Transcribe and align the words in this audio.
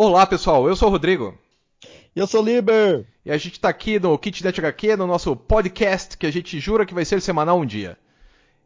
Olá 0.00 0.24
pessoal, 0.24 0.68
eu 0.68 0.76
sou 0.76 0.86
o 0.86 0.90
Rodrigo. 0.92 1.36
Eu 2.14 2.24
sou 2.28 2.40
o 2.40 2.44
Liber. 2.44 3.04
E 3.26 3.32
a 3.32 3.36
gente 3.36 3.58
tá 3.58 3.68
aqui 3.68 3.98
no 3.98 4.16
KitNet 4.16 4.56
HQ, 4.60 4.96
no 4.96 5.08
nosso 5.08 5.34
podcast 5.34 6.16
que 6.16 6.24
a 6.24 6.30
gente 6.30 6.60
jura 6.60 6.86
que 6.86 6.94
vai 6.94 7.04
ser 7.04 7.20
semanal 7.20 7.58
um 7.58 7.66
dia. 7.66 7.98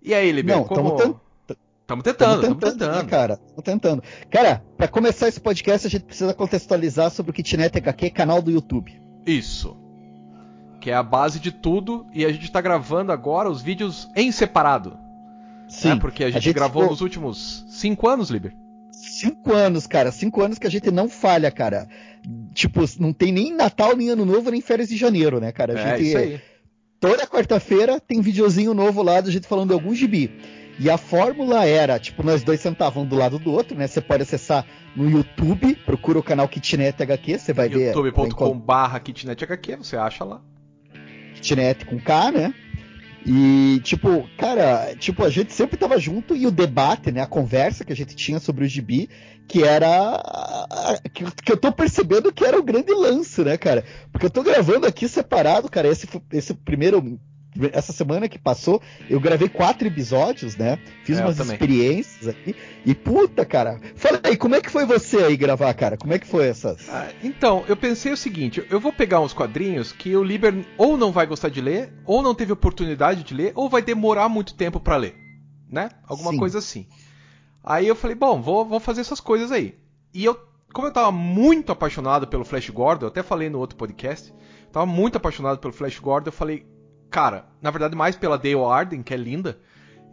E 0.03 0.13
aí, 0.13 0.31
Liber? 0.31 0.55
Não, 0.55 0.65
como... 0.65 0.95
tamo, 0.95 1.21
tamo 1.87 2.03
tentando, 2.03 2.43
tamo 2.43 2.55
tentando. 2.57 2.79
tentando. 2.79 2.97
Né, 3.05 3.09
cara, 3.09 3.39
tamo 3.39 3.63
tentando. 3.63 4.03
Cara, 4.31 4.63
pra 4.77 4.87
começar 4.87 5.27
esse 5.27 5.41
podcast 5.41 5.87
a 5.87 5.91
gente 5.91 6.05
precisa 6.05 6.35
contextualizar 6.35 7.11
sobre 7.11 7.31
o 7.31 7.35
KitNet 7.35 7.79
HQ, 7.79 8.11
canal 8.11 8.43
do 8.43 8.51
YouTube. 8.51 8.95
Isso. 9.27 9.75
Que 10.83 10.91
é 10.91 10.95
a 10.95 11.03
base 11.03 11.41
de 11.41 11.51
tudo 11.51 12.05
e 12.13 12.27
a 12.27 12.31
gente 12.31 12.53
tá 12.53 12.61
gravando 12.61 13.11
agora 13.11 13.49
os 13.49 13.63
vídeos 13.63 14.07
em 14.15 14.31
separado. 14.31 14.99
Sim. 15.67 15.93
É 15.93 15.97
porque 15.97 16.25
a 16.25 16.27
gente, 16.27 16.37
a 16.37 16.41
gente 16.41 16.55
gravou 16.55 16.83
ficou- 16.83 16.93
nos 16.93 17.01
últimos 17.01 17.65
cinco 17.71 18.07
anos, 18.07 18.29
Liber. 18.29 18.55
Cinco 19.23 19.53
anos, 19.53 19.87
cara. 19.87 20.11
Cinco 20.11 20.43
anos 20.43 20.59
que 20.59 20.67
a 20.67 20.71
gente 20.71 20.91
não 20.91 21.09
falha, 21.09 21.51
cara. 21.51 21.89
Tipo, 22.55 22.81
não 22.99 23.13
tem 23.13 23.33
nem 23.33 23.55
Natal, 23.55 23.97
nem 23.97 24.11
Ano 24.11 24.25
Novo, 24.25 24.51
nem 24.51 24.61
férias 24.61 24.89
de 24.89 24.97
janeiro, 24.97 25.41
né, 25.41 25.53
cara? 25.53 25.75
A 25.75 25.81
É, 25.81 25.97
gente, 25.97 26.09
isso 26.09 26.19
aí. 26.19 26.41
toda 27.01 27.27
quarta-feira 27.27 28.01
tem 28.01 28.21
videozinho 28.21 28.75
novo 28.75 29.03
lá 29.03 29.21
da 29.21 29.31
gente 29.31 29.47
falando 29.47 29.69
de 29.69 29.75
algum 29.75 29.95
gibi. 29.95 30.31
E 30.79 30.89
a 30.89 30.97
fórmula 30.97 31.65
era, 31.67 31.99
tipo, 31.99 32.23
nós 32.23 32.43
dois 32.43 32.59
sentavam 32.61 33.03
um 33.03 33.07
do 33.07 33.15
lado 33.15 33.39
do 33.39 33.53
outro, 33.53 33.77
né? 33.77 33.87
Você 33.87 34.01
pode 34.01 34.23
acessar 34.23 34.67
no 34.97 35.09
YouTube, 35.09 35.75
procura 35.87 36.19
o 36.19 36.23
canal 36.23 36.49
Kitnet 36.49 37.01
HQ, 37.03 37.39
você 37.39 37.53
vai 37.53 37.69
ver. 37.69 37.93
vai 37.93 38.03
youtube.com 38.03 38.27
encontrar 38.27 38.55
barra 38.55 38.99
KitNet 38.99 39.45
HQ, 39.45 39.77
você 39.77 39.97
acha 39.97 40.25
lá. 40.25 40.41
Kitnet 41.35 41.85
com 41.85 41.99
K, 41.99 42.31
né? 42.33 42.55
E, 43.25 43.81
tipo, 43.85 44.29
cara, 44.37 44.95
tipo, 44.97 45.25
a 45.25 45.31
gente 45.31 45.53
sempre 45.53 45.77
tava 45.77 45.99
junto 45.99 46.35
e 46.35 46.47
o 46.47 46.51
debate, 46.51 47.13
né? 47.13 47.21
A 47.21 47.27
conversa 47.27 47.85
que 47.85 47.93
a 47.93 47.97
gente 47.97 48.17
tinha 48.17 48.41
sobre 48.41 48.65
o 48.65 48.69
gibi, 48.69 49.09
que 49.47 49.63
era. 49.63 50.21
Que, 51.13 51.25
que 51.31 51.53
eu 51.53 51.57
tô 51.57 51.71
percebendo 51.71 52.33
que 52.33 52.45
era 52.45 52.59
o 52.59 52.63
grande 52.63 52.93
lance, 52.93 53.43
né, 53.45 53.57
cara? 53.57 53.85
Porque 54.11 54.27
eu 54.27 54.31
tô 54.31 54.43
gravando 54.43 54.87
aqui 54.87 55.09
separado, 55.09 55.71
cara. 55.71 55.89
Esse, 55.89 56.09
esse 56.33 56.55
primeiro. 56.55 57.21
Essa 57.73 57.93
semana 57.93 58.29
que 58.29 58.39
passou, 58.39 58.81
eu 59.11 59.21
gravei 59.21 59.49
quatro 59.49 59.87
episódios, 59.87 60.57
né? 60.57 60.79
Fiz 61.05 61.19
É, 61.19 61.23
umas 61.23 61.39
experiências 61.39 62.29
aqui. 62.29 62.57
E 62.85 62.95
puta, 62.95 63.45
cara. 63.45 63.79
Fala 63.95 64.21
aí, 64.25 64.37
como 64.37 64.55
é 64.55 64.61
que 64.61 64.71
foi 64.71 64.87
você 64.87 65.19
aí 65.19 65.37
gravar, 65.37 65.73
cara? 65.75 65.97
Como 65.99 66.15
é 66.15 66.19
que 66.19 66.27
foi 66.27 66.47
essas. 66.49 66.89
Ah, 66.89 67.11
então, 67.23 67.65
eu 67.69 67.77
pensei 67.77 68.11
o 68.11 68.17
seguinte: 68.17 68.65
eu 68.71 68.81
vou 68.81 68.93
pegar 68.93 69.21
uns 69.21 69.35
quadrinhos 69.35 69.93
que 69.93 70.17
o 70.17 70.25
Liber 70.25 70.65
ou 70.79 70.97
não 70.97 71.13
vai 71.13 71.27
gostar 71.27 71.51
de 71.51 71.61
ler, 71.61 71.93
ou 72.07 72.23
não 72.23 72.35
teve 72.35 72.53
oportunidade 72.53 73.23
de 73.23 73.35
ler, 73.35 73.53
ou 73.55 73.69
vai 73.69 73.83
demorar 73.83 74.29
muito 74.31 74.55
tempo 74.55 74.81
pra 74.81 74.97
ler, 74.97 75.15
né? 75.71 75.91
Alguma 76.09 76.31
Sim. 76.31 76.39
coisa 76.39 76.59
assim. 76.59 76.87
Aí 77.63 77.87
eu 77.87 77.95
falei, 77.95 78.17
bom, 78.17 78.41
vou, 78.41 78.65
vou 78.65 78.81
fazer 78.81 79.03
essas 79.03 79.21
coisas 79.21 79.53
aí. 79.53 79.77
E 80.13 80.25
eu, 80.25 80.37
como 80.73 80.89
eu 80.89 80.93
tava 80.93 81.13
muito 81.13 81.71
apaixonado 81.71 82.27
pelo 82.27 82.45
Flash 82.45 82.71
Gordon, 82.71 83.07
eu 83.07 83.09
até 83.09 83.23
falei 83.23 83.49
no 83.49 83.59
outro 83.59 83.77
podcast, 83.77 84.33
tava 84.73 84.87
muito 84.87 85.17
apaixonado 85.17 85.59
pelo 85.59 85.73
Flash 85.73 85.99
Gordon, 86.01 86.29
eu 86.29 86.33
falei, 86.33 86.67
cara, 87.13 87.45
na 87.61 87.71
verdade 87.71 87.95
mais 87.95 88.17
pela 88.17 88.37
Dale 88.39 88.57
Arden, 88.65 89.03
que 89.03 89.15
é 89.15 89.17
linda, 89.17 89.59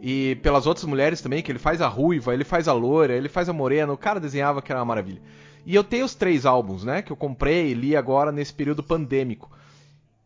e 0.00 0.36
pelas 0.42 0.66
outras 0.66 0.84
mulheres 0.86 1.20
também, 1.20 1.42
que 1.42 1.50
ele 1.50 1.58
faz 1.58 1.80
a 1.80 1.88
ruiva, 1.88 2.32
ele 2.32 2.44
faz 2.44 2.68
a 2.68 2.72
loira, 2.72 3.14
ele 3.14 3.28
faz 3.28 3.48
a 3.48 3.52
morena, 3.52 3.92
o 3.92 3.98
cara 3.98 4.20
desenhava 4.20 4.62
que 4.62 4.70
era 4.70 4.78
uma 4.80 4.84
maravilha. 4.86 5.20
E 5.66 5.74
eu 5.74 5.82
tenho 5.84 6.04
os 6.06 6.14
três 6.14 6.46
álbuns, 6.46 6.84
né, 6.84 7.02
que 7.02 7.10
eu 7.10 7.16
comprei 7.16 7.70
e 7.70 7.74
li 7.74 7.96
agora 7.96 8.30
nesse 8.32 8.52
período 8.52 8.82
pandêmico. 8.82 9.50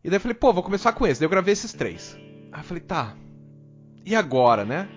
E 0.03 0.09
daí 0.09 0.17
eu 0.17 0.21
falei, 0.21 0.35
pô, 0.35 0.53
vou 0.53 0.63
começar 0.63 0.93
com 0.93 1.05
esse. 1.07 1.19
Daí 1.19 1.25
eu 1.25 1.29
gravei 1.31 1.51
esses 1.51 1.73
três. 1.73 2.17
Aí 2.51 2.59
eu 2.59 2.63
falei, 2.63 2.81
tá. 2.83 3.15
E 4.05 4.15
agora, 4.15 4.63
né? 4.63 4.87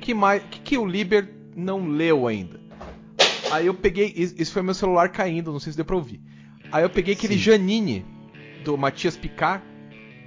Que 0.00 0.12
mais, 0.14 0.42
que, 0.50 0.60
que 0.60 0.78
o 0.78 0.84
Liber 0.86 1.28
não 1.56 1.88
leu 1.88 2.26
ainda? 2.28 2.60
Aí 3.50 3.66
eu 3.66 3.74
peguei, 3.74 4.12
is- 4.14 4.34
isso 4.38 4.52
foi 4.52 4.62
meu 4.62 4.74
celular 4.74 5.08
caindo, 5.08 5.50
não 5.50 5.58
sei 5.58 5.72
se 5.72 5.76
deu 5.76 5.84
pra 5.84 5.96
ouvir. 5.96 6.20
Aí 6.70 6.84
eu 6.84 6.90
peguei 6.90 7.14
aquele 7.14 7.34
Sim. 7.34 7.40
Janine 7.40 8.06
do 8.62 8.76
Matias 8.76 9.16
Picard, 9.16 9.64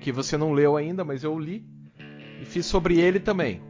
que 0.04 0.12
você 0.12 0.38
não 0.38 0.52
leu 0.52 0.76
ainda, 0.78 1.04
mas 1.04 1.24
eu 1.24 1.38
li 1.40 1.66
e 2.42 2.46
fiz 2.46 2.66
sobre 2.66 3.00
ele 3.00 3.20
também. 3.20 3.62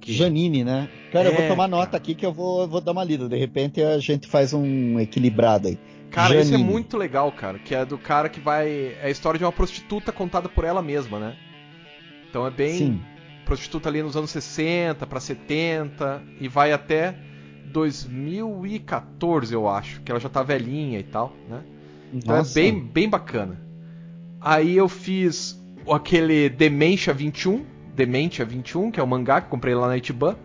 Que- 0.00 0.12
Janine, 0.12 0.64
né? 0.64 0.88
Cara, 1.12 1.28
eu 1.28 1.32
É, 1.32 1.36
vou 1.36 1.42
tomar 1.48 1.68
cara. 1.68 1.68
nota 1.68 1.96
aqui 1.96 2.14
que 2.14 2.24
eu 2.26 2.32
vou, 2.32 2.62
eu 2.62 2.68
vou 2.68 2.80
dar 2.80 2.92
uma 2.92 3.04
lida. 3.04 3.28
De 3.28 3.36
repente 3.36 3.80
a 3.82 3.98
gente 3.98 4.26
faz 4.26 4.52
um 4.52 4.98
equilibrado 5.00 5.68
aí. 5.68 5.78
Cara, 6.10 6.34
isso 6.40 6.48
é 6.54 6.56
Janine. 6.58 6.70
muito 6.70 6.96
legal, 6.96 7.30
cara. 7.32 7.58
Que 7.58 7.74
é 7.74 7.84
do 7.84 7.96
cara 7.98 8.28
que 8.28 8.40
vai. 8.40 8.96
É 9.00 9.06
a 9.06 9.10
história 9.10 9.38
de 9.38 9.44
uma 9.44 9.52
prostituta 9.52 10.12
contada 10.12 10.48
por 10.48 10.64
ela 10.64 10.80
mesma, 10.82 11.18
né? 11.18 11.36
Então 12.28 12.46
é 12.46 12.50
bem. 12.50 12.72
Sim. 12.78 13.00
Prostituta 13.44 13.88
ali 13.88 14.02
nos 14.02 14.16
anos 14.16 14.30
60 14.30 15.06
pra 15.06 15.20
70 15.20 16.22
e 16.40 16.48
vai 16.48 16.72
até 16.72 17.14
2014, 17.70 19.52
eu 19.54 19.68
acho. 19.68 20.00
Que 20.02 20.10
ela 20.10 20.20
já 20.20 20.28
tá 20.28 20.42
velhinha 20.42 20.98
e 20.98 21.02
tal, 21.02 21.32
né? 21.48 21.62
Então 22.12 22.36
Nossa. 22.36 22.58
é 22.58 22.62
bem, 22.62 22.80
bem 22.80 23.08
bacana. 23.08 23.60
Aí 24.46 24.76
eu 24.76 24.88
fiz 24.90 25.58
aquele 25.90 26.50
Dementia 26.50 27.14
21, 27.14 27.64
Dementia 27.94 28.44
21, 28.44 28.90
que 28.90 29.00
é 29.00 29.02
o 29.02 29.06
mangá 29.06 29.40
que 29.40 29.48
comprei 29.48 29.74
lá 29.74 29.88
na 29.88 29.96
Itiban. 29.96 30.36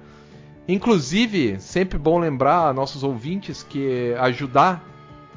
Inclusive, 0.68 1.60
sempre 1.60 1.98
bom 1.98 2.18
lembrar 2.20 2.68
a 2.70 2.74
nossos 2.74 3.04
ouvintes 3.04 3.62
que 3.64 4.14
ajudar 4.20 4.82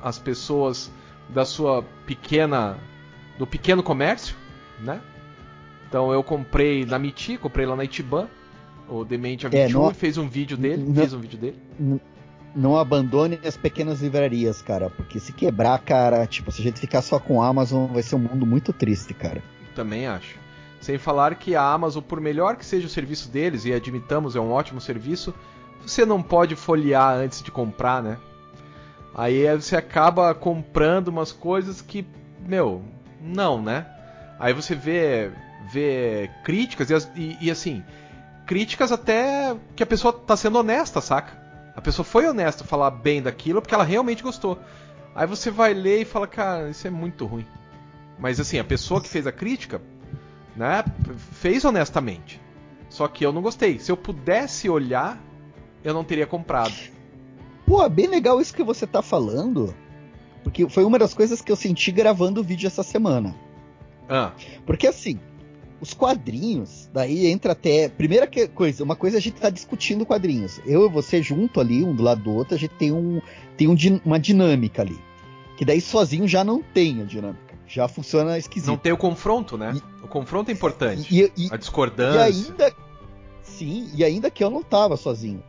as 0.01 0.19
pessoas 0.19 0.91
da 1.29 1.45
sua 1.45 1.83
pequena 2.07 2.77
do 3.39 3.47
pequeno 3.47 3.83
comércio, 3.83 4.37
né? 4.81 5.01
Então 5.89 6.13
eu 6.13 6.23
comprei 6.23 6.85
na 6.85 6.99
Miti, 6.99 7.37
comprei 7.39 7.65
lá 7.67 7.75
na 7.75 7.85
Itiban, 7.85 8.29
o 8.89 9.05
Dementia 9.05 9.49
É, 9.53 9.65
21 9.67 9.81
não- 9.83 9.91
e 9.91 9.95
fez 9.95 10.19
um 10.19 10.29
vídeo 10.29 10.57
dele, 10.57 10.85
fiz 11.03 11.13
um 11.15 11.19
vídeo 11.19 11.39
dele. 11.39 11.57
Não 12.55 12.77
abandone 12.77 13.41
as 13.47 13.57
pequenas 13.57 14.01
livrarias, 14.03 14.61
cara. 14.61 14.91
Porque 14.91 15.19
se 15.19 15.33
quebrar, 15.33 15.79
cara, 15.81 16.27
tipo, 16.27 16.53
se 16.53 16.61
a 16.61 16.65
gente 16.65 16.79
ficar 16.81 17.01
só 17.03 17.19
com 17.19 17.43
a 17.43 17.49
Amazon, 17.49 17.87
vai 17.93 18.03
ser 18.03 18.17
um 18.17 18.21
mundo 18.21 18.45
muito 18.45 18.73
triste, 18.73 19.15
cara. 19.15 19.43
Também 19.75 20.07
acho. 20.07 20.37
Sem 20.81 20.99
falar 20.99 21.35
que 21.37 21.55
a 21.55 21.63
Amazon, 21.63 22.03
por 22.03 22.21
melhor 22.21 22.57
que 22.57 22.67
seja 22.67 22.87
o 22.87 22.91
serviço 22.91 23.29
deles, 23.31 23.65
e 23.65 23.73
admitamos, 23.73 24.37
é 24.37 24.41
um 24.41 24.51
ótimo 24.51 24.81
serviço, 24.81 25.33
você 25.87 26.05
não 26.05 26.23
pode 26.23 26.55
folhear 26.57 27.15
antes 27.17 27.41
de 27.43 27.51
comprar, 27.51 28.03
né? 28.03 28.19
Aí 29.15 29.47
você 29.57 29.77
acaba 29.77 30.35
comprando 30.35 31.09
umas 31.09 31.33
coisas 31.33 31.81
que, 31.81 32.07
meu, 32.47 32.83
não, 33.21 33.61
né? 33.63 33.87
Aí 34.39 34.53
você 34.53 34.75
vê, 34.75 35.31
vê 35.71 36.31
críticas 36.45 36.91
e, 36.91 37.21
e- 37.21 37.39
e, 37.43 37.51
assim, 37.51 37.85
críticas 38.47 38.91
até 38.91 39.55
que 39.77 39.83
a 39.83 39.87
pessoa 39.87 40.13
tá 40.13 40.37
sendo 40.37 40.59
honesta, 40.59 41.01
saca? 41.01 41.41
A 41.75 41.81
pessoa 41.81 42.05
foi 42.05 42.27
honesta 42.27 42.65
falar 42.65 42.91
bem 42.91 43.23
daquilo 43.23 43.61
porque 43.63 43.75
ela 43.75 43.85
realmente 43.85 44.23
gostou. 44.23 44.59
Aí 45.15 45.27
você 45.27 45.51
vai 45.51 45.75
ler 45.75 46.03
e 46.03 46.05
fala, 46.05 46.27
cara, 46.27 46.71
isso 46.71 46.87
é 46.87 46.91
muito 46.91 47.27
ruim. 47.27 47.47
Mas 48.19 48.39
assim, 48.39 48.59
a 48.59 48.65
pessoa 48.65 49.01
que 49.01 49.09
fez 49.09 49.27
a 49.27 49.33
crítica, 49.33 49.81
né, 50.57 50.85
fez 51.33 51.65
honestamente. 51.65 52.41
Só 52.89 53.09
que 53.09 53.25
eu 53.25 53.33
não 53.33 53.43
gostei. 53.43 53.79
Se 53.79 53.91
eu 53.91 53.97
pudesse 53.97 54.69
olhar, 54.69 55.19
eu 55.83 55.95
não 55.95 56.05
teria 56.05 56.27
comprado. 56.27 56.75
Pô, 57.67 57.83
é 57.83 57.89
bem 57.89 58.07
legal 58.07 58.41
isso 58.41 58.55
que 58.55 58.63
você 58.63 58.87
tá 58.87 59.01
falando. 59.01 59.75
Porque 60.43 60.69
foi 60.69 60.85
uma 60.85 60.99
das 60.99 61.15
coisas 61.15 61.41
que 61.41 61.51
eu 61.51 61.57
senti 61.57 61.91
gravando 61.91 62.41
o 62.41 62.45
vídeo 62.45 62.67
essa 62.67 62.83
semana. 62.83 63.35
Ah, 64.09 64.33
Porque 64.67 64.87
assim, 64.87 65.19
os 65.83 65.93
quadrinhos, 65.93 66.89
daí 66.95 67.27
entra 67.27 67.53
até. 67.53 67.89
Primeira 67.89 68.27
que- 68.27 68.47
coisa, 68.47 68.85
uma 68.85 68.95
coisa 68.97 69.19
a 69.19 69.21
gente 69.21 69.35
tá 69.41 69.51
discutindo 69.51 70.07
quadrinhos. 70.07 70.61
Eu 70.65 70.87
e 70.87 70.89
você 70.89 71.21
junto 71.21 71.61
ali, 71.61 71.83
um 71.85 71.93
do 71.95 72.03
lado 72.05 72.23
do 72.23 72.33
outro, 72.33 72.55
a 72.55 72.59
gente 72.59 72.71
tem, 72.77 72.93
um, 72.93 73.21
tem 73.57 73.67
um 73.69 73.77
uma 74.05 74.19
dinâmica 74.19 74.81
ali. 74.83 74.97
Que 75.57 75.65
daí 75.65 75.81
sozinho 75.81 76.27
já 76.29 76.45
não 76.45 76.63
tem 76.63 77.03
a 77.03 77.05
dinâmica. 77.05 77.53
Já 77.67 77.89
funciona 77.89 78.39
esquisito. 78.39 78.69
não 78.69 78.77
tem 78.77 78.93
o 78.93 78.97
confronto, 78.97 79.59
né? 79.59 79.75
O 80.03 80.07
confronto 80.09 80.51
é 80.51 80.55
importante. 80.55 81.13
E, 81.15 81.23
e- 81.37 81.49
A 81.51 81.57
e 81.57 81.59
discordância. 81.59 82.23
ainda. 82.23 82.73
Sim, 83.43 83.91
e 83.95 84.05
ainda 84.05 84.31
que 84.31 84.43
eu 84.45 84.51
não 84.51 84.63
tava 84.63 84.97
sozinho. 84.97 85.43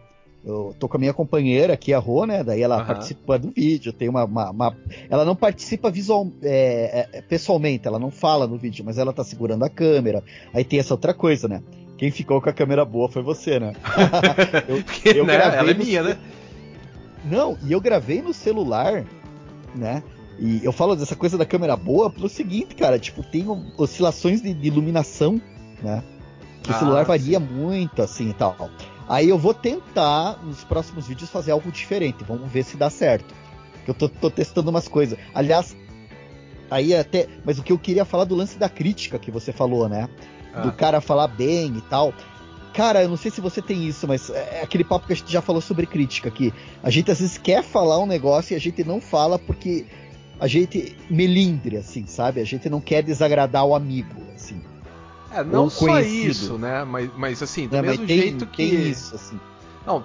Eu 0.46 0.76
tô 0.78 0.90
com 0.90 0.98
a 0.98 1.00
minha 1.00 1.14
companheira 1.14 1.74
aqui, 1.74 1.94
a 1.94 2.00
Rô, 2.00 2.26
né? 2.26 2.44
Daí 2.44 2.62
ela 2.62 2.76
Aham. 2.76 2.86
participa 2.86 3.40
do 3.40 3.50
vídeo. 3.52 3.94
Tem 3.94 4.10
uma, 4.10 4.26
uma- 4.26 4.50
uma- 4.52 4.78
Ela 5.10 5.24
não 5.24 5.36
participa 5.38 5.90
visual, 5.90 6.30
é, 6.42 7.08
é, 7.14 7.22
pessoalmente, 7.22 7.88
ela 7.88 7.98
não 7.98 8.12
fala 8.12 8.46
no 8.46 8.58
vídeo, 8.58 8.84
mas 8.84 8.98
ela 8.98 9.14
tá 9.14 9.24
segurando 9.24 9.64
a 9.64 9.70
câmera. 9.70 10.22
Aí 10.54 10.66
tem 10.66 10.80
essa 10.80 10.94
outra 10.94 11.14
coisa, 11.14 11.48
né? 11.48 11.64
Quem 11.98 12.12
ficou 12.12 12.42
com 12.42 12.50
a 12.50 12.54
câmera 12.54 12.84
boa 12.84 13.08
foi 13.08 13.22
você, 13.24 13.58
né? 13.60 13.72
eu, 14.68 14.78
Porque, 14.84 15.10
eu 15.10 15.26
né, 15.26 15.34
gravei 15.34 15.60
ela 15.60 15.72
é 15.72 15.74
no 15.74 15.84
minha, 15.86 16.04
ce- 16.04 16.10
né? 16.10 16.18
Não, 17.24 17.58
e 17.66 17.72
eu 17.72 17.80
gravei 17.80 18.22
no 18.22 18.34
celular, 18.34 19.06
né? 19.74 20.04
E 20.38 20.60
eu 20.64 20.74
falo 20.74 20.96
dessa 20.96 21.16
coisa 21.16 21.38
da 21.38 21.46
câmera 21.46 21.78
boa 21.78 22.10
pelo 22.10 22.28
seguinte, 22.28 22.76
cara, 22.76 23.00
tipo, 23.00 23.24
tem 23.24 23.46
oscilações 23.78 24.42
de, 24.42 24.54
de 24.54 24.68
iluminação, 24.68 25.40
né? 25.82 26.04
Que 26.64 26.72
Ah, 26.72 26.76
o 26.76 26.80
celular 26.80 27.06
varia 27.06 27.40
muito, 27.40 28.02
assim 28.02 28.30
e 28.30 28.34
tal. 28.34 28.58
Aí 29.08 29.30
eu 29.30 29.38
vou 29.38 29.54
tentar, 29.54 30.40
nos 30.44 30.64
próximos 30.64 31.08
vídeos, 31.08 31.30
fazer 31.30 31.52
algo 31.52 31.72
diferente. 31.72 32.24
Vamos 32.24 32.52
ver 32.52 32.64
se 32.64 32.78
dá 32.78 32.90
certo. 32.90 33.34
Eu 33.88 33.94
tô, 33.94 34.08
tô 34.08 34.30
testando 34.30 34.70
umas 34.70 34.88
coisas. 34.88 35.18
Aliás, 35.34 35.76
aí 36.72 36.96
até. 36.96 37.28
Mas 37.46 37.60
o 37.60 37.64
que 37.64 37.72
eu 37.72 37.80
queria 37.80 38.06
falar 38.06 38.24
do 38.24 38.36
lance 38.36 38.58
da 38.58 38.70
crítica 38.70 39.20
que 39.20 39.30
você 39.30 39.52
falou, 39.52 39.90
né? 39.90 40.10
Ah, 40.54 40.62
do 40.62 40.72
cara 40.72 41.02
falar 41.02 41.28
bem 41.28 41.76
e 41.78 41.82
tal. 41.82 42.14
cara, 42.74 43.04
eu 43.04 43.10
não 43.10 43.18
sei 43.18 43.30
se 43.30 43.42
você 43.42 43.62
tem 43.62 43.88
isso, 43.88 44.08
mas 44.08 44.30
é 44.30 44.62
aquele 44.64 44.84
papo 44.84 45.08
que 45.08 45.14
a 45.14 45.16
gente 45.16 45.32
já 45.32 45.42
falou 45.42 45.62
sobre 45.62 45.86
crítica 45.86 46.30
aqui. 46.30 46.54
A 46.82 46.90
gente 46.90 47.12
às 47.12 47.20
vezes 47.20 47.38
quer 47.38 47.64
falar 47.64 48.00
um 48.00 48.06
negócio 48.06 48.54
e 48.54 48.56
a 48.56 48.60
gente 48.60 48.84
não 48.84 49.02
fala 49.02 49.38
porque 49.38 49.86
a 50.40 50.48
gente 50.48 50.96
melindre, 51.10 51.78
assim, 51.78 52.06
sabe? 52.06 52.42
A 52.42 52.46
gente 52.46 52.70
não 52.70 52.82
quer 52.82 53.04
desagradar 53.04 53.66
o 53.66 53.76
amigo, 53.76 54.22
assim. 54.34 54.62
É, 55.34 55.44
não 55.44 55.70
só 55.70 56.00
isso, 56.00 56.58
né? 56.58 56.84
Mas, 56.84 57.10
mas 57.18 57.44
assim, 57.44 57.68
do 57.68 57.76
Não, 57.76 57.84
mesmo 57.84 58.06
tem, 58.06 58.18
jeito 58.18 58.46
que. 58.46 58.70
tem 58.70 58.90
isso, 58.90 59.16
assim. 59.16 59.40
Não, 59.86 60.04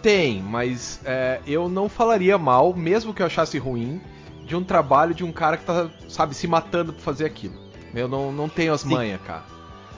tem, 0.00 0.40
mas 0.42 1.00
é, 1.04 1.40
eu 1.46 1.68
não 1.68 1.88
falaria 1.88 2.38
mal, 2.38 2.74
mesmo 2.74 3.12
que 3.12 3.20
eu 3.20 3.26
achasse 3.26 3.58
ruim, 3.58 4.00
de 4.46 4.54
um 4.54 4.62
trabalho 4.62 5.14
de 5.14 5.24
um 5.24 5.32
cara 5.32 5.56
que 5.56 5.64
tá, 5.64 5.90
sabe, 6.08 6.34
se 6.34 6.46
matando 6.46 6.92
pra 6.92 7.02
fazer 7.02 7.24
aquilo. 7.24 7.54
Eu 7.94 8.06
não, 8.06 8.30
não 8.30 8.48
tenho 8.48 8.72
as 8.72 8.84
manhas, 8.84 9.20
cara. 9.22 9.44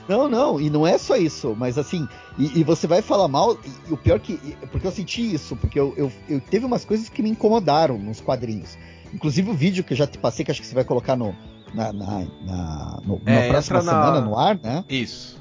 Não, 0.07 0.27
não, 0.27 0.59
e 0.59 0.69
não 0.69 0.85
é 0.85 0.97
só 0.97 1.15
isso, 1.15 1.55
mas 1.57 1.77
assim, 1.77 2.07
e, 2.37 2.59
e 2.59 2.63
você 2.63 2.87
vai 2.87 3.01
falar 3.01 3.27
mal, 3.27 3.57
e, 3.87 3.93
o 3.93 3.97
pior 3.97 4.19
que. 4.19 4.57
Porque 4.71 4.87
eu 4.87 4.91
senti 4.91 5.33
isso, 5.33 5.55
porque 5.55 5.79
eu, 5.79 5.93
eu, 5.95 6.11
eu 6.27 6.41
teve 6.41 6.65
umas 6.65 6.83
coisas 6.83 7.07
que 7.07 7.21
me 7.21 7.29
incomodaram 7.29 7.97
nos 7.97 8.19
quadrinhos. 8.19 8.77
Inclusive 9.13 9.49
o 9.49 9.53
vídeo 9.53 9.83
que 9.83 9.93
eu 9.93 9.97
já 9.97 10.07
te 10.07 10.17
passei, 10.17 10.43
que 10.43 10.51
acho 10.51 10.61
que 10.61 10.67
você 10.67 10.75
vai 10.75 10.83
colocar 10.83 11.15
no, 11.15 11.35
na, 11.73 11.91
na, 11.93 12.25
na, 12.45 12.99
no- 13.05 13.21
É, 13.25 13.41
na 13.41 13.47
próxima 13.47 13.81
semana 13.81 14.21
no 14.21 14.37
ar, 14.37 14.59
né? 14.61 14.83
Isso. 14.89 15.39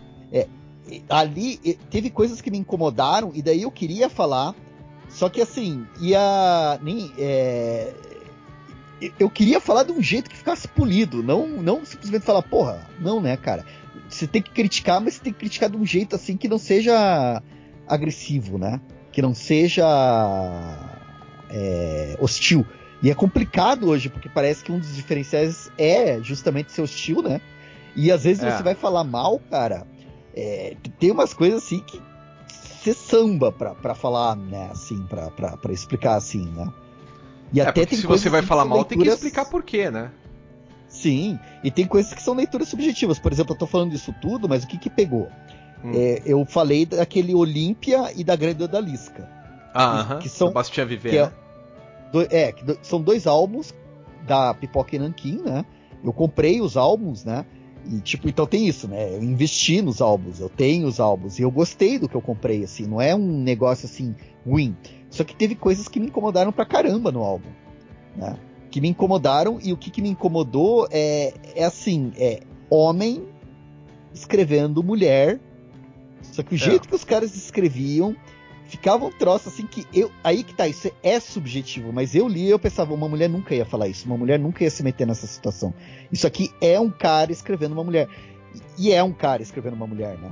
E 0.89 1.05
ali 1.09 1.79
teve 1.89 2.11
coisas 2.11 2.41
que 2.41 2.51
me 2.51 2.59
incomodaram, 2.59 3.31
e 3.33 3.41
daí 3.43 3.63
eu 3.63 3.71
queria 3.71 4.09
falar, 4.09 4.55
só 5.09 5.29
que 5.29 5.41
assim, 5.41 5.87
ia. 6.01 6.81
Nem, 6.83 7.13
é, 7.17 7.93
eu 9.19 9.31
queria 9.31 9.61
falar 9.61 9.85
de 9.85 9.93
um 9.93 10.03
jeito 10.03 10.29
que 10.29 10.37
ficasse 10.37 10.67
polido, 10.67 11.23
não, 11.23 11.47
não 11.47 11.85
simplesmente 11.85 12.25
falar, 12.25 12.43
porra, 12.43 12.89
não, 12.99 13.21
né, 13.21 13.37
cara? 13.37 13.65
Você 14.09 14.27
tem 14.27 14.43
que 14.43 14.51
criticar, 14.51 15.01
mas 15.01 15.15
você 15.15 15.21
tem 15.23 15.33
que 15.33 15.39
criticar 15.39 15.71
de 15.71 15.77
um 15.77 15.87
jeito 15.87 16.17
assim 16.17 16.37
que 16.37 16.49
não 16.49 16.59
seja 16.59 17.41
agressivo, 17.87 18.59
né? 18.59 18.81
Que 19.13 19.23
não 19.23 19.33
seja 19.33 19.87
é, 21.49 22.17
hostil. 22.19 22.67
E 23.03 23.11
é 23.11 23.15
complicado 23.15 23.89
hoje, 23.89 24.09
porque 24.11 24.29
parece 24.29 24.63
que 24.63 24.71
um 24.71 24.79
dos 24.79 24.95
diferenciais 24.95 25.71
é 25.79 26.21
justamente 26.23 26.71
ser 26.73 26.83
hostil, 26.83 27.23
né? 27.23 27.41
E 27.97 28.11
às 28.13 28.25
vezes 28.25 28.43
É. 28.43 28.57
você 28.57 28.63
vai 28.63 28.75
falar 28.75 29.05
mal, 29.05 29.41
cara. 29.51 29.87
é, 30.37 30.77
tem 31.01 31.11
umas 31.11 31.35
coisas 31.35 31.65
assim 31.65 31.81
que 31.81 32.01
você 32.49 32.95
samba 32.95 33.51
pra, 33.51 33.75
pra 33.75 33.95
falar, 33.97 34.37
né? 34.37 34.69
Assim, 34.71 35.03
pra, 35.03 35.29
pra, 35.33 35.57
pra 35.57 35.73
explicar 35.73 36.15
assim, 36.15 36.47
né? 36.53 36.73
E 37.53 37.61
É, 37.61 37.65
até 37.67 37.85
tem 37.85 37.99
se 37.99 38.07
você 38.07 38.29
vai 38.31 38.41
falar 38.43 38.65
mal, 38.65 38.85
tem 38.85 38.97
que 38.97 39.05
leituras- 39.05 39.15
explicar 39.15 39.47
por 39.51 39.63
quê, 39.65 39.91
né? 39.91 40.13
Sim, 40.89 41.39
e 41.65 41.71
tem 41.71 41.85
coisas 41.87 42.13
que 42.15 42.23
são 42.23 42.35
leituras 42.35 42.69
subjetivas. 42.69 43.19
Por 43.19 43.33
exemplo, 43.33 43.55
eu 43.55 43.59
tô 43.59 43.67
falando 43.67 43.91
disso 43.91 44.15
tudo, 44.23 44.49
mas 44.49 44.63
o 44.65 44.67
que 44.69 44.79
que 44.79 44.89
pegou? 44.91 45.29
Hum. 45.85 45.93
É, 45.95 46.23
eu 46.25 46.45
falei 46.45 46.87
daquele 46.87 47.35
Olímpia 47.35 48.13
e 48.15 48.23
da 48.23 48.37
Grande 48.37 48.63
Odalisca. 48.63 49.29
Ah, 49.75 50.01
aham. 50.01 50.19
que 50.19 50.29
são- 50.29 50.49
Do 50.49 50.55
Bastian 50.55 50.85
Viver, 50.87 51.11
que 51.11 51.17
é- 51.17 51.27
né? 51.27 51.33
Do- 52.13 52.27
é, 52.31 52.53
do- 52.53 52.79
são 52.83 53.01
dois 53.01 53.27
álbuns 53.27 53.75
da 54.27 54.55
Pipoca 54.55 54.95
e 54.95 54.99
Nankin, 54.99 55.43
né? 55.43 55.65
Eu 56.03 56.13
comprei 56.13 56.61
os 56.61 56.77
álbuns, 56.77 57.25
né? 57.25 57.45
E, 57.91 57.99
tipo, 58.01 58.29
então 58.29 58.47
tem 58.47 58.67
isso, 58.67 58.87
né? 58.87 59.15
Eu 59.15 59.23
investi 59.23 59.81
nos 59.81 60.01
álbuns, 60.01 60.39
eu 60.39 60.49
tenho 60.49 60.87
os 60.87 61.01
álbuns, 61.01 61.39
e 61.39 61.43
eu 61.43 61.51
gostei 61.51 61.99
do 61.99 62.09
que 62.09 62.15
eu 62.15 62.21
comprei, 62.21 62.63
assim, 62.63 62.87
não 62.87 63.01
é 63.01 63.15
um 63.15 63.41
negócio, 63.43 63.87
assim, 63.87 64.15
ruim. 64.47 64.77
Só 65.09 65.25
que 65.25 65.35
teve 65.35 65.55
coisas 65.55 65.89
que 65.89 65.99
me 65.99 66.07
incomodaram 66.07 66.53
pra 66.53 66.67
caramba 66.67 67.11
no 67.11 67.21
álbum, 67.23 67.49
né? 68.17 68.37
Que 68.71 68.81
me 68.81 68.89
incomodaram, 68.89 69.59
e 69.63 69.73
o 69.73 69.77
que, 69.77 69.91
que 69.91 70.03
me 70.03 70.11
incomodou 70.11 70.87
é, 70.91 71.33
é 71.55 71.65
assim, 71.65 72.13
é 72.17 72.41
homem 72.69 73.25
escrevendo 74.13 74.83
mulher, 74.83 75.41
só 76.23 76.43
que 76.43 76.55
o 76.55 76.59
jeito 76.59 76.87
que 76.89 76.95
os 76.95 77.05
caras 77.05 77.35
escreviam 77.35 78.15
ficava 78.71 79.05
um 79.05 79.11
troço 79.11 79.49
assim 79.49 79.67
que 79.67 79.87
eu. 79.93 80.11
Aí 80.25 80.43
que 80.43 80.55
tá, 80.55 80.67
isso 80.67 80.91
é 81.03 81.19
subjetivo, 81.21 81.93
mas 81.93 82.15
eu 82.15 82.27
li 82.29 82.47
e 82.47 82.51
eu 82.51 82.59
pensava, 82.59 82.95
uma 82.95 83.09
mulher 83.09 83.29
nunca 83.29 83.55
ia 83.55 83.67
falar 83.67 83.89
isso, 83.89 84.07
uma 84.07 84.17
mulher 84.17 84.39
nunca 84.39 84.65
ia 84.65 84.71
se 84.71 84.83
meter 84.83 85.07
nessa 85.07 85.27
situação. 85.27 85.75
Isso 86.11 86.27
aqui 86.27 86.51
é 86.61 86.79
um 86.79 86.91
cara 86.91 87.33
escrevendo 87.33 87.73
uma 87.73 87.85
mulher. 87.85 88.09
E 88.79 88.93
é 88.93 89.03
um 89.03 89.13
cara 89.13 89.43
escrevendo 89.43 89.75
uma 89.75 89.87
mulher, 89.87 90.17
né? 90.19 90.31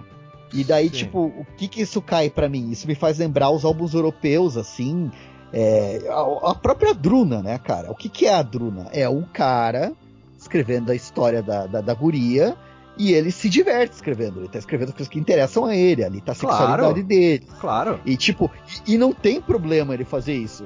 E 0.52 0.64
daí, 0.64 0.88
Sim. 0.88 0.96
tipo, 0.96 1.26
o 1.26 1.46
que 1.56 1.69
que 1.69 1.82
isso 1.82 2.00
cai 2.00 2.31
pra 2.31 2.49
mim? 2.49 2.70
Isso 2.70 2.87
me 2.87 2.94
faz 2.94 3.19
lembrar 3.19 3.50
os 3.50 3.64
álbuns 3.64 3.93
europeus, 3.93 4.56
assim. 4.56 5.11
é, 5.52 6.00
a, 6.08 6.50
a 6.50 6.55
própria 6.55 6.94
Druna, 6.94 7.43
né, 7.43 7.58
cara? 7.58 7.90
O 7.90 7.94
que 7.94 8.08
que 8.08 8.26
é 8.26 8.35
a 8.35 8.43
Druna? 8.43 8.88
É 8.93 9.08
um 9.08 9.23
cara 9.23 9.93
escrevendo 10.38 10.90
a 10.90 10.94
história 10.94 11.43
da, 11.43 11.67
da, 11.67 11.81
da 11.81 11.94
guria 11.94 12.56
e 12.99 13.12
ele 13.12 13.31
se 13.31 13.49
diverte 13.49 13.95
escrevendo. 13.95 14.41
Ele 14.41 14.49
tá 14.49 14.59
escrevendo 14.59 14.93
coisas 14.93 15.09
que 15.09 15.19
interessam 15.19 15.65
a 15.65 15.75
ele, 15.77 16.05
ali 16.05 16.21
tá 16.21 16.33
a 16.33 16.35
Claro. 16.35 16.56
sexualidade 16.59 17.03
dele. 17.05 17.47
Claro. 17.61 18.00
E 18.05 18.17
tipo, 18.17 18.50
e, 18.87 18.95
e 18.95 18.99
não 18.99 19.12
tem 19.12 19.41
problema 19.41 19.95
ele 19.95 20.05
fazer 20.05 20.35
isso. 20.35 20.65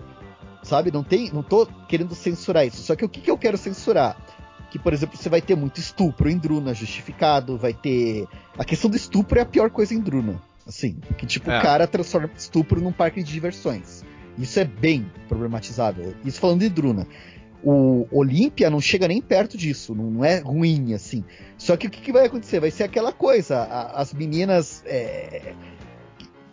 Sabe? 0.62 0.90
Não 0.93 1.02
tem, 1.02 1.31
não 1.32 1.43
tô 1.43 1.67
querendo 1.88 2.14
censurar 2.14 2.67
isso. 2.67 2.82
Só 2.82 2.94
que 2.96 3.05
o 3.05 3.08
que, 3.08 3.20
que 3.20 3.31
eu 3.31 3.37
quero 3.37 3.58
censurar? 3.58 4.17
Que, 4.70 4.79
por 4.79 4.93
exemplo, 4.93 5.19
você 5.19 5.29
vai 5.29 5.43
ter 5.43 5.55
muito 5.56 5.79
estupro 5.79 6.31
em 6.31 6.38
Druna 6.38 6.73
justificado, 6.73 7.58
vai 7.58 7.75
ter. 7.75 8.26
A 8.56 8.64
questão 8.64 8.88
do 8.88 8.96
estupro 8.96 9.38
é 9.38 9.43
a 9.43 9.46
pior 9.46 9.69
coisa 9.70 9.93
em 9.93 10.00
Druna. 10.00 10.40
Assim, 10.67 10.96
que 11.19 11.26
tipo, 11.26 11.50
É. 11.50 11.58
o 11.58 11.62
cara 11.62 11.87
transforma 11.88 12.31
estupro 12.37 12.81
num 12.81 12.93
parque 12.93 13.23
de 13.23 13.32
diversões. 13.32 14.05
Isso 14.38 14.58
é 14.61 14.64
bem 14.64 15.11
problematizado. 15.29 16.14
Isso 16.25 16.40
falando 16.40 16.61
de 16.61 16.69
Druna. 16.69 17.06
O 17.64 18.06
Olímpia 18.11 18.69
não 18.69 18.81
chega 18.81 19.06
nem 19.06 19.20
perto 19.23 19.56
disso, 19.56 19.94
não, 19.94 20.25
é 20.25 20.38
ruim 20.38 20.94
assim. 20.94 21.25
Só 21.56 21.76
que 21.76 21.87
o 21.87 21.91
que, 21.91 22.00
que 22.00 22.12
vai 22.12 22.26
acontecer? 22.26 22.59
Vai 22.61 22.70
ser 22.70 22.82
aquela 22.85 23.12
coisa, 23.12 23.59
a- 23.59 24.00
as 24.00 24.12
meninas. 24.12 24.82
é, 24.87 25.55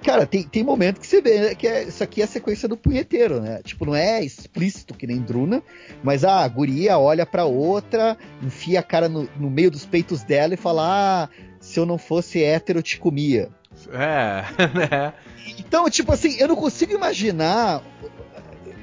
Cara, 0.01 0.25
tem, 0.25 0.43
tem 0.43 0.63
momento 0.63 1.01
que 1.01 1.05
você 1.07 1.21
vê 1.21 1.53
que 1.55 1.67
é- 1.67 1.83
isso 1.83 2.01
aqui 2.01 2.21
é 2.21 2.23
a 2.23 2.27
sequência 2.27 2.69
do 2.69 2.77
punheteiro, 2.77 3.41
né? 3.41 3.59
Tipo, 3.65 3.85
não 3.85 3.93
é 3.93 4.23
explícito 4.23 4.93
que 4.93 5.05
nem 5.05 5.17
Druna, 5.19 5.61
mas 6.01 6.23
ah, 6.23 6.39
a 6.41 6.47
guria 6.47 6.97
olha 6.97 7.25
pra 7.25 7.43
outra, 7.43 8.17
enfia 8.41 8.79
a 8.79 8.83
cara 8.83 9.09
no, 9.09 9.27
no 9.37 9.49
meio 9.49 9.69
dos 9.69 9.85
peitos 9.85 10.23
dela 10.23 10.53
e 10.53 10.57
fala: 10.57 10.83
Ah, 11.25 11.29
se 11.59 11.77
eu 11.77 11.85
não 11.85 11.97
fosse 11.97 12.41
hétero, 12.41 12.79
eu 12.79 12.83
te 12.83 12.97
comia. 12.97 13.49
É, 13.91 14.43
né? 14.73 15.13
Então, 15.57 15.89
tipo 15.89 16.13
assim, 16.13 16.37
eu 16.39 16.47
não 16.47 16.55
consigo 16.55 16.93
imaginar. 16.93 17.83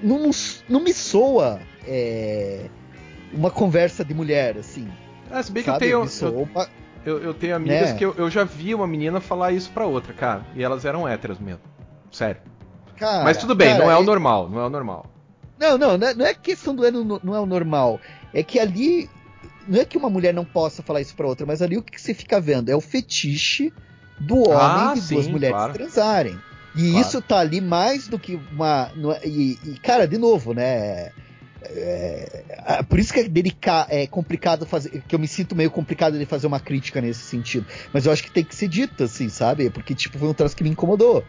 Não, 0.03 0.31
não 0.69 0.81
me 0.81 0.93
soa 0.93 1.59
é, 1.87 2.67
uma 3.33 3.51
conversa 3.51 4.05
de 4.05 4.15
mulher, 4.15 4.57
assim. 4.59 4.89
É, 5.31 5.43
se 5.43 5.51
bem 5.53 5.63
que 5.63 5.71
eu 5.71 5.79
tenho, 5.79 6.09
soa 6.09 6.29
eu, 6.31 6.43
uma- 6.43 6.69
eu, 7.05 7.19
eu 7.23 7.35
tenho 7.35 7.57
amigas 7.57 7.91
Né? 7.91 7.97
que 7.99 8.05
eu, 8.05 8.15
eu 8.17 8.31
já 8.31 8.45
vi 8.45 8.75
uma 8.75 8.87
menina 8.87 9.21
falar 9.21 9.53
isso 9.53 9.71
pra 9.71 9.87
outra, 9.87 10.13
cara. 10.13 10.45
E 10.55 10.63
elas 10.63 10.85
eram 10.85 11.07
héteras 11.07 11.39
mesmo. 11.39 11.61
Sério. 12.11 12.41
Cara, 12.97 13.25
Mas 13.25 13.37
tudo 13.37 13.55
bem, 13.55 13.73
cara, 13.73 13.85
não 13.85 13.91
é 13.91 13.97
o 13.97 14.03
normal, 14.03 14.49
não 14.49 14.61
é 14.61 14.67
o 14.67 14.71
normal. 14.71 15.07
Não, 15.59 15.77
não, 15.79 15.97
não 15.99 16.07
é, 16.09 16.15
não 16.15 16.27
é 16.27 16.35
questão 16.35 16.75
do 16.75 16.85
é 16.85 16.91
no- 16.91 17.21
não 17.23 17.35
é 17.35 17.41
o 17.41 17.47
normal. 17.47 18.01
É 18.33 18.43
que 18.43 18.59
ali. 18.59 19.09
Não 19.69 19.81
é 19.81 19.85
que 19.85 19.99
uma 19.99 20.09
mulher 20.09 20.33
não 20.33 20.45
possa 20.45 20.83
falar 20.83 21.01
isso 21.01 21.15
pra 21.17 21.27
outra, 21.27 21.45
mas 21.45 21.61
ali 21.61 21.77
o 21.77 21.83
que, 21.83 22.01
você 22.01 22.15
fica 22.15 22.41
vendo? 22.41 22.69
É 22.71 22.77
o 22.77 22.81
fetiche 22.81 23.73
do 24.19 24.37
homem 24.49 24.91
Ah, 24.91 24.95
de 24.95 25.01
duas 25.09 25.25
sim, 25.27 25.33
mulheres 25.33 25.57
claro. 25.57 25.73
transarem. 25.73 26.39
E 26.75 26.91
Claro. 26.93 27.07
isso 27.07 27.21
tá 27.23 27.39
ali 27.41 27.61
mais 27.61 28.07
do 28.07 28.19
que 28.19 28.39
uma. 28.53 28.91
é- 29.23 29.27
E, 29.29 29.59
e, 29.65 29.79
cara, 29.81 30.07
de 30.07 30.17
novo, 30.19 30.55
né? 30.55 31.11
É, 31.71 32.45
é, 32.79 32.83
por 32.83 32.99
isso 32.99 33.13
que 33.13 33.21
é, 33.21 33.29
delica, 33.29 33.87
é 33.91 34.07
complicado 34.07 34.67
fazer. 34.67 35.03
Que 35.07 35.15
eu 35.15 35.19
me 35.19 35.29
sinto 35.29 35.55
meio 35.55 35.71
complicado 35.71 36.19
de 36.19 36.27
fazer 36.27 36.47
uma 36.47 36.61
crítica 36.61 37.01
nesse 37.01 37.21
sentido. 37.21 37.67
Mas 37.93 38.07
eu 38.07 38.13
acho 38.13 38.23
que 38.23 38.31
tem 38.31 38.45
que 38.45 38.55
ser 38.55 38.69
dito, 38.69 39.05
assim, 39.05 39.29
sabe? 39.29 39.71
Porque, 39.71 39.95
tipo, 39.95 40.19
foi 40.19 40.29
um 40.29 40.35
troço 40.35 40.57
que 40.57 40.63
me 40.63 40.71
incomodou. 40.71 41.25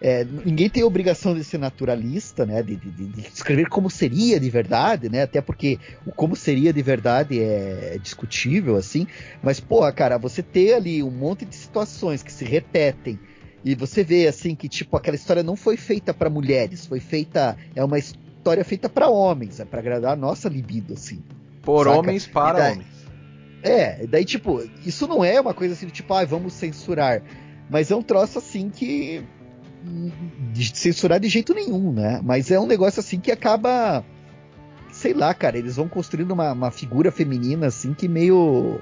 É, 0.00 0.24
ninguém 0.24 0.68
tem 0.68 0.82
a 0.82 0.86
obrigação 0.86 1.34
de 1.34 1.42
ser 1.42 1.58
naturalista, 1.58 2.44
né? 2.44 2.62
De, 2.62 2.76
de- 2.76 2.90
de- 2.90 3.28
escrever 3.28 3.68
como 3.68 3.88
seria 3.88 4.38
de 4.38 4.50
verdade, 4.50 5.08
né? 5.08 5.22
Até 5.22 5.40
porque 5.40 5.78
o 6.04 6.12
como 6.12 6.36
seria 6.36 6.72
de 6.72 6.82
verdade 6.82 7.40
é 7.40 7.98
discutível, 8.02 8.76
assim. 8.76 9.06
Mas, 9.42 9.58
porra, 9.58 9.92
cara, 9.92 10.18
você 10.18 10.42
ter 10.42 10.74
ali 10.74 11.02
um 11.02 11.10
monte 11.10 11.46
de 11.46 11.54
situações 11.54 12.22
que 12.22 12.32
se 12.32 12.44
repetem 12.44 13.18
e 13.64 13.74
você 13.74 14.04
vê, 14.04 14.28
assim, 14.28 14.54
que, 14.54 14.68
tipo, 14.68 14.96
aquela 14.96 15.16
história 15.16 15.42
não 15.42 15.56
foi 15.56 15.76
feita 15.76 16.12
pra 16.12 16.30
mulheres, 16.30 16.86
foi 16.86 17.00
feita. 17.00 17.56
É 17.74 17.82
uma 17.82 17.98
história 17.98 18.25
feita 18.64 18.88
pra 18.88 19.08
homens, 19.08 19.60
é 19.60 19.64
pra 19.64 19.80
agradar 19.80 20.12
a 20.12 20.16
nossa 20.16 20.48
libido, 20.48 20.94
assim. 20.94 21.22
Por 21.62 21.84
Saca? 21.86 21.98
homens 21.98 22.26
para 22.26 22.58
daí- 22.58 22.72
homens. 22.74 22.86
É, 23.62 24.06
daí, 24.06 24.24
tipo, 24.24 24.62
isso 24.84 25.06
não 25.08 25.24
é 25.24 25.40
uma 25.40 25.52
coisa 25.54 25.74
assim, 25.74 25.86
tipo, 25.88 26.12
ah, 26.14 26.24
vamos 26.24 26.52
censurar. 26.52 27.22
Mas 27.68 27.90
é 27.90 27.96
um 27.96 28.02
troço 28.02 28.38
assim 28.38 28.70
que. 28.70 29.24
De 30.52 30.76
censurar 30.76 31.18
de 31.20 31.28
jeito 31.28 31.52
nenhum, 31.54 31.92
né? 31.92 32.20
Mas 32.22 32.50
é 32.50 32.58
um 32.60 32.66
negócio 32.66 33.00
assim 33.00 33.18
que 33.20 33.30
acaba. 33.32 34.04
Sei 34.92 35.12
lá, 35.12 35.34
cara, 35.34 35.58
eles 35.58 35.76
vão 35.76 35.88
construindo 35.88 36.30
uma, 36.30 36.52
uma 36.52 36.70
figura 36.70 37.10
feminina 37.10 37.66
assim 37.66 37.92
que 37.92 38.06
meio. 38.08 38.80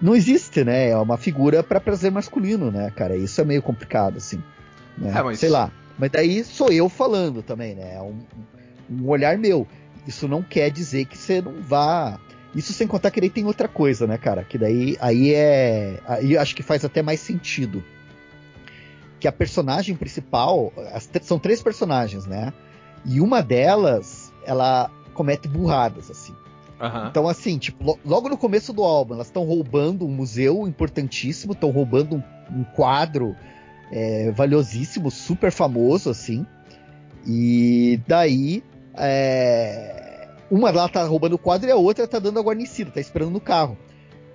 Não 0.00 0.14
existe, 0.14 0.62
né? 0.64 0.90
É 0.90 0.96
uma 0.96 1.16
figura 1.16 1.62
para 1.62 1.80
prazer 1.80 2.10
masculino, 2.10 2.70
né, 2.70 2.90
cara? 2.94 3.16
Isso 3.16 3.40
é 3.40 3.44
meio 3.44 3.62
complicado, 3.62 4.16
assim. 4.18 4.42
né? 4.96 5.12
É, 5.16 5.22
mas- 5.22 5.38
Sei 5.38 5.48
lá. 5.48 5.70
Mas 5.98 6.10
daí 6.12 6.44
sou 6.44 6.70
eu 6.70 6.88
falando 6.88 7.42
também, 7.42 7.74
né? 7.74 7.94
É 7.96 8.00
um, 8.00 8.18
um 8.90 9.08
olhar 9.08 9.36
meu. 9.38 9.66
Isso 10.06 10.26
não 10.26 10.42
quer 10.42 10.70
dizer 10.70 11.04
que 11.04 11.16
você 11.16 11.40
não 11.40 11.60
vá. 11.60 12.18
Isso 12.54 12.72
sem 12.72 12.86
contar 12.86 13.10
que 13.10 13.20
daí 13.20 13.30
tem 13.30 13.44
outra 13.44 13.68
coisa, 13.68 14.06
né, 14.06 14.16
cara? 14.16 14.42
Que 14.42 14.56
daí 14.56 14.96
aí 15.00 15.34
é. 15.34 16.00
Aí 16.06 16.36
acho 16.36 16.56
que 16.56 16.62
faz 16.62 16.84
até 16.84 17.02
mais 17.02 17.20
sentido. 17.20 17.82
que 19.20 19.28
a 19.28 19.32
personagem 19.32 19.96
principal, 19.96 20.72
são 21.22 21.38
três 21.38 21.62
personagens, 21.62 22.26
né? 22.26 22.52
E 23.04 23.20
uma 23.20 23.42
delas, 23.42 24.32
ela 24.44 24.90
comete 25.14 25.48
burradas, 25.48 26.10
assim. 26.10 26.34
Uhum. 26.80 27.08
Então, 27.08 27.28
assim, 27.28 27.58
tipo, 27.58 27.98
logo 28.04 28.28
no 28.28 28.38
começo 28.38 28.72
do 28.72 28.84
álbum, 28.84 29.14
elas 29.14 29.26
estão 29.26 29.44
roubando 29.44 30.06
um 30.06 30.10
museu 30.10 30.66
importantíssimo, 30.68 31.52
estão 31.52 31.70
roubando 31.70 32.16
um, 32.16 32.22
um 32.60 32.64
quadro 32.64 33.34
é, 33.90 34.30
valiosíssimo, 34.30 35.10
super 35.10 35.50
famoso, 35.50 36.08
assim. 36.10 36.46
E 37.26 38.00
daí, 38.06 38.62
é, 39.00 40.28
uma 40.50 40.70
lá 40.70 40.88
tá 40.88 41.04
roubando 41.04 41.34
o 41.34 41.38
quadro 41.38 41.68
e 41.68 41.72
a 41.72 41.76
outra 41.76 42.06
tá 42.06 42.18
dando 42.18 42.38
a 42.38 42.42
guarnecida, 42.42 42.90
tá 42.90 43.00
esperando 43.00 43.30
no 43.30 43.40
carro. 43.40 43.76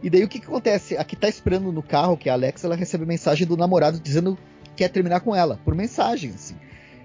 E 0.01 0.09
daí 0.09 0.23
o 0.23 0.27
que, 0.27 0.39
que 0.39 0.45
acontece? 0.45 0.97
A 0.97 1.03
que 1.03 1.15
tá 1.15 1.29
esperando 1.29 1.71
no 1.71 1.81
carro, 1.81 2.17
que 2.17 2.27
é 2.27 2.31
a 2.31 2.35
Alex, 2.35 2.63
ela 2.63 2.75
recebe 2.75 3.05
mensagem 3.05 3.47
do 3.47 3.55
namorado 3.55 3.99
dizendo 3.99 4.37
que 4.63 4.71
quer 4.77 4.89
terminar 4.89 5.21
com 5.21 5.35
ela, 5.35 5.59
por 5.63 5.73
mensagem, 5.73 6.31
assim. 6.31 6.55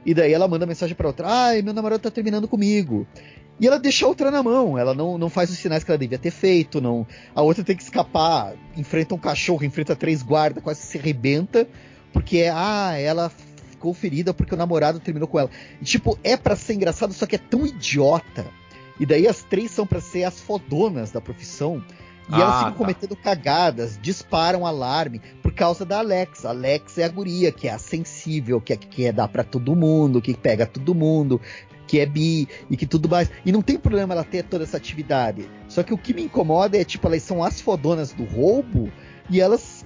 E 0.04 0.12
daí 0.12 0.32
ela 0.32 0.48
manda 0.48 0.66
mensagem 0.66 0.96
para 0.96 1.06
outra: 1.06 1.26
Ai, 1.28 1.62
meu 1.62 1.72
namorado 1.72 2.02
tá 2.02 2.10
terminando 2.10 2.48
comigo. 2.48 3.06
E 3.60 3.66
ela 3.66 3.78
deixa 3.78 4.04
a 4.04 4.08
outra 4.08 4.30
na 4.30 4.42
mão, 4.42 4.78
ela 4.78 4.94
não, 4.94 5.18
não 5.18 5.28
faz 5.28 5.50
os 5.50 5.58
sinais 5.58 5.82
que 5.82 5.90
ela 5.90 5.98
devia 5.98 6.18
ter 6.18 6.30
feito, 6.30 6.80
não. 6.80 7.06
A 7.34 7.42
outra 7.42 7.64
tem 7.64 7.76
que 7.76 7.82
escapar, 7.82 8.54
enfrenta 8.76 9.14
um 9.14 9.18
cachorro, 9.18 9.64
enfrenta 9.64 9.96
três 9.96 10.22
guardas, 10.22 10.62
quase 10.62 10.80
se 10.82 10.96
arrebenta, 10.96 11.66
porque 12.12 12.38
é, 12.38 12.50
ah, 12.50 12.96
ela 12.96 13.30
ficou 13.78 13.94
ferida 13.94 14.34
porque 14.34 14.54
o 14.54 14.58
namorado 14.58 14.98
terminou 14.98 15.28
com 15.28 15.38
ela. 15.38 15.50
E, 15.80 15.84
tipo, 15.84 16.18
é 16.24 16.36
para 16.36 16.56
ser 16.56 16.74
engraçado, 16.74 17.14
só 17.14 17.24
que 17.24 17.36
é 17.36 17.38
tão 17.38 17.64
idiota. 17.64 18.44
E 18.98 19.06
daí 19.06 19.28
as 19.28 19.44
três 19.44 19.70
são 19.70 19.86
para 19.86 20.00
ser 20.00 20.24
as 20.24 20.40
fodonas 20.40 21.12
da 21.12 21.20
profissão. 21.20 21.82
E 22.28 22.34
ah, 22.34 22.40
elas 22.40 22.56
ficam 22.58 22.72
tá. 22.72 22.78
cometendo 22.78 23.16
cagadas, 23.16 23.98
disparam 24.02 24.66
alarme 24.66 25.22
por 25.40 25.54
causa 25.54 25.84
da 25.84 25.98
Alex. 26.00 26.44
A 26.44 26.50
Alex 26.50 26.98
é 26.98 27.04
a 27.04 27.08
guria, 27.08 27.52
que 27.52 27.68
é 27.68 27.72
a 27.72 27.78
sensível, 27.78 28.60
que 28.60 28.72
é 28.72 28.76
que 28.76 28.88
quer 28.88 29.12
dar 29.12 29.28
para 29.28 29.44
todo 29.44 29.74
mundo, 29.74 30.20
que 30.20 30.34
pega 30.34 30.66
todo 30.66 30.94
mundo, 30.94 31.40
que 31.86 32.00
é 32.00 32.04
bi 32.04 32.46
e 32.68 32.76
que 32.76 32.86
tudo 32.86 33.08
mais. 33.08 33.30
E 33.46 33.52
não 33.52 33.62
tem 33.62 33.78
problema 33.78 34.12
ela 34.12 34.24
ter 34.24 34.42
toda 34.42 34.64
essa 34.64 34.76
atividade. 34.76 35.48
Só 35.68 35.82
que 35.82 35.94
o 35.94 35.98
que 35.98 36.12
me 36.12 36.24
incomoda 36.24 36.76
é, 36.76 36.84
tipo, 36.84 37.06
elas 37.06 37.22
são 37.22 37.42
as 37.42 37.60
fodonas 37.60 38.12
do 38.12 38.24
roubo 38.24 38.92
e 39.30 39.40
elas. 39.40 39.77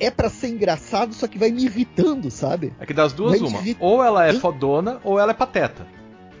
É 0.00 0.10
para 0.10 0.30
ser 0.30 0.48
engraçado, 0.48 1.14
só 1.14 1.28
que 1.28 1.38
vai 1.38 1.50
me 1.50 1.64
irritando, 1.64 2.30
sabe? 2.30 2.72
É 2.80 2.86
que 2.86 2.94
das 2.94 3.12
duas, 3.12 3.38
vai 3.38 3.48
uma. 3.48 3.60
Ou 3.78 4.02
ela 4.02 4.26
é 4.26 4.32
fodona 4.32 5.00
ou 5.04 5.18
ela 5.18 5.32
é 5.32 5.34
pateta. 5.34 5.86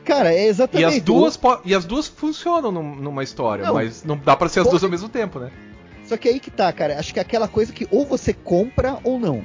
Cara, 0.04 0.32
é 0.34 0.46
exatamente. 0.46 0.94
E 0.94 0.96
as 0.96 1.02
duas, 1.02 1.38
e 1.64 1.74
as 1.74 1.84
duas 1.84 2.08
funcionam 2.08 2.72
numa 2.72 3.22
história, 3.22 3.66
não, 3.66 3.74
mas 3.74 4.02
não 4.02 4.16
dá 4.16 4.34
para 4.34 4.48
ser 4.48 4.60
as 4.60 4.64
pode... 4.64 4.72
duas 4.72 4.84
ao 4.84 4.90
mesmo 4.90 5.08
tempo, 5.08 5.38
né? 5.38 5.50
Só 6.04 6.16
que 6.16 6.28
aí 6.28 6.40
que 6.40 6.50
tá, 6.50 6.72
cara. 6.72 6.98
Acho 6.98 7.12
que 7.12 7.20
é 7.20 7.22
aquela 7.22 7.46
coisa 7.46 7.72
que 7.72 7.86
ou 7.90 8.04
você 8.04 8.32
compra 8.32 8.98
ou 9.04 9.18
não. 9.18 9.44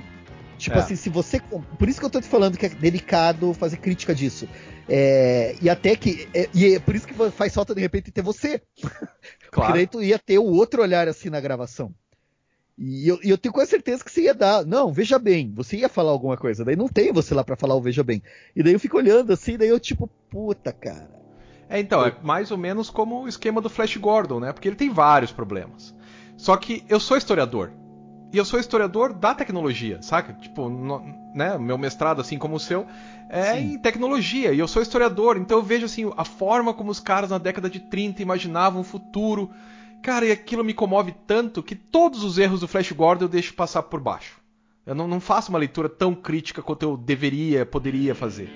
Tipo 0.58 0.78
é. 0.78 0.80
assim, 0.80 0.96
se 0.96 1.10
você. 1.10 1.40
Por 1.78 1.90
isso 1.90 2.00
que 2.00 2.06
eu 2.06 2.10
tô 2.10 2.22
te 2.22 2.28
falando 2.28 2.58
que 2.58 2.66
é 2.66 2.70
delicado 2.70 3.54
fazer 3.54 3.78
crítica 3.78 4.16
disso. 4.16 4.48
É, 4.88 5.56
e 5.62 5.70
até 5.70 5.96
que. 5.96 6.28
É, 6.34 6.50
e 6.54 6.76
é 6.76 6.80
por 6.80 6.96
isso 6.96 7.06
que 7.06 7.14
faz 7.32 7.54
falta 7.54 7.76
de 7.76 7.82
repente 7.82 8.12
ter 8.12 8.22
você. 8.22 8.62
Claro. 9.52 9.72
Porque 9.72 9.80
daí 9.80 9.88
tu 9.88 10.04
ia 10.04 10.20
ter 10.20 10.38
o 10.38 10.44
outro 10.44 10.82
olhar 10.82 11.08
assim 11.08 11.30
na 11.30 11.40
gravação. 11.40 11.96
E 12.78 13.08
eu, 13.08 13.20
eu, 13.24 13.38
tenho 13.38 13.54
quase 13.54 13.70
certeza 13.72 14.04
que 14.04 14.12
você 14.12 14.24
ia 14.24 14.34
dar. 14.34 14.66
Não, 14.66 14.92
veja 14.92 15.18
bem, 15.18 15.52
você 15.54 15.78
ia 15.78 15.88
falar 15.88 16.12
alguma 16.12 16.36
coisa. 16.36 16.66
Daí 16.66 16.76
não 16.76 16.90
tem 16.90 17.12
você 17.14 17.34
lá 17.34 17.44
para 17.44 17.56
falar 17.56 17.76
o 17.76 17.82
veja 17.82 18.04
bem. 18.04 18.22
E 18.56 18.62
daí 18.62 18.74
eu 18.74 18.80
fico 18.80 18.98
olhando 18.98 19.32
assim, 19.32 19.58
daí 19.58 19.70
eu 19.70 19.80
tipo, 19.80 20.10
puta, 20.30 20.74
cara. 20.74 21.24
É, 21.70 21.80
então, 21.80 22.06
é 22.06 22.16
mais 22.22 22.52
ou 22.52 22.58
menos 22.58 22.90
como 22.90 23.24
o 23.24 23.28
esquema 23.28 23.62
do 23.62 23.70
Flash 23.70 23.96
Gordon, 23.98 24.40
né? 24.40 24.52
Porque 24.52 24.68
ele 24.68 24.76
tem 24.76 24.90
vários 24.90 25.32
problemas. 25.32 25.96
Só 26.38 26.58
que 26.58 26.84
eu 26.90 27.00
sou 27.00 27.18
historiador. 27.18 27.72
E 28.34 28.38
eu 28.38 28.44
sou 28.44 28.60
historiador 28.60 29.14
da 29.14 29.34
tecnologia, 29.34 30.02
saca? 30.02 30.34
Tipo, 30.34 30.68
no, 30.68 31.02
né, 31.34 31.58
meu 31.58 31.78
mestrado, 31.78 32.20
assim 32.20 32.38
como 32.38 32.58
o 32.58 32.60
seu, 32.60 32.86
é 33.30 33.54
Sim. 33.54 33.74
em 33.74 33.78
tecnologia. 33.80 34.52
E 34.52 34.60
eu 34.60 34.68
sou 34.68 34.82
historiador, 34.82 35.38
então 35.38 35.58
eu 35.58 35.64
vejo 35.64 35.86
assim 35.86 36.12
a 36.18 36.26
forma 36.26 36.74
como 36.74 36.92
os 36.92 37.00
caras 37.00 37.30
na 37.30 37.38
década 37.38 37.70
de 37.70 37.80
30 37.80 38.22
imaginavam 38.22 38.82
o 38.82 38.84
futuro. 38.84 39.52
Cara, 40.06 40.24
e 40.24 40.32
aquilo 40.32 40.64
me 40.64 40.72
comove 40.72 41.16
tanto 41.26 41.64
que 41.64 41.74
todos 41.74 42.24
os 42.24 42.38
erros 42.38 42.60
do 42.60 42.68
Flash 42.68 42.92
Gordon 42.92 43.26
eu 43.26 43.30
deixo 43.30 43.56
passar 43.56 43.82
por 43.82 44.00
baixo. 44.00 44.40
Eu 44.86 44.94
não, 44.94 45.08
não 45.08 45.20
faço 45.20 45.50
uma 45.50 45.58
leitura 45.58 45.90
tão 45.90 46.14
crítica 46.14 46.62
quanto 46.62 46.84
eu 46.84 46.96
deveria, 46.96 47.66
poderia 47.66 48.14
fazer. 48.14 48.48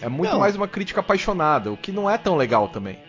É 0.00 0.08
muito 0.08 0.30
não. 0.30 0.38
mais 0.38 0.54
uma 0.54 0.68
crítica 0.68 1.00
apaixonada, 1.00 1.72
o 1.72 1.76
que 1.76 1.90
não 1.90 2.08
é 2.08 2.16
tão 2.16 2.36
legal 2.36 2.68
também. 2.68 3.00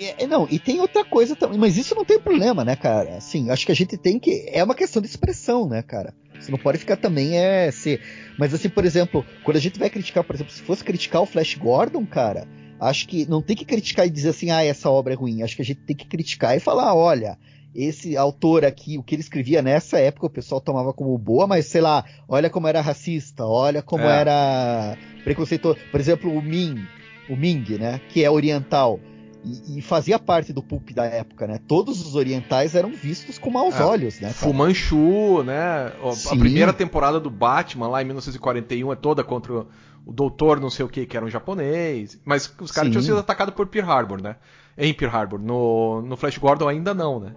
É, 0.00 0.24
é, 0.24 0.26
não, 0.26 0.48
e 0.50 0.58
tem 0.58 0.80
outra 0.80 1.04
coisa 1.04 1.36
também, 1.36 1.60
mas 1.60 1.76
isso 1.76 1.94
não 1.94 2.04
tem 2.04 2.18
problema, 2.18 2.64
né, 2.64 2.74
cara? 2.74 3.18
Assim, 3.18 3.50
acho 3.50 3.64
que 3.64 3.70
a 3.70 3.76
gente 3.76 3.96
tem 3.96 4.18
que. 4.18 4.44
É 4.48 4.64
uma 4.64 4.74
questão 4.74 5.00
de 5.00 5.06
expressão, 5.06 5.68
né, 5.68 5.80
cara? 5.80 6.12
Você 6.40 6.50
não 6.50 6.58
pode 6.58 6.78
ficar 6.78 6.96
também 6.96 7.38
é 7.38 7.70
ser. 7.70 8.02
Mas 8.36 8.52
assim, 8.52 8.68
por 8.68 8.84
exemplo, 8.84 9.24
quando 9.44 9.58
a 9.58 9.60
gente 9.60 9.78
vai 9.78 9.88
criticar, 9.88 10.24
por 10.24 10.34
exemplo, 10.34 10.52
se 10.52 10.62
fosse 10.62 10.82
criticar 10.82 11.22
o 11.22 11.26
Flash 11.26 11.54
Gordon, 11.54 12.04
cara, 12.04 12.48
acho 12.80 13.06
que 13.08 13.28
não 13.28 13.42
tem 13.42 13.56
que 13.56 13.64
criticar 13.64 14.06
e 14.06 14.10
dizer 14.10 14.30
assim, 14.30 14.50
ah, 14.50 14.64
essa 14.64 14.90
obra 14.90 15.12
é 15.12 15.16
ruim. 15.16 15.42
Acho 15.42 15.56
que 15.56 15.62
a 15.62 15.64
gente 15.64 15.80
tem 15.80 15.96
que 15.96 16.06
criticar 16.06 16.56
e 16.56 16.60
falar, 16.60 16.94
olha, 16.94 17.38
esse 17.74 18.16
autor 18.16 18.64
aqui, 18.64 18.98
o 18.98 19.02
que 19.02 19.14
ele 19.14 19.22
escrevia 19.22 19.62
nessa 19.62 19.98
época, 19.98 20.26
o 20.26 20.30
pessoal 20.30 20.60
tomava 20.60 20.92
como 20.92 21.16
boa, 21.18 21.46
mas 21.46 21.66
sei 21.66 21.80
lá, 21.80 22.04
olha 22.28 22.50
como 22.50 22.66
era 22.66 22.80
racista, 22.80 23.44
olha 23.44 23.82
como 23.82 24.04
é. 24.04 24.20
era 24.20 24.96
preconceituoso. 25.24 25.78
Por 25.90 26.00
exemplo, 26.00 26.32
o 26.32 26.42
Ming, 26.42 26.84
o 27.28 27.36
Ming, 27.36 27.78
né, 27.78 28.00
que 28.08 28.24
é 28.24 28.30
oriental 28.30 28.98
e, 29.44 29.78
e, 29.78 29.82
fazia 29.82 30.18
parte 30.18 30.52
do 30.52 30.62
pulp 30.62 30.90
da 30.90 31.04
época, 31.04 31.46
né? 31.46 31.60
Todos 31.66 32.04
os 32.04 32.14
orientais 32.16 32.74
eram 32.74 32.90
vistos 32.90 33.38
com 33.38 33.50
maus 33.50 33.78
é, 33.78 33.84
olhos, 33.84 34.14
né? 34.16 34.28
Cara? 34.28 34.34
Fu 34.34 34.52
Manchu, 34.52 35.42
né? 35.44 35.92
Sim. 36.12 36.36
A 36.36 36.38
primeira 36.38 36.72
temporada 36.72 37.20
do 37.20 37.30
Batman 37.30 37.88
lá 37.88 38.02
em 38.02 38.04
1941 38.04 38.92
é 38.92 38.96
toda 38.96 39.22
contra 39.22 39.64
o, 40.06 40.12
doutor 40.12 40.60
não 40.60 40.70
sei 40.70 40.84
o 40.84 40.88
que, 40.88 41.06
que 41.06 41.16
era 41.16 41.24
um 41.24 41.30
japonês. 41.30 42.20
Mas 42.24 42.52
os 42.60 42.70
caras 42.70 42.90
tinham 42.90 43.02
sido 43.02 43.18
atacados 43.18 43.54
por 43.54 43.66
Pearl 43.66 43.90
Harbor, 43.90 44.22
né? 44.22 44.36
Em 44.76 44.92
Pearl 44.94 45.14
Harbor. 45.14 45.40
No, 45.40 46.02
no 46.02 46.16
Flash 46.16 46.38
Gordon 46.38 46.68
ainda 46.68 46.94
não, 46.94 47.20
né? 47.20 47.34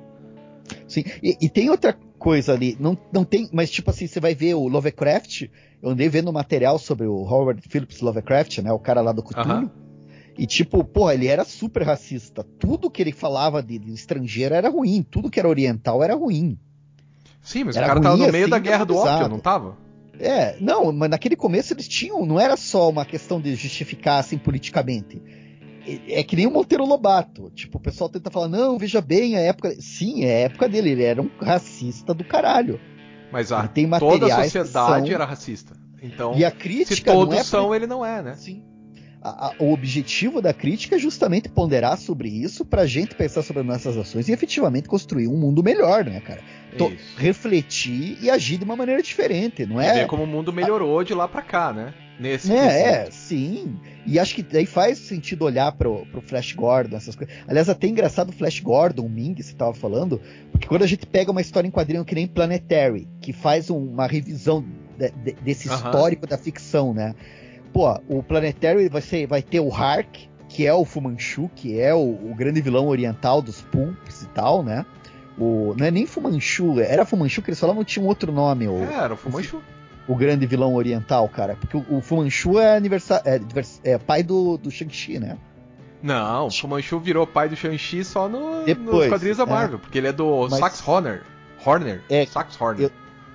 Sim, 0.88 1.03
e, 1.22 1.38
e, 1.41 1.50
tem 1.50 1.70
outra 1.70 1.98
coisa 2.18 2.53
ali, 2.53 2.77
não, 2.80 2.98
não 3.12 3.25
tem, 3.25 3.50
mas 3.51 3.70
tipo 3.70 3.89
assim, 3.89 4.08
você 4.08 4.22
vai 4.22 4.34
ver 4.34 4.53
o 4.53 4.68
Lovecraft, 4.70 5.50
eu 5.82 5.89
andei 5.89 6.08
vendo 6.08 6.32
material 6.32 6.80
sobre 6.80 7.06
o 7.08 7.15
Howard 7.15 7.62
Phillips 7.68 8.00
Lovecraft, 8.00 8.60
né, 8.60 8.72
o 8.72 8.80
cara 8.80 9.01
lá 9.01 9.12
do 9.12 9.22
Cthulhu, 9.22 9.50
uh 9.50 9.62
-huh. 9.63 9.72
E 10.38 10.48
tipo, 10.48 10.84
pô, 10.84 11.12
ele 11.12 11.27
era 11.27 11.44
super 11.44 11.84
racista. 11.84 12.44
Tudo 12.58 12.89
que 12.89 13.01
ele 13.01 13.12
falava 13.12 13.62
de, 13.62 13.77
de 13.77 13.94
estrangeiro 13.94 14.56
era 14.56 14.70
ruim. 14.70 15.03
Tudo 15.03 15.30
que 15.30 15.39
era 15.39 15.48
oriental 15.48 16.01
era 16.03 16.15
ruim. 16.15 16.58
Sim, 17.41 17.65
mas 17.65 17.75
era 17.75 17.86
o 17.86 17.88
cara 17.89 18.00
ruim, 18.00 18.03
tava 18.03 18.18
no 18.18 18.32
meio 18.32 18.46
assim, 18.46 18.51
da 18.51 18.60
guerra 18.60 18.86
do 18.86 18.96
ópio, 18.96 19.27
não 19.27 19.39
tava? 19.39 19.77
É, 20.22 20.58
não, 20.60 20.92
mas 20.92 21.10
naquele 21.10 21.36
começo 21.36 21.74
eles 21.74 21.88
tinham, 21.88 22.25
não 22.25 22.40
era 22.40 22.56
só 22.56 22.90
uma 22.90 23.06
questão 23.06 23.42
de 23.42 23.56
justificar 23.56 24.20
assim 24.20 24.38
politicamente. 24.38 25.22
É, 25.86 26.20
é 26.20 26.24
que 26.24 26.36
nem 26.36 26.48
o 26.48 26.51
Monteiro 26.51 26.86
Lobato. 26.86 27.50
Tipo, 27.51 27.78
o 27.78 27.82
pessoal 27.82 28.10
tenta 28.10 28.30
falar, 28.30 28.48
não, 28.48 28.78
veja 28.78 29.01
bem, 29.01 29.36
a 29.36 29.40
época. 29.40 29.75
Sim, 29.80 30.24
é 30.24 30.36
a 30.36 30.40
época 30.42 30.70
dele, 30.70 30.92
ele 30.92 31.04
era 31.04 31.22
um 31.22 31.30
racista 31.40 32.13
do 32.13 32.24
caralho. 32.24 32.80
Mas 33.32 33.51
a, 33.51 33.68
toda 34.00 34.28
a 34.28 34.44
sociedade 34.44 35.08
são... 35.08 35.16
era 35.16 35.25
racista. 35.25 35.74
Então, 36.01 36.36
e 36.36 36.44
a 36.44 36.51
crítica, 36.51 36.96
se 36.96 37.04
todos 37.04 37.36
é 37.36 37.44
são, 37.44 37.74
ele 37.74 37.88
não 37.88 38.06
é, 38.06 38.22
né? 38.22 38.36
Sim 38.36 38.63
a, 39.22 39.48
a, 39.48 39.54
o 39.60 39.72
objetivo 39.72 40.42
da 40.42 40.54
crítica 40.54 40.96
é 40.96 41.00
justamente 41.00 41.48
ponderar 41.48 41.98
sobre 41.98 42.28
isso 42.28 42.66
para 42.66 42.82
a 42.82 42.86
gente 42.88 43.13
pensar 43.16 43.44
sobre 43.44 43.62
nossas 43.62 43.96
ações 43.96 44.28
e 44.28 44.32
efetivamente 44.32 44.90
construir 44.90 45.28
um 45.28 45.38
mundo 45.38 45.63
melhor, 45.63 46.04
né, 46.04 46.20
cara? 46.20 46.42
Tô, 46.78 46.92
refletir 47.18 48.18
e 48.22 48.30
agir 48.30 48.58
de 48.58 48.63
uma 48.63 48.75
maneira 48.75 49.01
diferente, 49.01 49.66
não 49.66 49.80
é? 49.80 49.94
ver 49.94 50.08
como 50.08 50.24
o 50.24 50.28
mundo 50.28 50.54
melhorou 50.54 51.04
de 51.04 51.13
lá 51.13 51.28
para 51.28 51.42
cá, 51.42 51.74
né? 51.74 51.94
Nesse 52.20 52.54
é, 52.54 53.06
é, 53.06 53.12
sim. 53.12 53.80
E 54.06 54.20
acho 54.20 54.36
que 54.36 54.44
daí 54.44 54.66
faz 54.66 55.00
sentido 55.00 55.44
olhar 55.44 55.72
pro, 55.72 56.06
pro 56.06 56.22
Flash 56.22 56.54
Gordon, 56.54 56.96
essas 56.96 57.16
coisas. 57.16 57.36
Aliás, 57.48 57.68
até 57.68 57.88
engraçado 57.88 58.30
o 58.30 58.32
Flash 58.32 58.60
Gordon, 58.60 59.06
o 59.06 59.10
Ming, 59.10 59.42
você 59.42 59.56
tava 59.56 59.74
falando, 59.74 60.22
porque 60.51 60.68
quando 60.68 60.84
a 60.84 60.88
gente 60.88 61.08
pega 61.08 61.32
uma 61.32 61.42
história 61.42 61.68
em 61.68 61.72
quadrinho 61.72 62.06
que 62.06 62.13
nem 62.13 62.28
Planetary, 62.28 63.08
que 63.20 63.34
faz 63.34 63.72
um, 63.72 63.78
uma 63.78 64.06
revisão 64.06 64.63
de, 64.98 65.10
de, 65.10 65.32
desse 65.42 65.68
uh 65.68 65.72
-huh. 65.72 65.75
histórico 65.75 66.28
da 66.28 66.38
ficção, 66.38 66.94
né? 66.94 67.16
pô, 67.72 68.00
o 68.08 68.22
Planetary 68.22 68.88
vai, 68.90 69.01
ser, 69.01 69.28
vai 69.28 69.42
ter 69.42 69.60
o 69.60 69.74
Hark, 69.74 70.30
que 70.50 70.68
é 70.68 70.74
o 70.74 70.84
Fumanchu, 70.84 71.50
que 71.56 71.80
é 71.80 71.94
o, 71.94 72.00
o, 72.00 72.36
grande 72.36 72.62
vilão 72.62 72.88
oriental 72.88 73.42
dos 73.42 73.62
Pulps 73.62 74.22
e 74.24 74.28
tal, 74.30 74.63
né? 74.63 74.86
O, 75.38 75.74
não 75.78 75.86
é 75.86 75.92
nem 75.92 76.06
Fumanchu, 76.06 76.80
era 76.80 77.06
Fumanchu 77.06 77.42
que 77.42 77.50
eles 77.50 77.60
falavam, 77.60 77.84
tinha 77.84 78.04
um 78.04 78.08
outro 78.08 78.32
nome. 78.32 78.68
O, 78.68 78.78
é, 78.78 78.94
era 78.94 79.14
o 79.14 79.18
Fumanchu. 79.18 79.62
O, 80.08 80.14
o, 80.14 80.16
grande 80.16 80.46
vilão 80.46 80.76
oriental, 80.76 81.28
cara. 81.30 81.56
Porque 81.56 81.78
o, 81.78 81.98
o 81.98 82.02
Fumanchu 82.02 82.60
é, 82.60 82.78
é, 82.78 83.92
é, 83.92 83.98
pai 83.98 84.24
do, 84.24 84.58
do 84.58 84.70
Shang-Chi, 84.70 85.20
né? 85.20 85.38
Não, 86.04 86.48
o 86.48 86.52
Fumanchu 86.52 87.00
virou 87.00 87.26
pai 87.28 87.48
do 87.48 87.56
Shang-Chi 87.56 88.04
só 88.04 88.28
no, 88.28 88.64
Depois, 88.66 88.88
nos 88.88 89.08
quadrinhos 89.08 89.38
da 89.38 89.44
é. 89.44 89.48
Marvel, 89.48 89.80
porque 89.80 89.98
ele 89.98 90.08
é 90.08 90.14
do 90.14 90.48
mas, 90.50 90.60
Sax 90.60 90.88
Horner. 90.88 91.24
Horner. 91.64 92.02
É, 92.10 92.26
Sax 92.26 92.60
Horner. 92.60 92.86
Eu, 92.86 92.92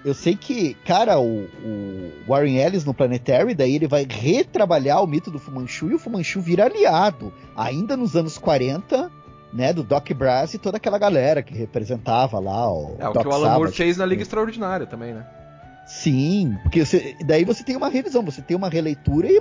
eu 0.06 0.14
sei 0.14 0.36
que, 0.36 0.74
cara, 0.84 1.18
o, 1.18 1.44
o, 1.44 2.12
Warren 2.28 2.58
Ellis 2.58 2.84
no 2.84 2.94
Planetary, 2.94 3.54
daí 3.54 3.74
ele 3.74 3.88
vai 3.88 4.06
retrabalhar 4.08 5.02
o 5.02 5.06
mito 5.06 5.32
do 5.32 5.38
Fumanchu 5.40 5.90
e 5.90 5.94
o 5.94 5.98
Fumanchu 5.98 6.40
vira 6.40 6.64
aliado, 6.64 7.32
ainda 7.56 7.96
nos 7.96 8.14
anos 8.14 8.38
40, 8.38 9.10
né, 9.56 9.72
do 9.72 9.82
Doc 9.82 10.10
Brass 10.12 10.52
e 10.52 10.58
toda 10.58 10.76
aquela 10.76 10.98
galera 10.98 11.42
que 11.42 11.56
representava 11.56 12.38
lá 12.38 12.70
o 12.70 12.94
É, 12.98 13.08
o 13.08 13.12
Doc 13.12 13.22
que 13.22 13.28
o 13.28 13.32
Alan 13.32 13.54
Moore 13.54 13.72
fez 13.72 13.96
na 13.96 14.04
Liga 14.04 14.20
Extraordinária 14.22 14.86
também, 14.86 15.14
né? 15.14 15.26
Sim, 15.86 16.58
porque 16.62 16.84
você, 16.84 17.16
daí 17.24 17.44
você 17.44 17.64
tem 17.64 17.74
uma 17.74 17.88
revisão, 17.88 18.22
você 18.22 18.42
tem 18.42 18.56
uma 18.56 18.68
releitura 18.68 19.28
e, 19.28 19.40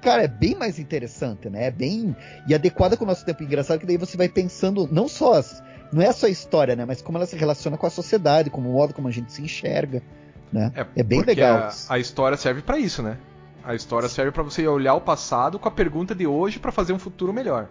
cara, 0.00 0.24
é 0.24 0.28
bem 0.28 0.56
mais 0.56 0.78
interessante, 0.78 1.48
né? 1.48 1.66
É 1.66 1.70
bem. 1.70 2.16
e 2.48 2.54
adequada 2.54 2.96
com 2.96 3.04
o 3.04 3.06
nosso 3.06 3.24
tempo. 3.24 3.42
Engraçado 3.44 3.78
que 3.78 3.86
daí 3.86 3.98
você 3.98 4.16
vai 4.16 4.28
pensando, 4.28 4.88
não 4.90 5.06
só. 5.06 5.34
As, 5.34 5.62
não 5.92 6.02
é 6.02 6.10
só 6.10 6.26
a 6.26 6.30
história, 6.30 6.74
né? 6.74 6.84
Mas 6.84 7.00
como 7.00 7.18
ela 7.18 7.26
se 7.26 7.36
relaciona 7.36 7.76
com 7.76 7.86
a 7.86 7.90
sociedade, 7.90 8.50
como 8.50 8.70
o 8.70 8.72
modo 8.72 8.94
como 8.94 9.06
a 9.06 9.10
gente 9.10 9.30
se 9.32 9.42
enxerga. 9.42 10.02
Né? 10.50 10.72
É, 10.74 10.86
é 10.96 11.02
bem 11.02 11.22
legal. 11.22 11.58
A, 11.88 11.94
a 11.94 11.98
história 11.98 12.36
serve 12.36 12.62
para 12.62 12.78
isso, 12.78 13.02
né? 13.02 13.16
A 13.62 13.74
história 13.74 14.08
serve 14.08 14.32
para 14.32 14.42
você 14.42 14.66
olhar 14.66 14.94
o 14.94 15.00
passado 15.00 15.58
com 15.58 15.68
a 15.68 15.70
pergunta 15.70 16.14
de 16.14 16.26
hoje 16.26 16.58
para 16.58 16.72
fazer 16.72 16.92
um 16.92 16.98
futuro 16.98 17.32
melhor. 17.32 17.68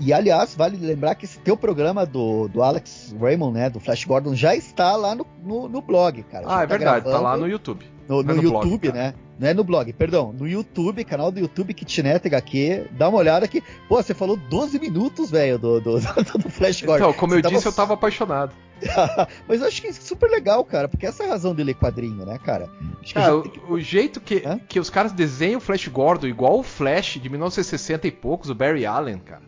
E 0.00 0.12
aliás, 0.12 0.54
vale 0.54 0.76
lembrar 0.76 1.14
que 1.14 1.24
esse 1.24 1.38
teu 1.40 1.56
programa 1.56 2.06
do, 2.06 2.48
do 2.48 2.62
Alex 2.62 3.14
Raymond, 3.20 3.54
né, 3.54 3.68
do 3.68 3.80
Flash 3.80 4.04
Gordon, 4.04 4.34
já 4.34 4.54
está 4.54 4.94
lá 4.96 5.14
no, 5.14 5.26
no, 5.42 5.68
no 5.68 5.82
blog, 5.82 6.22
cara. 6.24 6.44
Ah, 6.48 6.62
é 6.62 6.66
tá 6.66 6.76
verdade, 6.76 7.04
tá 7.04 7.20
lá 7.20 7.36
no 7.36 7.48
YouTube. 7.48 7.84
No, 8.08 8.22
no, 8.22 8.34
no 8.34 8.42
YouTube, 8.42 8.90
blog, 8.90 8.92
né? 8.92 9.14
Não 9.38 9.48
é 9.48 9.54
no 9.54 9.62
blog, 9.62 9.92
perdão. 9.92 10.32
No 10.32 10.48
YouTube, 10.48 11.04
canal 11.04 11.30
do 11.30 11.38
YouTube 11.38 11.74
Kitnet 11.74 12.26
HQ. 12.26 12.88
Dá 12.92 13.08
uma 13.08 13.18
olhada 13.18 13.44
aqui. 13.44 13.62
Pô, 13.88 14.02
você 14.02 14.14
falou 14.14 14.36
12 14.36 14.80
minutos, 14.80 15.30
velho, 15.30 15.58
do, 15.58 15.78
do, 15.80 16.00
do, 16.00 16.50
Flash 16.50 16.82
Gordon. 16.82 17.10
Então, 17.10 17.12
como 17.12 17.34
você 17.34 17.38
eu 17.38 17.42
tava... 17.42 17.54
disse, 17.54 17.68
eu 17.68 17.72
tava 17.72 17.94
apaixonado. 17.94 18.52
Mas 19.46 19.60
eu 19.60 19.68
acho 19.68 19.82
que 19.82 19.88
é 19.88 19.92
super 19.92 20.30
legal, 20.30 20.64
cara, 20.64 20.88
porque 20.88 21.06
essa 21.06 21.22
é 21.24 21.26
a 21.26 21.30
razão 21.30 21.54
de 21.54 21.62
ler 21.62 21.74
quadrinho, 21.74 22.24
né, 22.24 22.38
cara? 22.38 22.70
cara 23.12 23.36
o, 23.36 23.42
que... 23.42 23.60
o, 23.68 23.80
jeito 23.80 24.20
que, 24.20 24.42
que 24.68 24.80
os 24.80 24.88
caras 24.88 25.12
desenham 25.12 25.58
o 25.58 25.60
Flash 25.60 25.88
Gordon 25.88 26.28
igual 26.28 26.58
o 26.58 26.62
Flash 26.62 27.18
de 27.20 27.28
1960 27.28 28.06
e 28.06 28.12
poucos, 28.12 28.50
o 28.50 28.54
Barry 28.54 28.86
Allen, 28.86 29.18
cara 29.18 29.42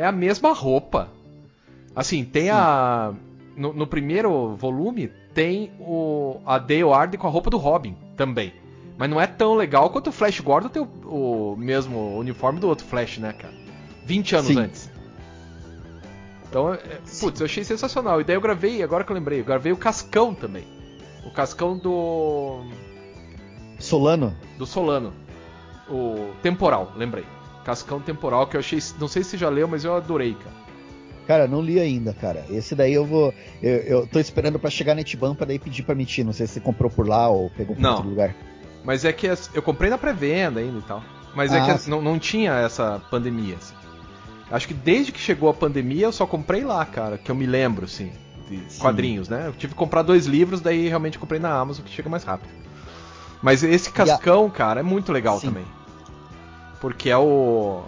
é 0.00 0.06
a 0.06 0.12
mesma 0.12 0.54
roupa. 0.54 1.10
Assim, 1.94 2.24
tem 2.24 2.48
a. 2.48 3.12
No, 3.54 3.74
no, 3.74 3.86
primeiro 3.86 4.56
volume 4.56 5.12
tem 5.34 5.70
o, 5.78 6.40
a 6.46 6.56
Dale 6.58 6.90
Arden 6.90 7.20
com 7.20 7.26
a 7.26 7.30
roupa 7.30 7.50
do 7.50 7.58
Robin 7.58 7.94
também. 8.16 8.54
Mas 8.96 9.10
não 9.10 9.20
é 9.20 9.26
tão 9.26 9.54
legal 9.54 9.90
quanto 9.90 10.08
o 10.08 10.12
Flash 10.12 10.40
Gordon 10.40 10.68
ter 10.68 10.80
o, 10.80 11.52
o 11.52 11.56
mesmo 11.56 12.16
uniforme 12.16 12.58
do 12.58 12.68
outro 12.68 12.86
Flash, 12.86 13.18
né, 13.18 13.34
cara? 13.34 13.52
20 14.06 14.36
anos 14.36 14.46
Sim. 14.46 14.58
antes. 14.58 14.90
Então, 16.48 16.72
é, 16.72 16.78
putz, 17.20 17.40
eu 17.40 17.44
achei 17.44 17.62
sensacional. 17.62 18.22
E 18.22 18.24
daí 18.24 18.36
eu 18.36 18.40
gravei, 18.40 18.82
agora 18.82 19.04
que 19.04 19.12
eu 19.12 19.14
lembrei, 19.14 19.40
eu 19.40 19.44
gravei 19.44 19.70
o 19.70 19.76
Cascão 19.76 20.34
também. 20.34 20.64
O 21.26 21.30
Cascão 21.30 21.76
do. 21.76 22.64
Solano? 23.78 24.34
Do 24.56 24.64
Solano. 24.64 25.12
O 25.90 26.30
Temporal, 26.42 26.92
lembrei. 26.96 27.24
Cascão 27.64 28.00
Temporal, 28.00 28.46
que 28.46 28.56
eu 28.56 28.60
achei. 28.60 28.78
Não 28.98 29.08
sei 29.08 29.22
se 29.22 29.36
já 29.36 29.48
leu, 29.48 29.68
mas 29.68 29.84
eu 29.84 29.94
adorei, 29.94 30.34
cara. 30.34 30.70
Cara, 31.26 31.46
não 31.46 31.62
li 31.62 31.78
ainda, 31.78 32.12
cara. 32.12 32.44
Esse 32.50 32.74
daí 32.74 32.92
eu 32.92 33.06
vou. 33.06 33.32
Eu, 33.62 33.76
eu 33.76 34.06
tô 34.06 34.18
esperando 34.18 34.58
para 34.58 34.70
chegar 34.70 34.94
na 34.94 35.02
Etiban 35.02 35.34
pra 35.34 35.46
daí 35.46 35.58
pedir 35.58 35.82
pra 35.84 35.94
mentir. 35.94 36.24
Não 36.24 36.32
sei 36.32 36.46
se 36.46 36.54
você 36.54 36.60
comprou 36.60 36.90
por 36.90 37.06
lá 37.06 37.28
ou 37.28 37.50
pegou 37.50 37.76
por 37.76 37.82
não. 37.82 37.92
outro 37.92 38.08
lugar. 38.08 38.34
Mas 38.84 39.04
é 39.04 39.12
que 39.12 39.28
eu 39.54 39.62
comprei 39.62 39.90
na 39.90 39.98
pré-venda 39.98 40.60
ainda 40.60 40.78
e 40.78 40.82
tal. 40.82 41.02
Mas 41.34 41.52
é 41.52 41.60
ah, 41.60 41.68
é 41.68 41.78
que 41.78 41.88
não, 41.88 42.02
não 42.02 42.18
tinha 42.18 42.54
essa 42.54 43.00
pandemia. 43.10 43.54
Assim. 43.56 43.74
Acho 44.50 44.66
que 44.66 44.74
desde 44.74 45.12
que 45.12 45.20
chegou 45.20 45.48
a 45.48 45.54
pandemia 45.54 46.06
eu 46.06 46.12
só 46.12 46.26
comprei 46.26 46.64
lá, 46.64 46.84
cara. 46.84 47.16
Que 47.16 47.30
eu 47.30 47.34
me 47.34 47.46
lembro, 47.46 47.84
assim. 47.84 48.10
De 48.48 48.58
Sim. 48.68 48.80
quadrinhos, 48.80 49.28
né? 49.28 49.44
Eu 49.46 49.52
tive 49.52 49.72
que 49.72 49.78
comprar 49.78 50.02
dois 50.02 50.26
livros, 50.26 50.60
daí 50.60 50.88
realmente 50.88 51.18
comprei 51.18 51.38
na 51.38 51.52
Amazon, 51.52 51.84
que 51.84 51.92
chega 51.92 52.08
mais 52.08 52.24
rápido. 52.24 52.50
Mas 53.40 53.62
esse 53.62 53.90
cascão, 53.92 54.46
a... 54.46 54.50
cara, 54.50 54.80
é 54.80 54.82
muito 54.82 55.12
legal 55.12 55.38
Sim. 55.38 55.48
também. 55.48 55.64
Porque 56.80 57.10
é 57.10 57.16
o. 57.16 57.82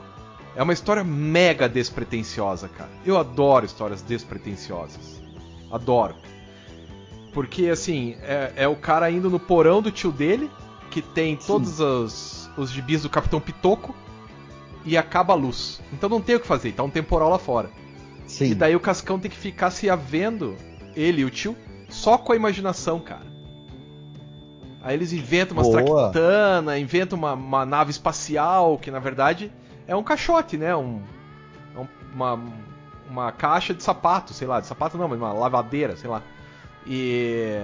É 0.54 0.62
uma 0.62 0.72
história 0.72 1.02
mega 1.02 1.68
despretensiosa, 1.68 2.68
cara. 2.68 2.90
Eu 3.06 3.16
adoro 3.16 3.64
histórias 3.64 4.02
despretensiosas. 4.02 5.22
Adoro. 5.70 6.14
Porque, 7.32 7.68
assim, 7.68 8.16
é, 8.20 8.52
é 8.56 8.68
o 8.68 8.76
cara 8.76 9.10
indo 9.10 9.30
no 9.30 9.40
porão 9.40 9.80
do 9.80 9.90
tio 9.90 10.12
dele, 10.12 10.50
que 10.90 11.00
tem 11.00 11.40
Sim. 11.40 11.46
todos 11.46 11.80
os, 11.80 12.50
os 12.58 12.70
gibis 12.70 13.02
do 13.02 13.08
Capitão 13.08 13.40
Pitoco, 13.40 13.94
e 14.84 14.96
acaba 14.98 15.32
a 15.32 15.36
luz. 15.36 15.80
Então 15.92 16.10
não 16.10 16.20
tem 16.20 16.36
o 16.36 16.40
que 16.40 16.46
fazer, 16.46 16.72
tá 16.72 16.82
um 16.82 16.90
temporal 16.90 17.30
lá 17.30 17.38
fora. 17.38 17.70
Sim. 18.26 18.50
E 18.50 18.54
daí 18.54 18.76
o 18.76 18.80
Cascão 18.80 19.18
tem 19.18 19.30
que 19.30 19.36
ficar 19.36 19.70
se 19.70 19.88
havendo, 19.88 20.56
ele 20.94 21.22
e 21.22 21.24
o 21.24 21.30
tio, 21.30 21.56
só 21.88 22.18
com 22.18 22.32
a 22.32 22.36
imaginação, 22.36 23.00
cara. 23.00 23.31
Aí 24.82 24.94
eles 24.94 25.12
inventam 25.12 25.56
umas 25.56 25.68
traquitanas, 25.68 26.78
inventam 26.78 27.16
uma, 27.16 27.34
uma, 27.34 27.64
nave 27.64 27.92
espacial, 27.92 28.76
que 28.78 28.90
na 28.90 28.98
verdade 28.98 29.52
é 29.86 29.94
um 29.94 30.02
caixote, 30.02 30.56
né? 30.56 30.74
Um, 30.74 31.00
é 31.76 31.86
uma, 32.12 32.40
uma 33.08 33.32
caixa 33.32 33.72
de 33.72 33.82
sapato, 33.82 34.34
sei 34.34 34.48
lá, 34.48 34.60
de 34.60 34.66
sapato 34.66 34.98
não, 34.98 35.06
mas 35.06 35.18
uma 35.18 35.32
lavadeira, 35.32 35.96
sei 35.96 36.10
lá. 36.10 36.20
E, 36.84 37.56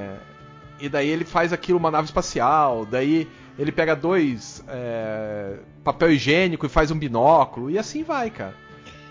e 0.78 0.88
daí 0.88 1.08
ele 1.08 1.24
faz 1.24 1.52
aquilo 1.52 1.78
uma 1.78 1.90
nave 1.90 2.06
espacial, 2.06 2.86
daí 2.86 3.28
ele 3.58 3.72
pega 3.72 3.96
dois 3.96 4.62
é, 4.68 5.56
papel 5.82 6.12
higiênico 6.12 6.66
e 6.66 6.68
faz 6.68 6.92
um 6.92 6.98
binóculo, 6.98 7.68
e 7.68 7.76
assim 7.76 8.04
vai, 8.04 8.30
cara. 8.30 8.54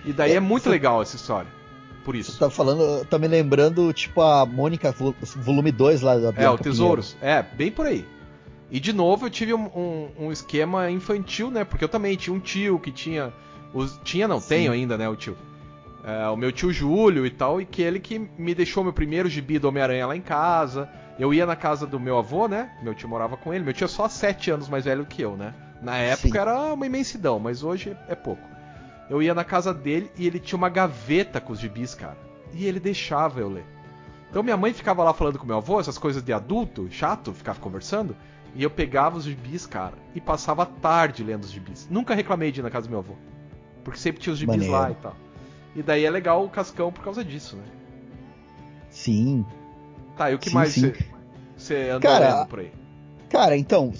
E 0.06 0.14
daí 0.14 0.32
é, 0.32 0.36
é 0.36 0.40
muito 0.40 0.70
legal 0.70 1.02
essa 1.02 1.18
história 1.18 1.57
por 2.08 2.16
isso. 2.16 2.32
Você 2.32 2.40
tá 2.40 2.50
falando, 2.50 3.04
tá 3.06 3.20
me 3.20 3.28
lembrando, 3.28 3.92
tipo, 3.92 4.22
a 4.22 4.46
Mônica, 4.46 4.96
volume 5.36 5.74
2 5.74 6.02
lá 6.02 6.16
da 6.16 6.32
Bianca 6.32 6.42
É, 6.42 6.50
o 6.50 6.58
Tesouros. 6.58 7.16
Pinheiro. 7.16 7.40
É, 7.40 7.56
bem 7.58 7.70
por 7.70 7.86
aí. 7.86 8.06
E 8.72 8.80
de 8.80 8.94
novo 8.94 9.26
eu 9.26 9.30
tive 9.30 9.54
um, 9.54 9.66
um, 9.66 10.10
um, 10.18 10.32
esquema 10.32 10.90
infantil, 10.90 11.52
né? 11.52 11.66
Porque 11.66 11.84
eu 11.84 11.90
também 11.90 12.16
tinha 12.16 12.34
um 12.34 12.40
tio 12.40 12.80
que 12.80 12.94
tinha. 12.94 13.34
Os, 13.74 14.00
tinha, 14.06 14.26
não, 14.26 14.40
Sim. 14.40 14.48
tenho 14.48 14.72
ainda, 14.72 14.98
né, 14.98 15.10
o 15.10 15.18
tio. 15.18 15.38
É, 16.02 16.30
o 16.30 16.38
meu 16.38 16.50
tio 16.50 16.72
Júlio 16.72 17.26
e 17.26 17.30
tal, 17.30 17.60
e 17.60 17.66
que 17.66 17.82
ele 17.82 18.00
que 18.00 18.18
me 18.38 18.56
deixou 18.56 18.86
meu 18.86 18.94
primeiro 18.94 19.28
gibi 19.28 19.60
do 19.60 19.68
Homem-Aranha 19.68 20.08
lá 20.08 20.16
em 20.16 20.22
casa. 20.22 20.90
Eu 21.20 21.34
ia 21.34 21.46
na 21.46 21.58
casa 21.58 21.86
do 21.86 22.00
meu 22.00 22.18
avô, 22.18 22.48
né? 22.48 22.72
Meu 22.82 22.96
tio 22.96 23.10
morava 23.10 23.36
com 23.36 23.54
ele. 23.54 23.66
Meu 23.66 23.74
tio 23.74 23.84
é 23.84 23.90
só 23.90 24.08
7 24.08 24.50
anos 24.50 24.70
mais 24.70 24.86
velho 24.86 25.06
que 25.06 25.22
eu, 25.22 25.36
né? 25.36 25.54
Na 25.82 25.98
época 25.98 26.30
Sim. 26.30 26.38
era 26.38 26.74
uma 26.74 26.86
imensidão, 26.86 27.38
mas 27.38 27.64
hoje 27.64 27.98
é 28.08 28.16
pouco 28.16 28.57
eu 29.10 29.22
ia 29.22 29.34
na 29.34 29.44
casa 29.44 29.74
dele 29.74 30.12
e 30.18 30.28
ele 30.28 30.40
tinha 30.40 30.58
uma 30.58 30.70
gaveta 30.70 31.40
com 31.40 31.54
os 31.54 31.60
gibis, 31.60 31.96
cara. 31.96 32.18
E 32.54 32.66
ele 32.66 32.80
deixava 32.80 33.40
eu 33.40 33.50
ler. 33.50 33.66
Então 34.30 34.44
minha 34.44 34.58
mãe 34.58 34.74
ficava 34.74 35.04
lá 35.04 35.14
falando 35.14 35.40
com 35.40 35.46
meu 35.46 35.58
avô, 35.58 35.80
essas 35.80 35.98
coisas 35.98 36.22
de 36.22 36.34
adulto, 36.34 36.88
chato, 36.92 37.34
ficava 37.34 37.60
conversando. 37.60 38.16
E 38.56 38.64
eu 38.64 38.70
pegava 38.70 39.18
os 39.18 39.26
gibis, 39.26 39.66
cara, 39.66 39.94
e 40.16 40.22
passava 40.22 40.64
a 40.64 40.66
tarde 40.66 41.24
lendo 41.24 41.44
os 41.44 41.52
gibis. 41.52 41.88
Nunca 41.90 42.16
reclamei 42.16 42.52
de 42.52 42.60
ir 42.60 42.64
na 42.64 42.70
casa 42.70 42.88
do 42.88 42.90
meu 42.90 43.00
avô. 43.00 43.14
Porque 43.84 44.00
sempre 44.00 44.22
tinha 44.22 44.34
os 44.34 44.40
gibis 44.40 44.56
Maneiro. 44.56 44.74
lá 44.74 44.92
e 44.92 44.96
tal. 44.96 45.16
E 45.76 45.84
daí 45.84 46.06
é 46.06 46.10
legal 46.10 46.44
o 46.44 46.50
Cascão 46.50 46.92
por 46.92 47.04
causa 47.04 47.24
disso, 47.24 47.56
né? 47.56 47.64
Sim. 48.90 49.46
Tá, 50.16 50.32
e 50.32 50.36
o 50.36 50.40
que 50.40 50.50
sim, 50.50 50.56
mais 50.56 50.76
você 51.56 51.90
anda 51.90 52.08
cara, 52.08 52.38
lendo 52.38 52.48
por 52.48 52.60
aí? 52.60 52.72
Cara, 53.30 53.58
então, 53.58 53.92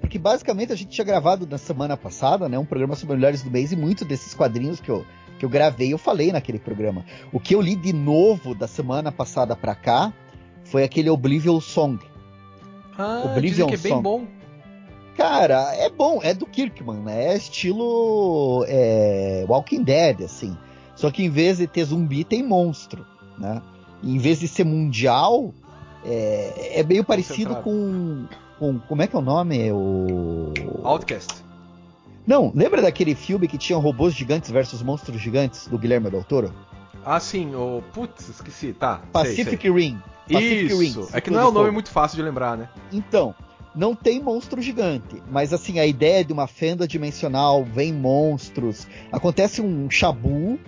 porque 0.00 0.18
basicamente 0.18 0.72
a 0.72 0.76
gente 0.76 0.90
tinha 0.90 1.04
gravado 1.04 1.46
na 1.46 1.58
semana 1.58 1.96
passada, 1.96 2.48
né, 2.48 2.58
um 2.58 2.64
programa 2.64 2.94
sobre 2.94 3.16
melhores 3.16 3.42
do 3.42 3.50
mês 3.50 3.72
e 3.72 3.76
muitos 3.76 4.06
desses 4.06 4.32
quadrinhos 4.32 4.80
que 4.80 4.88
eu, 4.88 5.04
que 5.38 5.44
eu 5.44 5.48
gravei 5.48 5.92
eu 5.92 5.98
falei 5.98 6.30
naquele 6.30 6.58
programa. 6.58 7.04
O 7.32 7.40
que 7.40 7.54
eu 7.54 7.60
li 7.60 7.74
de 7.74 7.92
novo 7.92 8.54
da 8.54 8.68
semana 8.68 9.10
passada 9.10 9.56
pra 9.56 9.74
cá 9.74 10.12
foi 10.64 10.84
aquele 10.84 11.10
Oblivion 11.10 11.60
Song. 11.60 11.98
Ah, 12.96 13.22
Oblivion 13.24 13.66
que 13.66 13.74
é 13.74 13.78
bem 13.78 13.92
Song. 13.92 14.02
bom. 14.02 14.26
Cara, 15.16 15.74
é 15.74 15.88
bom, 15.90 16.20
é 16.22 16.34
do 16.34 16.46
Kirkman, 16.46 17.00
né? 17.00 17.32
É 17.32 17.36
estilo 17.36 18.64
é, 18.68 19.46
Walking 19.48 19.82
Dead, 19.82 20.20
assim. 20.22 20.56
Só 20.94 21.10
que 21.10 21.24
em 21.24 21.30
vez 21.30 21.58
de 21.58 21.66
ter 21.66 21.84
zumbi, 21.84 22.22
tem 22.22 22.42
monstro, 22.42 23.04
né? 23.38 23.62
E 24.02 24.14
em 24.14 24.18
vez 24.18 24.40
de 24.40 24.46
ser 24.46 24.64
mundial, 24.64 25.54
é, 26.04 26.80
é 26.80 26.82
meio 26.82 27.02
parecido 27.02 27.56
com 27.56 28.26
com. 28.58 28.78
Como 28.78 29.02
é 29.02 29.06
que 29.06 29.16
é 29.16 29.18
o 29.18 29.22
nome? 29.22 29.70
O. 29.72 30.52
Outcast. 30.82 31.44
Não, 32.26 32.52
lembra 32.54 32.82
daquele 32.82 33.14
filme 33.14 33.46
que 33.46 33.56
tinha 33.56 33.78
robôs 33.78 34.12
gigantes 34.12 34.50
versus 34.50 34.82
monstros 34.82 35.20
gigantes 35.20 35.68
do 35.68 35.78
Guilherme 35.78 36.10
Del 36.10 36.24
Toro? 36.24 36.52
Ah, 37.04 37.20
sim, 37.20 37.54
o. 37.54 37.82
Putz, 37.92 38.28
esqueci, 38.28 38.72
tá. 38.72 39.00
Pacific 39.12 39.50
sei, 39.50 39.58
sei. 39.58 39.70
Rim. 39.70 40.02
Pacific 40.30 40.66
Isso. 40.66 41.02
Rim, 41.02 41.08
é 41.12 41.20
que 41.20 41.30
não 41.30 41.40
é 41.40 41.46
um 41.46 41.52
nome 41.52 41.70
muito 41.70 41.90
fácil 41.90 42.16
de 42.16 42.22
lembrar, 42.22 42.56
né? 42.56 42.68
Então, 42.92 43.32
não 43.76 43.94
tem 43.94 44.20
monstro 44.20 44.60
gigante, 44.60 45.22
mas 45.30 45.52
assim, 45.52 45.78
a 45.78 45.86
ideia 45.86 46.24
de 46.24 46.32
uma 46.32 46.46
fenda 46.46 46.88
dimensional, 46.88 47.62
vem 47.62 47.92
monstros. 47.92 48.88
Acontece 49.12 49.60
um 49.60 49.88
chabu 49.90 50.58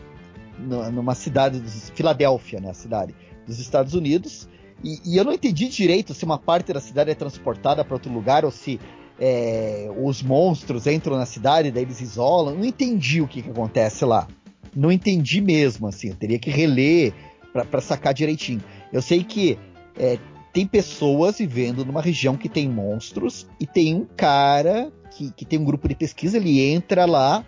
numa 0.58 1.14
cidade, 1.14 1.60
Filadélfia, 1.94 2.60
né, 2.60 2.70
a 2.70 2.74
cidade 2.74 3.14
dos 3.46 3.58
Estados 3.58 3.94
Unidos, 3.94 4.48
e, 4.82 5.00
e, 5.04 5.16
eu 5.16 5.24
não 5.24 5.32
entendi 5.32 5.68
direito 5.68 6.14
se 6.14 6.24
uma 6.24 6.38
parte 6.38 6.72
da 6.72 6.80
cidade 6.80 7.10
é 7.10 7.14
transportada 7.14 7.84
para 7.84 7.94
outro 7.94 8.12
lugar 8.12 8.44
ou 8.44 8.50
se 8.50 8.78
é, 9.18 9.90
os 9.96 10.22
monstros 10.22 10.86
entram 10.86 11.16
na 11.16 11.26
cidade 11.26 11.68
e 11.68 11.70
daí 11.70 11.82
eles 11.82 12.00
isolam. 12.00 12.54
Não 12.54 12.64
entendi 12.64 13.20
o 13.20 13.26
que, 13.26 13.42
que 13.42 13.50
acontece 13.50 14.04
lá. 14.04 14.28
Não 14.74 14.92
entendi 14.92 15.40
mesmo, 15.40 15.88
assim. 15.88 16.10
Eu 16.10 16.14
teria 16.14 16.38
que 16.38 16.50
reler 16.50 17.12
para 17.52 17.80
sacar 17.80 18.14
direitinho. 18.14 18.62
Eu 18.92 19.02
sei 19.02 19.24
que 19.24 19.58
é, 19.98 20.18
tem 20.52 20.66
pessoas 20.66 21.38
vivendo 21.38 21.84
numa 21.84 22.00
região 22.00 22.36
que 22.36 22.48
tem 22.48 22.68
monstros 22.68 23.46
e 23.58 23.66
tem 23.66 23.94
um 23.94 24.06
cara 24.16 24.92
que, 25.10 25.32
que 25.32 25.44
tem 25.44 25.58
um 25.58 25.64
grupo 25.64 25.88
de 25.88 25.96
pesquisa, 25.96 26.36
ele 26.36 26.60
entra 26.60 27.04
lá, 27.04 27.44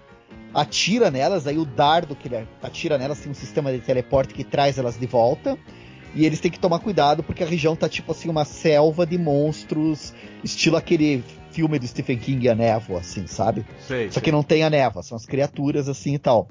atira 0.53 1.11
nelas, 1.11 1.47
aí 1.47 1.59
o 1.59 1.65
dardo 1.65 2.17
que 2.17 2.27
ele 2.27 2.49
atira 2.61 2.99
nelas 2.99 3.21
tem 3.21 3.31
um 3.31 3.35
sistema 3.35 3.73
de 3.73 3.79
teleporte 3.79 4.35
que 4.35 4.43
traz 4.43 4.79
elas 4.79 4.99
de 4.99 5.07
volta 5.07 5.57
e 6.15 6.25
eles 6.25 6.41
têm 6.41 6.51
que 6.51 6.59
tomar 6.59 6.81
cuidado 6.81 7.23
porque 7.23 7.43
a 7.43 7.47
região 7.47 7.77
tá 7.77 7.89
tipo 7.89 8.13
assim 8.13 8.29
uma 8.29 8.45
selva 8.45 9.07
de 9.07 9.17
monstros, 9.17 10.13
estilo 10.43 10.77
aquele 10.77 11.23
filme 11.53 11.79
do 11.79 11.87
Stephen 11.87 12.19
King 12.19 12.49
a 12.49 12.55
névoa, 12.55 13.01
assim, 13.01 13.27
sabe? 13.27 13.65
Sei, 13.87 14.09
só 14.09 14.15
sei. 14.15 14.23
que 14.23 14.33
não 14.33 14.43
tem 14.43 14.63
a 14.63 14.71
névoa, 14.71 15.03
são 15.03 15.17
as 15.17 15.27
criaturas 15.27 15.89
assim 15.89 16.15
e 16.15 16.19
tal. 16.19 16.49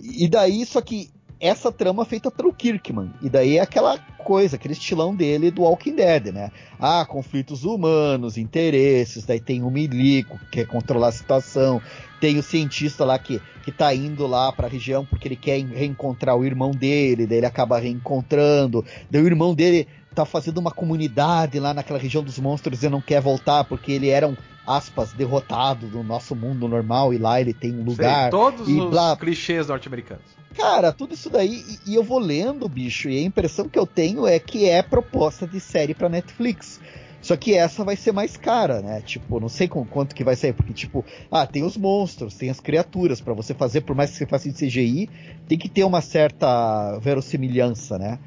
E 0.00 0.28
daí, 0.28 0.64
só 0.64 0.80
que 0.80 1.10
essa 1.40 1.70
trama 1.70 2.04
feita 2.04 2.30
pelo 2.30 2.52
Kirkman. 2.52 3.12
E 3.22 3.28
daí 3.28 3.58
é 3.58 3.60
aquela 3.60 3.98
coisa, 4.18 4.56
aquele 4.56 4.74
estilão 4.74 5.14
dele 5.14 5.50
do 5.50 5.62
Walking 5.62 5.94
Dead, 5.94 6.26
né? 6.26 6.50
Ah, 6.78 7.04
conflitos 7.06 7.64
humanos, 7.64 8.36
interesses, 8.36 9.24
daí 9.24 9.40
tem 9.40 9.62
o 9.62 9.70
Milico, 9.70 10.38
que 10.38 10.46
quer 10.50 10.66
controlar 10.66 11.08
a 11.08 11.12
situação, 11.12 11.80
tem 12.20 12.38
o 12.38 12.42
cientista 12.42 13.04
lá 13.04 13.18
que, 13.18 13.40
que 13.64 13.70
tá 13.70 13.94
indo 13.94 14.26
lá 14.26 14.52
pra 14.52 14.68
região 14.68 15.04
porque 15.04 15.28
ele 15.28 15.36
quer 15.36 15.64
reencontrar 15.64 16.36
o 16.36 16.44
irmão 16.44 16.72
dele, 16.72 17.26
daí 17.26 17.38
ele 17.38 17.46
acaba 17.46 17.78
reencontrando, 17.78 18.84
daí 19.10 19.22
o 19.22 19.26
irmão 19.26 19.54
dele 19.54 19.86
tá 20.14 20.24
fazendo 20.24 20.58
uma 20.58 20.70
comunidade 20.70 21.58
lá 21.60 21.72
naquela 21.72 21.98
região 21.98 22.22
dos 22.22 22.38
monstros 22.38 22.82
e 22.82 22.88
não 22.88 23.00
quer 23.00 23.20
voltar 23.20 23.64
porque 23.64 23.92
ele 23.92 24.08
era 24.08 24.26
um 24.26 24.36
aspas 24.66 25.12
derrotado 25.12 25.86
do 25.86 26.02
nosso 26.02 26.36
mundo 26.36 26.68
normal 26.68 27.14
e 27.14 27.18
lá 27.18 27.40
ele 27.40 27.54
tem 27.54 27.74
um 27.74 27.82
lugar 27.82 28.22
Sei, 28.22 28.30
todos 28.30 28.68
e 28.68 28.80
os 28.80 28.90
blá. 28.90 29.16
clichês 29.16 29.68
norte-americanos. 29.68 30.24
Cara, 30.54 30.92
tudo 30.92 31.14
isso 31.14 31.30
daí, 31.30 31.64
e, 31.86 31.92
e 31.92 31.94
eu 31.94 32.02
vou 32.02 32.18
lendo, 32.18 32.68
bicho, 32.68 33.08
e 33.08 33.18
a 33.18 33.22
impressão 33.22 33.68
que 33.68 33.78
eu 33.78 33.86
tenho 33.86 34.26
é 34.26 34.38
que 34.38 34.68
é 34.68 34.82
proposta 34.82 35.46
de 35.46 35.60
série 35.60 35.94
pra 35.94 36.08
Netflix. 36.08 36.80
Só 37.20 37.36
que 37.36 37.54
essa 37.54 37.84
vai 37.84 37.96
ser 37.96 38.12
mais 38.12 38.36
cara, 38.36 38.80
né? 38.80 39.00
Tipo, 39.00 39.40
não 39.40 39.48
sei 39.48 39.66
com 39.66 39.84
quanto 39.84 40.14
que 40.14 40.22
vai 40.22 40.36
sair, 40.36 40.52
porque, 40.52 40.72
tipo, 40.72 41.04
ah, 41.30 41.46
tem 41.46 41.64
os 41.64 41.76
monstros, 41.76 42.34
tem 42.34 42.48
as 42.48 42.60
criaturas, 42.60 43.20
para 43.20 43.34
você 43.34 43.54
fazer, 43.54 43.80
por 43.80 43.94
mais 43.96 44.10
que 44.10 44.16
você 44.16 44.26
faça 44.26 44.48
em 44.48 44.52
CGI, 44.52 45.08
tem 45.48 45.58
que 45.58 45.68
ter 45.68 45.84
uma 45.84 46.00
certa 46.00 46.98
verossimilhança, 47.00 47.98
né? 47.98 48.18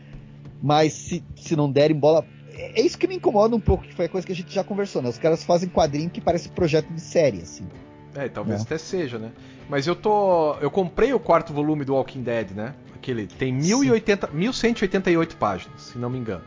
Mas 0.62 0.93
se, 0.93 1.24
se 1.36 1.56
não 1.56 1.71
derem 1.71 1.97
bola. 1.97 2.26
É 2.54 2.80
é 2.80 2.82
isso 2.82 2.97
que 2.97 3.08
me 3.08 3.15
incomoda 3.15 3.56
um 3.56 3.60
pouco, 3.60 3.84
que 3.86 3.93
foi 3.93 4.06
a 4.06 4.10
coisa 4.10 4.28
que 4.28 4.34
a 4.34 4.36
gente 4.36 4.54
já 4.54 4.63
conversou, 4.63 5.02
né? 5.02 5.10
Os 5.10 5.17
caras 5.17 5.43
fazem 5.43 5.67
quadrinho 5.69 6.10
que 6.10 6.21
parece 6.21 6.50
projeto 6.50 6.88
de 6.93 7.02
série, 7.02 7.41
assim. 7.41 7.65
É, 8.13 8.28
talvez 8.28 8.60
É. 8.60 8.63
até 8.63 8.78
seja, 8.78 9.17
né? 9.17 9.32
Mas 9.69 9.88
eu 9.88 9.95
tô. 9.95 10.56
Eu 10.56 10.69
comprei 10.69 11.13
o 11.13 11.19
quarto 11.19 11.54
volume 11.54 11.86
do 11.86 11.93
Walking 11.95 12.21
Dead, 12.21 12.52
né? 12.52 12.76
Aquele 12.93 13.26
tem 13.26 13.54
1080, 13.54 14.30
1188 14.34 15.38
páginas, 15.38 15.82
se 15.82 15.97
não 15.97 16.10
me 16.10 16.19
engano. 16.19 16.43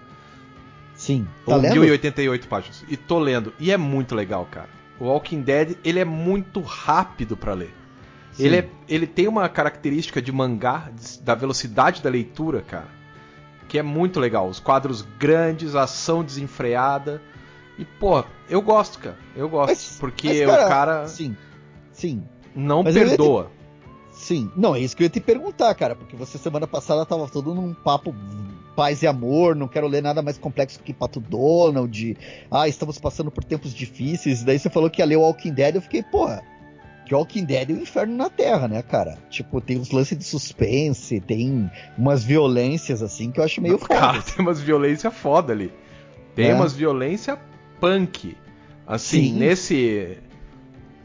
Sim. 0.95 1.27
Tá 1.47 1.57
Ou 1.57 1.61
lendo? 1.61 1.81
1088 1.81 2.47
páginas. 2.49 2.85
E 2.89 2.97
tô 2.97 3.19
lendo. 3.19 3.53
E 3.59 3.73
é 3.73 3.77
muito 3.77 4.15
legal, 4.15 4.47
cara. 4.51 4.69
O 5.01 5.07
Walking 5.07 5.41
Dead, 5.41 5.77
ele 5.85 5.99
é 5.99 6.05
muito 6.05 6.61
rápido 6.61 7.37
pra 7.37 7.55
ler. 7.55 7.75
Sim. 8.33 8.45
Ele, 8.45 8.57
é, 8.57 8.69
ele 8.89 9.07
tem 9.07 9.27
uma 9.27 9.49
característica 9.49 10.21
de 10.23 10.31
mangá, 10.31 10.91
da 11.23 11.35
velocidade 11.35 12.03
da 12.03 12.11
leitura, 12.11 12.61
cara, 12.63 12.89
que 13.75 13.79
é 13.81 13.83
muito 13.83 14.21
legal. 14.21 14.47
Os 14.47 14.61
quadros 14.61 15.03
grandes, 15.19 15.75
ação 15.75 16.23
desenfreada. 16.23 17.21
E, 17.77 17.85
pô, 17.85 18.23
eu 18.49 18.63
gosto, 18.63 19.01
cara. 19.01 19.19
Eu 19.35 19.49
gosto. 19.49 19.71
Mas- 19.71 19.97
porque 19.99 20.47
mas, 20.47 20.65
o 20.65 20.69
cara 20.69 21.09
Sim. 21.09 21.37
Sim. 21.91 22.23
não 22.55 22.85
Mas 22.85 22.95
ia 22.95 23.03
te- 23.03 23.09
perdoa. 23.09 23.51
Sim, 24.13 24.49
não, 24.57 24.77
é 24.77 24.79
isso 24.79 24.97
que 24.97 25.03
eu 25.03 25.07
ia 25.07 25.11
te 25.11 25.19
perguntar, 25.19 25.75
cara, 25.75 25.97
porque 25.97 26.15
você 26.15 26.39
semana 26.39 26.69
passada 26.69 27.05
tava 27.05 27.27
todo 27.27 27.53
num 27.53 27.75
papo 27.75 28.15
paz 28.77 29.03
e 29.03 29.09
amor, 29.09 29.57
não 29.57 29.67
quero 29.67 29.89
ler 29.89 30.05
nada 30.05 30.23
mais 30.23 30.39
complexo 30.39 30.79
que 30.79 30.95
Pato 30.95 31.19
Donald, 31.19 32.17
ah, 32.49 32.69
estamos 32.69 32.97
passando 32.97 33.29
por 33.33 33.43
tempos 33.43 33.75
difíceis, 33.75 34.45
daí 34.45 34.57
você 34.57 34.71
falou 34.71 34.89
que 34.89 35.03
ia 35.03 35.05
ler 35.05 35.17
o 35.17 35.23
Walking 35.23 35.53
Dead, 35.53 35.75
eu 35.75 35.83
fiquei, 35.83 36.05
porra, 36.05 36.45
que 37.05 37.15
Walking 37.15 37.45
Dead 37.45 37.71
é 37.71 37.73
o 37.75 37.81
inferno 37.83 38.17
na 38.17 38.31
Terra, 38.31 38.67
né, 38.69 38.83
cara? 38.83 39.19
Tipo, 39.31 39.61
tem 39.61 39.79
uns 39.79 39.91
lances 39.91 40.17
de 40.17 40.25
suspense, 40.25 41.21
tem 41.21 41.71
umas 41.99 42.25
violências, 42.25 43.03
assim, 43.03 43.31
que 43.31 43.41
eu 43.41 43.45
acho 43.45 43.61
meio 43.61 43.77
foda. 43.79 43.95
Cara, 44.01 44.23
tem 44.23 44.37
umas 44.45 44.61
violência 44.61 45.11
foda 45.11 45.53
ali. 45.53 45.73
Tem 46.35 46.51
É. 46.51 46.55
umas 46.55 46.73
violência 46.73 47.39
punk. 47.81 48.37
Assim, 48.87 49.25
Sim. 49.33 49.39
nesse 49.39 50.19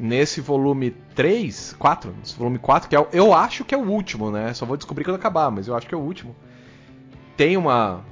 nesse 0.02 0.40
volume 0.40 0.92
3, 1.14 1.76
4, 1.78 2.16
nesse 2.18 2.34
volume 2.38 2.58
4, 2.58 2.88
que 2.90 2.96
é, 2.96 3.06
eu 3.12 3.34
acho 3.34 3.66
que 3.66 3.76
é 3.76 3.78
o 3.78 3.86
último, 3.90 4.32
né? 4.32 4.54
Só 4.54 4.66
vou 4.66 4.78
descobrir 4.78 5.04
quando 5.04 5.18
acabar, 5.18 5.52
mas 5.52 5.68
eu 5.68 5.76
acho 5.76 5.86
que 5.88 5.94
é 5.94 5.98
o 5.98 6.02
último. 6.02 6.34
Tem 7.36 7.58
uma 7.58 8.04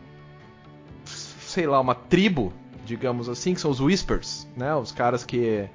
sei 1.05 1.65
lá, 1.65 1.79
uma 1.79 1.95
tribo, 1.95 2.51
digamos 2.85 3.29
assim, 3.29 3.53
que 3.53 3.61
são 3.61 3.71
os 3.71 3.79
Whispers, 3.79 4.45
né? 4.55 4.75
Os 4.75 4.91
caras 4.91 5.23
que 5.25 5.67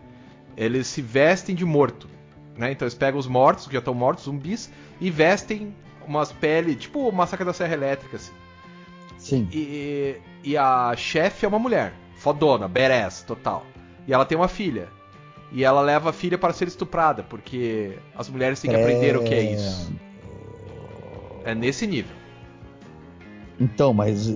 eles 0.56 0.86
se 0.86 1.00
vestem 1.02 1.54
de 1.54 1.64
morto, 1.64 2.08
né? 2.56 2.72
Então 2.72 2.86
eles 2.86 2.94
pegam 2.94 3.18
os 3.18 3.26
mortos, 3.26 3.66
que 3.66 3.72
já 3.72 3.78
estão 3.78 3.94
mortos, 3.94 4.24
zumbis, 4.24 4.70
e 5.00 5.10
vestem 5.10 5.74
umas 6.06 6.32
peles, 6.32 6.76
tipo 6.76 7.08
o 7.08 7.12
Massacre 7.12 7.44
da 7.44 7.52
Serra 7.52 7.74
Elétrica, 7.74 8.16
assim. 8.16 8.32
Sim, 9.18 9.48
E, 9.52 10.16
e 10.42 10.56
a 10.56 10.94
chefe 10.96 11.44
é 11.44 11.48
uma 11.48 11.58
mulher, 11.58 11.92
fodona, 12.16 12.66
badass, 12.66 13.22
total. 13.22 13.64
E 14.06 14.12
ela 14.12 14.24
tem 14.24 14.36
uma 14.36 14.48
filha. 14.48 14.88
E 15.52 15.62
ela 15.64 15.80
leva 15.80 16.10
a 16.10 16.12
filha 16.12 16.36
para 16.38 16.52
ser 16.52 16.66
estuprada, 16.66 17.22
porque 17.22 17.98
as 18.16 18.28
mulheres 18.28 18.60
têm 18.60 18.70
que 18.70 18.76
aprender 18.76 19.16
o 19.16 19.22
que 19.22 19.34
é 19.34 19.42
isso. 19.42 19.92
É 21.44 21.54
nesse 21.54 21.86
nível. 21.86 22.16
Então, 23.60 23.92
mas 23.92 24.34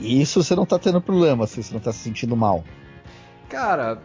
isso 0.00 0.42
você 0.42 0.54
não 0.54 0.66
tá 0.66 0.78
tendo 0.78 1.00
problema, 1.00 1.44
assim, 1.44 1.62
você 1.62 1.72
não 1.72 1.80
tá 1.80 1.92
se 1.92 2.00
sentindo 2.00 2.36
mal. 2.36 2.64
Cara, 3.48 4.02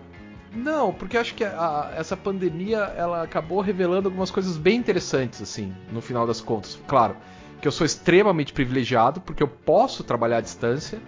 não, 0.53 0.93
porque 0.93 1.17
acho 1.17 1.35
que 1.35 1.43
a- 1.43 1.93
essa 1.95 2.17
pandemia 2.17 2.77
ela 2.97 3.23
acabou 3.23 3.61
revelando 3.61 4.07
algumas 4.07 4.31
coisas 4.31 4.57
bem 4.57 4.77
interessantes, 4.77 5.41
assim, 5.41 5.73
no 5.91 6.01
final 6.01 6.25
das 6.25 6.41
contas. 6.41 6.79
Claro, 6.87 7.15
que 7.61 7.67
eu 7.67 7.71
sou 7.71 7.85
extremamente 7.85 8.53
privilegiado, 8.53 9.21
porque 9.21 9.43
eu 9.43 9.47
posso 9.47 10.03
trabalhar 10.03 10.37
à 10.37 10.41
distância. 10.41 10.99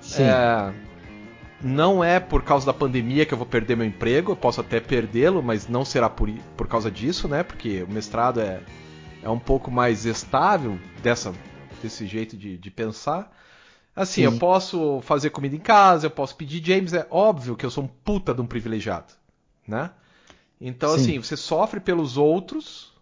Sim. 0.00 0.22
É, 0.22 0.72
não 1.60 2.04
é 2.04 2.20
por 2.20 2.42
causa 2.42 2.64
da 2.64 2.72
pandemia 2.72 3.26
que 3.26 3.34
eu 3.34 3.38
vou 3.38 3.46
perder 3.46 3.76
meu 3.76 3.86
emprego, 3.86 4.32
eu 4.32 4.36
posso 4.36 4.60
até 4.60 4.78
perdê-lo, 4.80 5.42
mas 5.42 5.68
não 5.68 5.84
será 5.84 6.08
por, 6.08 6.30
por 6.56 6.68
causa 6.68 6.90
disso, 6.90 7.26
né? 7.28 7.42
Porque 7.42 7.82
o 7.82 7.92
mestrado 7.92 8.40
é, 8.40 8.60
é 9.22 9.28
um 9.28 9.38
pouco 9.40 9.70
mais 9.70 10.06
estável 10.06 10.78
dessa, 11.02 11.32
desse 11.82 12.06
jeito 12.06 12.36
de, 12.36 12.56
de 12.56 12.70
pensar. 12.70 13.32
Assim, 13.98 14.20
Sim. 14.20 14.26
eu 14.26 14.38
posso 14.38 15.00
fazer 15.02 15.30
comida 15.30 15.56
em 15.56 15.60
casa, 15.60 16.06
eu 16.06 16.10
posso 16.10 16.36
pedir 16.36 16.64
James, 16.64 16.92
é 16.94 17.06
óbvio 17.10 17.56
que 17.56 17.66
eu 17.66 17.70
sou 17.70 17.82
um 17.84 17.88
puta 17.88 18.32
de 18.32 18.40
um 18.40 18.46
privilegiado, 18.46 19.12
né? 19.66 19.90
Então, 20.60 20.90
Sim. 20.90 20.94
assim, 20.94 21.18
você 21.18 21.36
sofre 21.36 21.80
pelos 21.80 22.16
outros, 22.16 22.92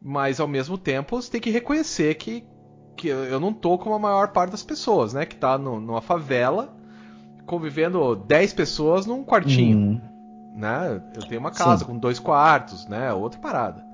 mas 0.00 0.40
ao 0.40 0.46
mesmo 0.48 0.78
tempo 0.78 1.20
você 1.20 1.30
tem 1.30 1.40
que 1.40 1.50
reconhecer 1.50 2.14
que, 2.14 2.44
que 2.96 3.08
eu 3.08 3.40
não 3.40 3.52
tô 3.52 3.76
como 3.78 3.94
a 3.94 3.98
maior 3.98 4.28
parte 4.28 4.52
das 4.52 4.62
pessoas, 4.62 5.12
né? 5.12 5.26
Que 5.26 5.36
tá 5.36 5.58
no- 5.58 5.80
numa 5.80 6.00
favela, 6.00 6.74
convivendo 7.46 8.14
10 8.14 8.52
pessoas 8.52 9.04
num 9.06 9.24
quartinho, 9.24 9.78
Hum, 9.78 10.00
né? 10.54 11.02
Eu 11.14 11.24
tenho 11.24 11.40
uma 11.40 11.50
casa 11.50 11.84
Sim. 11.84 11.90
com 11.90 11.98
dois 11.98 12.18
quartos, 12.20 12.86
né? 12.86 13.12
Outra 13.12 13.40
parada. 13.40 13.84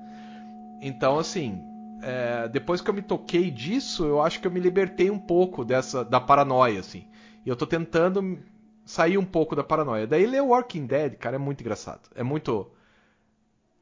Então, 0.81 1.17
assim, 1.19 1.63
é, 2.01 2.47
depois 2.47 2.81
que 2.81 2.89
eu 2.89 2.93
me 2.93 3.01
toquei 3.01 3.51
disso, 3.51 4.05
eu 4.05 4.21
acho 4.21 4.39
que 4.39 4.47
eu 4.47 4.51
me 4.51 4.59
libertei 4.59 5.09
um 5.09 5.19
pouco 5.19 5.65
dessa 5.65 6.03
da 6.03 6.19
paranoia, 6.19 6.79
assim. 6.79 7.05
E 7.45 7.49
eu 7.49 7.55
tô 7.55 7.65
tentando 7.65 8.39
sair 8.85 9.17
um 9.17 9.25
pouco 9.25 9.55
da 9.55 9.63
paranoia. 9.63 10.07
Daí 10.07 10.25
ler 10.25 10.41
Walking 10.41 10.85
Dead, 10.85 11.15
cara, 11.15 11.35
é 11.35 11.39
muito 11.39 11.61
engraçado. 11.61 12.09
É 12.15 12.23
muito. 12.23 12.71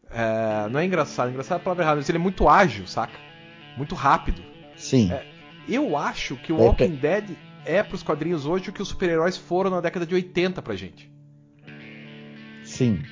é, 0.09 0.67
não 0.69 0.79
é 0.79 0.85
engraçado, 0.85 1.29
engraçado 1.29 1.59
é 1.59 1.61
a 1.61 1.63
palavra 1.63 1.83
errada, 1.83 1.97
mas 1.97 2.09
ele 2.09 2.17
é 2.17 2.21
muito 2.21 2.47
ágil, 2.49 2.87
saca? 2.87 3.17
Muito 3.77 3.95
rápido. 3.95 4.41
sim. 4.75 5.11
É. 5.11 5.37
Eu 5.67 5.97
acho 5.97 6.37
que 6.37 6.53
o 6.53 6.57
Walking 6.57 6.95
Dead 6.95 7.31
é 7.65 7.83
pros 7.83 8.01
quadrinhos 8.01 8.45
hoje 8.45 8.69
o 8.69 8.73
que 8.73 8.81
os 8.81 8.87
super-heróis 8.87 9.35
foram 9.35 9.69
na 9.69 9.81
década 9.81 10.05
de 10.05 10.15
80 10.15 10.61
pra 10.61 10.77
gente. 10.77 11.11
Sim. 12.63 13.03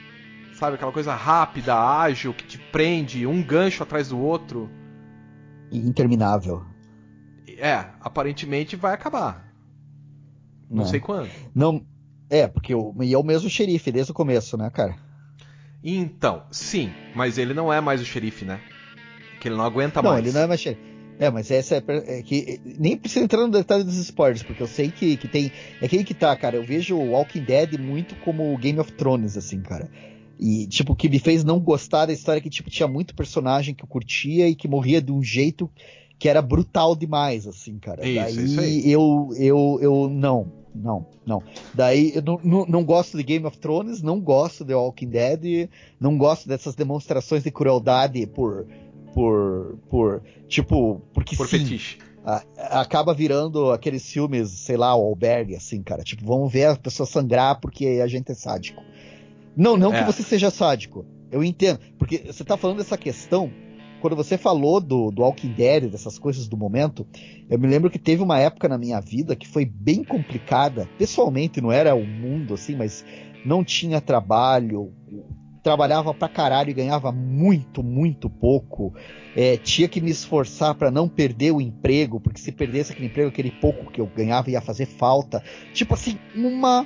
Sabe, 0.53 0.75
aquela 0.75 0.93
coisa 0.93 1.13
rápida, 1.13 1.75
ágil, 1.75 2.33
que 2.33 2.45
te 2.45 2.57
prende, 2.57 3.27
um 3.27 3.43
gancho 3.43 3.83
atrás 3.83 4.07
do 4.07 4.17
outro. 4.17 4.69
Interminável. 5.71 6.63
É, 7.57 7.85
aparentemente 8.01 8.75
vai 8.75 8.93
acabar. 8.93 9.53
Não 10.69 10.83
né? 10.83 10.89
sei 10.89 10.99
quando. 10.99 11.29
Não. 11.53 11.85
É, 12.29 12.47
porque 12.47 12.73
o, 12.73 12.93
e 13.01 13.13
é 13.13 13.17
o 13.17 13.23
mesmo 13.23 13.49
xerife 13.49 13.91
desde 13.91 14.11
o 14.11 14.15
começo, 14.15 14.57
né, 14.57 14.69
cara? 14.69 14.95
Então, 15.83 16.43
sim, 16.51 16.91
mas 17.13 17.37
ele 17.37 17.53
não 17.53 17.71
é 17.71 17.79
mais 17.79 18.01
o 18.01 18.05
xerife, 18.05 18.43
né? 18.43 18.59
Que 19.39 19.47
ele 19.47 19.55
não 19.55 19.63
aguenta 19.63 20.01
não, 20.01 20.11
mais. 20.11 20.25
ele 20.25 20.33
não 20.33 20.41
é 20.41 20.47
mais 20.47 20.59
xerife. 20.59 20.95
É, 21.17 21.29
mas 21.29 21.49
essa 21.49 21.75
é, 21.75 21.83
é 22.17 22.21
que 22.21 22.59
nem 22.65 22.97
precisa 22.97 23.23
entrar 23.23 23.41
no 23.41 23.51
detalhe 23.51 23.83
dos 23.83 23.95
spoilers, 23.97 24.43
porque 24.43 24.61
eu 24.61 24.67
sei 24.67 24.91
que, 24.91 25.15
que 25.15 25.27
tem. 25.27 25.51
É 25.81 25.87
que 25.87 25.97
aí 25.97 26.03
que 26.03 26.13
tá, 26.13 26.35
cara. 26.35 26.57
Eu 26.57 26.63
vejo 26.63 26.97
o 26.97 27.11
Walking 27.11 27.43
Dead 27.43 27.79
muito 27.79 28.15
como 28.17 28.53
o 28.53 28.57
Game 28.57 28.79
of 28.79 28.91
Thrones, 28.93 29.37
assim, 29.37 29.61
cara. 29.61 29.89
E, 30.39 30.67
tipo, 30.67 30.95
que 30.95 31.07
me 31.09 31.19
fez 31.19 31.43
não 31.43 31.59
gostar 31.59 32.05
da 32.07 32.13
história 32.13 32.39
é 32.39 32.41
que, 32.41 32.49
tipo, 32.49 32.69
tinha 32.69 32.87
muito 32.87 33.15
personagem 33.15 33.73
que 33.73 33.83
eu 33.83 33.87
curtia 33.87 34.47
e 34.49 34.55
que 34.55 34.67
morria 34.67 35.01
de 35.01 35.11
um 35.11 35.23
jeito 35.23 35.69
que 36.17 36.29
era 36.29 36.41
brutal 36.41 36.95
demais, 36.95 37.47
assim, 37.47 37.77
cara. 37.77 38.07
Isso, 38.07 38.19
Daí 38.19 38.45
isso 38.45 38.59
aí. 38.59 38.91
eu, 38.91 39.29
eu, 39.37 39.79
eu, 39.81 40.09
não, 40.09 40.51
não, 40.73 41.05
não. 41.25 41.43
Daí 41.73 42.13
eu 42.15 42.21
não, 42.21 42.39
não, 42.43 42.65
não 42.65 42.83
gosto 42.83 43.17
de 43.17 43.23
Game 43.23 43.45
of 43.45 43.57
Thrones, 43.57 44.01
não 44.01 44.19
gosto 44.19 44.63
de 44.63 44.73
Walking 44.73 45.09
Dead, 45.09 45.69
não 45.99 46.17
gosto 46.17 46.47
dessas 46.47 46.75
demonstrações 46.75 47.43
de 47.43 47.51
crueldade 47.51 48.25
por, 48.27 48.65
por, 49.13 49.77
por, 49.89 50.21
tipo, 50.47 51.01
porque 51.13 51.35
Por 51.35 51.47
sim. 51.47 51.59
fetiche. 51.59 51.97
acaba 52.57 53.13
virando 53.13 53.71
aqueles 53.71 54.09
filmes, 54.09 54.49
sei 54.51 54.77
lá, 54.77 54.95
o 54.95 55.03
albergue, 55.05 55.55
assim, 55.55 55.81
cara. 55.83 56.03
Tipo, 56.03 56.25
vamos 56.25 56.51
ver 56.51 56.65
a 56.65 56.75
pessoa 56.75 57.05
sangrar 57.05 57.59
porque 57.59 57.99
a 58.03 58.07
gente 58.07 58.31
é 58.31 58.35
sádico. 58.35 58.81
Não, 59.55 59.77
não 59.77 59.93
é. 59.93 59.99
que 59.99 60.05
você 60.05 60.23
seja 60.23 60.49
sádico. 60.49 61.05
Eu 61.31 61.43
entendo. 61.43 61.79
Porque 61.97 62.19
você 62.19 62.43
tá 62.43 62.57
falando 62.57 62.77
dessa 62.77 62.97
questão. 62.97 63.51
Quando 64.01 64.15
você 64.15 64.37
falou 64.37 64.79
do, 64.79 65.09
do 65.09 65.21
Walking 65.23 65.53
Dead, 65.53 65.89
dessas 65.89 66.19
coisas 66.19 66.47
do 66.47 66.55
momento, 66.55 67.07
eu 67.49 67.57
me 67.57 67.67
lembro 67.67 67.89
que 67.89 67.97
teve 67.97 68.21
uma 68.21 68.39
época 68.39 68.69
na 68.69 68.77
minha 68.77 68.99
vida 69.01 69.35
que 69.35 69.47
foi 69.47 69.65
bem 69.65 70.03
complicada. 70.03 70.87
Pessoalmente, 70.97 71.59
não 71.59 71.71
era 71.71 71.95
o 71.95 72.05
mundo 72.05 72.53
assim, 72.53 72.75
mas 72.75 73.03
não 73.43 73.63
tinha 73.63 73.99
trabalho, 73.99 74.93
trabalhava 75.63 76.13
pra 76.13 76.29
caralho 76.29 76.69
e 76.69 76.73
ganhava 76.73 77.11
muito, 77.11 77.81
muito 77.81 78.29
pouco. 78.29 78.93
É, 79.35 79.57
tinha 79.57 79.87
que 79.87 79.99
me 79.99 80.11
esforçar 80.11 80.75
para 80.75 80.91
não 80.91 81.09
perder 81.09 81.51
o 81.51 81.59
emprego, 81.59 82.19
porque 82.19 82.39
se 82.39 82.51
perdesse 82.51 82.91
aquele 82.91 83.07
emprego, 83.07 83.29
aquele 83.29 83.49
pouco 83.49 83.91
que 83.91 83.99
eu 83.99 84.05
ganhava 84.05 84.51
ia 84.51 84.61
fazer 84.61 84.85
falta. 84.85 85.43
Tipo 85.73 85.95
assim, 85.95 86.19
uma 86.35 86.85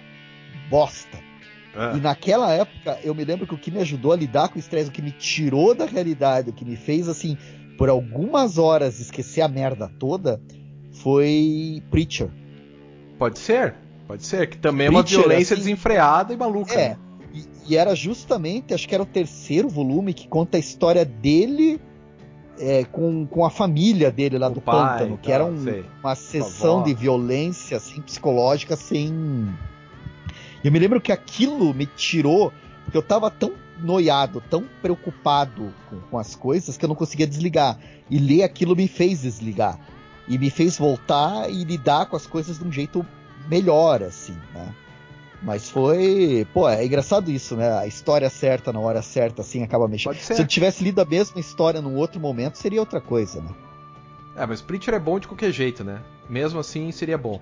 bosta. 0.70 1.29
É. 1.76 1.98
E 1.98 2.00
naquela 2.00 2.52
época, 2.52 3.00
eu 3.04 3.14
me 3.14 3.24
lembro 3.24 3.46
que 3.46 3.54
o 3.54 3.58
que 3.58 3.72
me 3.72 3.80
ajudou 3.80 4.12
a 4.12 4.16
lidar 4.16 4.50
com 4.50 4.56
o 4.56 4.60
estresse, 4.60 4.90
o 4.90 4.92
que 4.92 5.02
me 5.02 5.12
tirou 5.12 5.76
da 5.76 5.86
realidade, 5.86 6.50
o 6.50 6.54
que 6.54 6.66
me 6.66 6.76
fez, 6.76 7.08
assim, 7.08 7.38
por 7.78 7.90
algumas 7.90 8.58
horas 8.58 9.00
esquecer 9.00 9.42
a 9.42 9.48
merda 9.48 9.90
toda, 10.00 10.42
foi 10.92 11.82
Preacher. 11.90 12.30
Pode 13.18 13.40
ser, 13.40 13.76
pode 14.08 14.26
ser, 14.26 14.50
que 14.50 14.58
também 14.58 14.88
é 14.88 14.90
uma 14.90 15.04
violência 15.04 15.54
assim, 15.54 15.64
desenfreada 15.64 16.34
e 16.34 16.38
maluca. 16.38 16.74
É, 16.74 16.90
né? 16.90 16.98
E, 17.34 17.46
e, 17.68 17.78
era 17.78 17.96
justamente, 17.96 18.74
acho 18.74 18.88
que 18.88 18.96
era 18.96 19.04
o 19.04 19.06
terceiro 19.06 19.70
volume 19.70 20.14
que 20.14 20.28
conta 20.28 20.58
a 20.58 20.60
história 20.60 21.06
dele 21.06 21.80
é, 22.60 22.84
com, 22.84 23.26
com 23.26 23.46
a 23.46 23.50
família 23.50 24.12
dele 24.12 24.38
lá 24.38 24.48
o 24.48 24.54
do 24.54 24.62
pai, 24.62 25.00
pântano, 25.00 25.18
que 25.18 25.32
era 25.32 25.46
um, 25.46 25.56
uma 26.04 26.16
sessão 26.16 26.84
de 26.84 26.94
violência 26.94 27.78
assim, 27.78 28.02
psicológica 28.02 28.76
sem. 28.76 29.48
Eu 30.64 30.72
me 30.72 30.80
lembro 30.80 31.00
que 31.00 31.12
aquilo 31.12 31.74
me 31.74 31.86
tirou, 31.86 32.52
porque 32.84 32.98
eu 32.98 33.02
tava 33.02 33.30
tão 33.32 33.54
noiado, 33.80 34.44
tão 34.50 34.66
preocupado 34.82 35.74
com, 35.90 36.00
com 36.02 36.18
as 36.18 36.36
coisas 36.36 36.78
que 36.78 36.86
eu 36.86 36.90
não 36.90 36.96
conseguia 36.96 37.28
desligar. 37.28 37.80
E 38.10 38.20
ler 38.20 38.44
aquilo 38.44 38.76
me 38.76 38.88
fez 38.88 39.22
desligar. 39.22 39.80
E 40.28 40.38
me 40.38 40.50
fez 40.50 40.78
voltar 40.78 41.50
e 41.50 41.64
lidar 41.64 42.08
com 42.08 42.16
as 42.16 42.28
coisas 42.28 42.60
de 42.60 42.66
um 42.66 42.72
jeito 42.72 43.06
melhor, 43.48 44.04
assim, 44.04 44.38
né? 44.54 44.74
Mas 45.42 45.70
foi. 45.70 46.46
Pô, 46.54 46.68
é 46.68 46.86
engraçado 46.86 47.32
isso, 47.32 47.56
né? 47.56 47.72
A 47.80 47.88
história 47.88 48.30
certa 48.30 48.74
na 48.74 48.80
hora 48.80 49.02
certa, 49.02 49.42
assim, 49.42 49.64
acaba 49.64 49.88
mexendo. 49.88 50.16
Se 50.16 50.42
eu 50.42 50.46
tivesse 50.46 50.84
lido 50.84 51.00
a 51.00 51.06
mesma 51.06 51.40
história 51.40 51.82
num 51.82 51.96
outro 51.96 52.20
momento, 52.20 52.58
seria 52.58 52.82
outra 52.82 53.00
coisa, 53.00 53.42
né? 53.42 53.50
É, 54.36 54.46
mas 54.46 54.62
Preacher 54.62 54.94
é 54.94 55.00
bom 55.00 55.18
de 55.18 55.28
qualquer 55.28 55.52
jeito, 55.52 55.84
né? 55.84 56.02
Mesmo 56.30 56.60
assim, 56.60 56.92
seria 56.92 57.18
bom. 57.18 57.42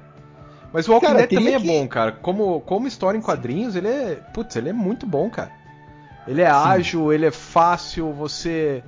Mas 0.72 0.88
o 0.88 0.94
Walking 0.94 1.14
Dead 1.14 1.30
também 1.30 1.54
é 1.54 1.60
que... 1.60 1.68
bom, 1.68 1.88
cara. 1.88 2.12
Como, 2.12 2.62
como 2.62 2.88
história 2.88 3.18
em 3.18 3.22
quadrinhos, 3.22 3.76
ele 3.76 3.88
é. 3.88 4.16
Putz, 4.34 4.56
ele 4.56 4.70
é 4.70 4.74
muito 4.74 5.06
bom, 5.06 5.30
cara. 5.30 5.52
Ele 6.28 6.42
é 6.42 6.48
Sim. 6.48 6.52
ágil, 6.52 7.14
ele 7.14 7.26
é 7.26 7.32
fácil, 7.32 8.12
você. 8.12 8.84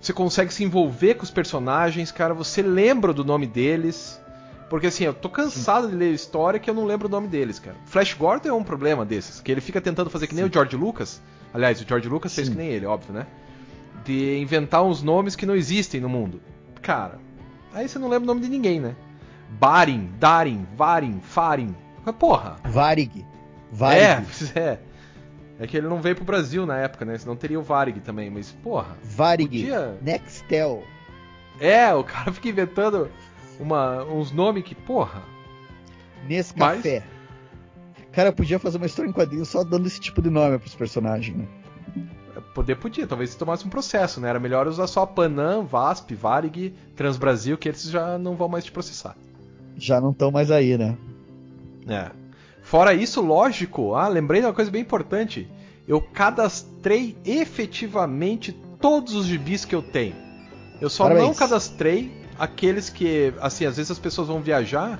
Você 0.00 0.12
consegue 0.12 0.52
se 0.52 0.62
envolver 0.62 1.14
com 1.14 1.24
os 1.24 1.30
personagens, 1.30 2.12
cara. 2.12 2.34
Você 2.34 2.60
lembra 2.60 3.12
do 3.12 3.24
nome 3.24 3.46
deles. 3.46 4.20
Porque 4.68 4.88
assim, 4.88 5.04
eu 5.04 5.14
tô 5.14 5.28
cansado 5.28 5.84
Sim. 5.84 5.90
de 5.90 5.96
ler 5.96 6.12
história 6.12 6.58
que 6.58 6.68
eu 6.68 6.74
não 6.74 6.84
lembro 6.84 7.06
o 7.06 7.10
nome 7.10 7.28
deles, 7.28 7.58
cara. 7.58 7.76
Flash 7.86 8.14
Gordon 8.14 8.48
é 8.48 8.52
um 8.52 8.64
problema 8.64 9.04
desses, 9.04 9.40
que 9.40 9.52
ele 9.52 9.60
fica 9.60 9.80
tentando 9.80 10.10
fazer 10.10 10.26
que 10.26 10.34
nem 10.34 10.44
Sim. 10.44 10.50
o 10.50 10.52
George 10.52 10.76
Lucas. 10.76 11.22
Aliás, 11.52 11.80
o 11.80 11.86
George 11.86 12.08
Lucas 12.08 12.32
Sim. 12.32 12.36
fez 12.36 12.48
que 12.48 12.56
nem 12.56 12.68
ele, 12.68 12.84
óbvio, 12.84 13.14
né? 13.14 13.26
De 14.04 14.38
inventar 14.38 14.82
uns 14.82 15.02
nomes 15.02 15.36
que 15.36 15.46
não 15.46 15.54
existem 15.54 16.00
no 16.00 16.08
mundo. 16.08 16.40
Cara, 16.82 17.18
aí 17.72 17.88
você 17.88 17.98
não 17.98 18.08
lembra 18.08 18.24
o 18.24 18.26
nome 18.26 18.40
de 18.40 18.48
ninguém, 18.48 18.80
né? 18.80 18.96
Barin, 19.50 20.10
Darin, 20.18 20.66
Varin, 20.76 21.20
Farin. 21.20 21.74
Porra. 22.18 22.56
Varig. 22.64 23.24
Varig. 23.70 24.52
É, 24.54 24.58
é. 24.58 24.78
É 25.58 25.66
que 25.66 25.76
ele 25.76 25.88
não 25.88 26.00
veio 26.00 26.16
pro 26.16 26.24
Brasil 26.24 26.66
na 26.66 26.78
época, 26.78 27.04
né? 27.04 27.16
Senão 27.16 27.36
teria 27.36 27.58
o 27.58 27.62
Varig 27.62 28.00
também, 28.00 28.28
mas 28.30 28.50
porra. 28.50 28.96
Varig. 29.02 29.48
Podia... 29.48 29.98
Nextel. 30.02 30.82
É, 31.60 31.94
o 31.94 32.02
cara 32.02 32.32
fica 32.32 32.48
inventando 32.48 33.08
uma, 33.60 34.04
uns 34.04 34.32
nomes 34.32 34.64
que, 34.64 34.74
porra. 34.74 35.22
Nesse 36.26 36.54
café. 36.54 37.04
Cara, 38.12 38.32
podia 38.32 38.58
fazer 38.58 38.76
uma 38.76 38.86
história 38.86 39.08
em 39.08 39.12
quadrinhos 39.12 39.48
só 39.48 39.62
dando 39.62 39.86
esse 39.86 40.00
tipo 40.00 40.22
de 40.22 40.30
nome 40.30 40.58
pros 40.58 40.74
personagens, 40.74 41.36
né? 41.36 41.46
É, 42.36 42.40
poder 42.54 42.76
podia, 42.76 43.06
talvez 43.06 43.30
se 43.30 43.38
tomasse 43.38 43.66
um 43.66 43.70
processo, 43.70 44.20
né? 44.20 44.28
Era 44.28 44.40
melhor 44.40 44.66
usar 44.66 44.86
só 44.86 45.06
Panam, 45.06 45.66
VASP, 45.66 46.14
Varig, 46.14 46.74
Transbrasil, 46.96 47.58
que 47.58 47.68
eles 47.68 47.82
já 47.84 48.18
não 48.18 48.36
vão 48.36 48.48
mais 48.48 48.64
te 48.64 48.72
processar. 48.72 49.16
Já 49.76 50.00
não 50.00 50.10
estão 50.10 50.30
mais 50.30 50.50
aí, 50.50 50.76
né? 50.78 50.96
É. 51.86 52.10
Fora 52.62 52.94
isso, 52.94 53.20
lógico, 53.20 53.94
ah, 53.94 54.08
lembrei 54.08 54.40
de 54.40 54.46
uma 54.46 54.54
coisa 54.54 54.70
bem 54.70 54.80
importante. 54.80 55.48
Eu 55.86 56.00
cadastrei 56.00 57.16
efetivamente 57.24 58.52
todos 58.80 59.14
os 59.14 59.26
gibis 59.26 59.64
que 59.64 59.74
eu 59.74 59.82
tenho. 59.82 60.16
Eu 60.80 60.88
só 60.88 61.04
Parabéns. 61.04 61.26
não 61.26 61.34
cadastrei 61.34 62.24
aqueles 62.38 62.88
que, 62.88 63.32
assim, 63.40 63.66
às 63.66 63.76
vezes 63.76 63.90
as 63.90 63.98
pessoas 63.98 64.28
vão 64.28 64.40
viajar. 64.40 64.98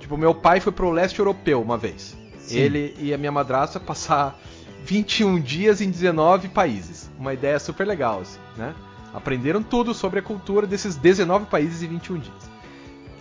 Tipo, 0.00 0.16
meu 0.16 0.34
pai 0.34 0.58
foi 0.58 0.72
pro 0.72 0.90
leste 0.90 1.18
europeu 1.18 1.60
uma 1.60 1.76
vez. 1.76 2.16
Sim. 2.38 2.58
Ele 2.58 2.96
e 2.98 3.14
a 3.14 3.18
minha 3.18 3.30
madrasta 3.30 3.78
passar 3.78 4.38
21 4.84 5.40
dias 5.40 5.80
em 5.80 5.90
19 5.90 6.48
países. 6.48 7.10
Uma 7.18 7.32
ideia 7.32 7.58
super 7.58 7.86
legal, 7.86 8.20
assim, 8.20 8.38
né? 8.56 8.74
Aprenderam 9.14 9.62
tudo 9.62 9.94
sobre 9.94 10.20
a 10.20 10.22
cultura 10.22 10.66
desses 10.66 10.96
19 10.96 11.46
países 11.46 11.82
em 11.82 11.88
21 11.88 12.18
dias. 12.18 12.51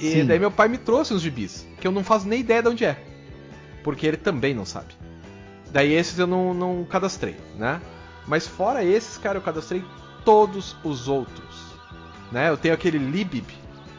E 0.02 0.12
Sim. 0.14 0.26
daí 0.26 0.40
meu 0.40 0.50
pai 0.50 0.68
me 0.68 0.80
trouxe 0.80 1.14
uns 1.14 1.22
gibis, 1.22 1.68
que 1.80 1.88
eu 1.88 1.92
não 1.92 2.04
faço 2.04 2.28
nem 2.28 2.40
ideia 2.40 2.64
de 2.64 2.70
onde 2.70 2.84
é. 2.84 2.98
Porque 3.84 4.08
ele 4.08 4.18
também 4.18 4.54
não 4.54 4.66
sabe. 4.66 4.96
Daí 5.72 5.94
esses 5.94 6.18
eu 6.18 6.26
não, 6.26 6.54
não 6.54 6.84
cadastrei, 6.84 7.36
né? 7.56 7.80
Mas 8.28 8.48
fora 8.48 8.84
esses, 8.84 9.18
cara, 9.18 9.38
eu 9.38 9.42
cadastrei 9.42 9.84
todos 10.26 10.76
os 10.84 11.08
outros. 11.08 11.72
Né? 12.32 12.50
Eu 12.50 12.58
tenho 12.58 12.74
aquele 12.74 12.98
libib, 12.98 13.48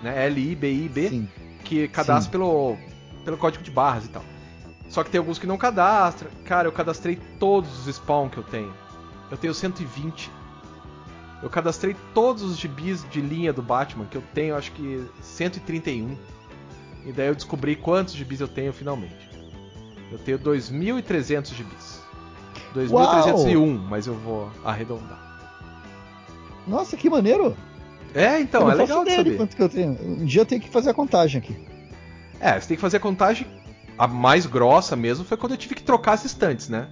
né? 0.02 0.26
L-I-B-I-B, 0.26 1.28
que 1.64 1.86
cadastra 1.86 2.32
pelo, 2.32 2.76
pelo 3.24 3.36
código 3.36 3.62
de 3.62 3.70
barras 3.70 4.06
e 4.06 4.08
tal. 4.08 4.24
Só 4.88 5.04
que 5.04 5.10
tem 5.10 5.18
alguns 5.18 5.38
que 5.38 5.46
não 5.46 5.56
cadastram. 5.56 6.30
Cara, 6.44 6.68
eu 6.68 6.72
cadastrei 6.72 7.18
todos 7.38 7.86
os 7.86 7.94
spawn 7.96 8.28
que 8.28 8.38
eu 8.38 8.42
tenho. 8.42 8.74
Eu 9.30 9.36
tenho 9.36 9.54
120. 9.54 10.30
Eu 11.42 11.50
cadastrei 11.50 11.96
todos 12.14 12.42
os 12.42 12.56
gibis 12.56 13.04
de 13.10 13.20
linha 13.20 13.52
do 13.52 13.62
Batman, 13.62 14.06
que 14.06 14.16
eu 14.16 14.22
tenho 14.32 14.54
acho 14.54 14.70
que 14.72 15.04
131. 15.20 16.16
E 17.04 17.12
daí 17.12 17.26
eu 17.26 17.34
descobri 17.34 17.74
quantos 17.74 18.14
gibis 18.14 18.40
eu 18.40 18.46
tenho 18.46 18.72
finalmente. 18.72 19.28
Eu 20.10 20.18
tenho 20.18 20.38
2.300 20.38 21.52
gibis. 21.52 22.00
2.301, 22.74 23.78
mas 23.88 24.06
eu 24.06 24.14
vou 24.14 24.50
arredondar. 24.64 25.20
Nossa, 26.66 26.96
que 26.96 27.10
maneiro! 27.10 27.56
É, 28.14 28.38
então, 28.38 28.70
é 28.70 28.74
legal 28.74 29.04
de 29.04 29.16
saber. 29.16 29.36
Quanto 29.36 29.56
que 29.56 29.62
eu 29.62 29.68
tenho. 29.68 29.98
Um 30.00 30.24
dia 30.24 30.42
eu 30.42 30.46
tenho 30.46 30.60
que 30.60 30.68
fazer 30.68 30.90
a 30.90 30.94
contagem 30.94 31.40
aqui. 31.40 31.66
É, 32.38 32.60
você 32.60 32.68
tem 32.68 32.76
que 32.76 32.80
fazer 32.80 32.98
a 32.98 33.00
contagem. 33.00 33.46
A 33.98 34.06
mais 34.06 34.46
grossa 34.46 34.94
mesmo 34.94 35.24
foi 35.24 35.36
quando 35.36 35.52
eu 35.52 35.58
tive 35.58 35.74
que 35.74 35.82
trocar 35.82 36.12
as 36.12 36.24
estantes, 36.24 36.68
né? 36.68 36.88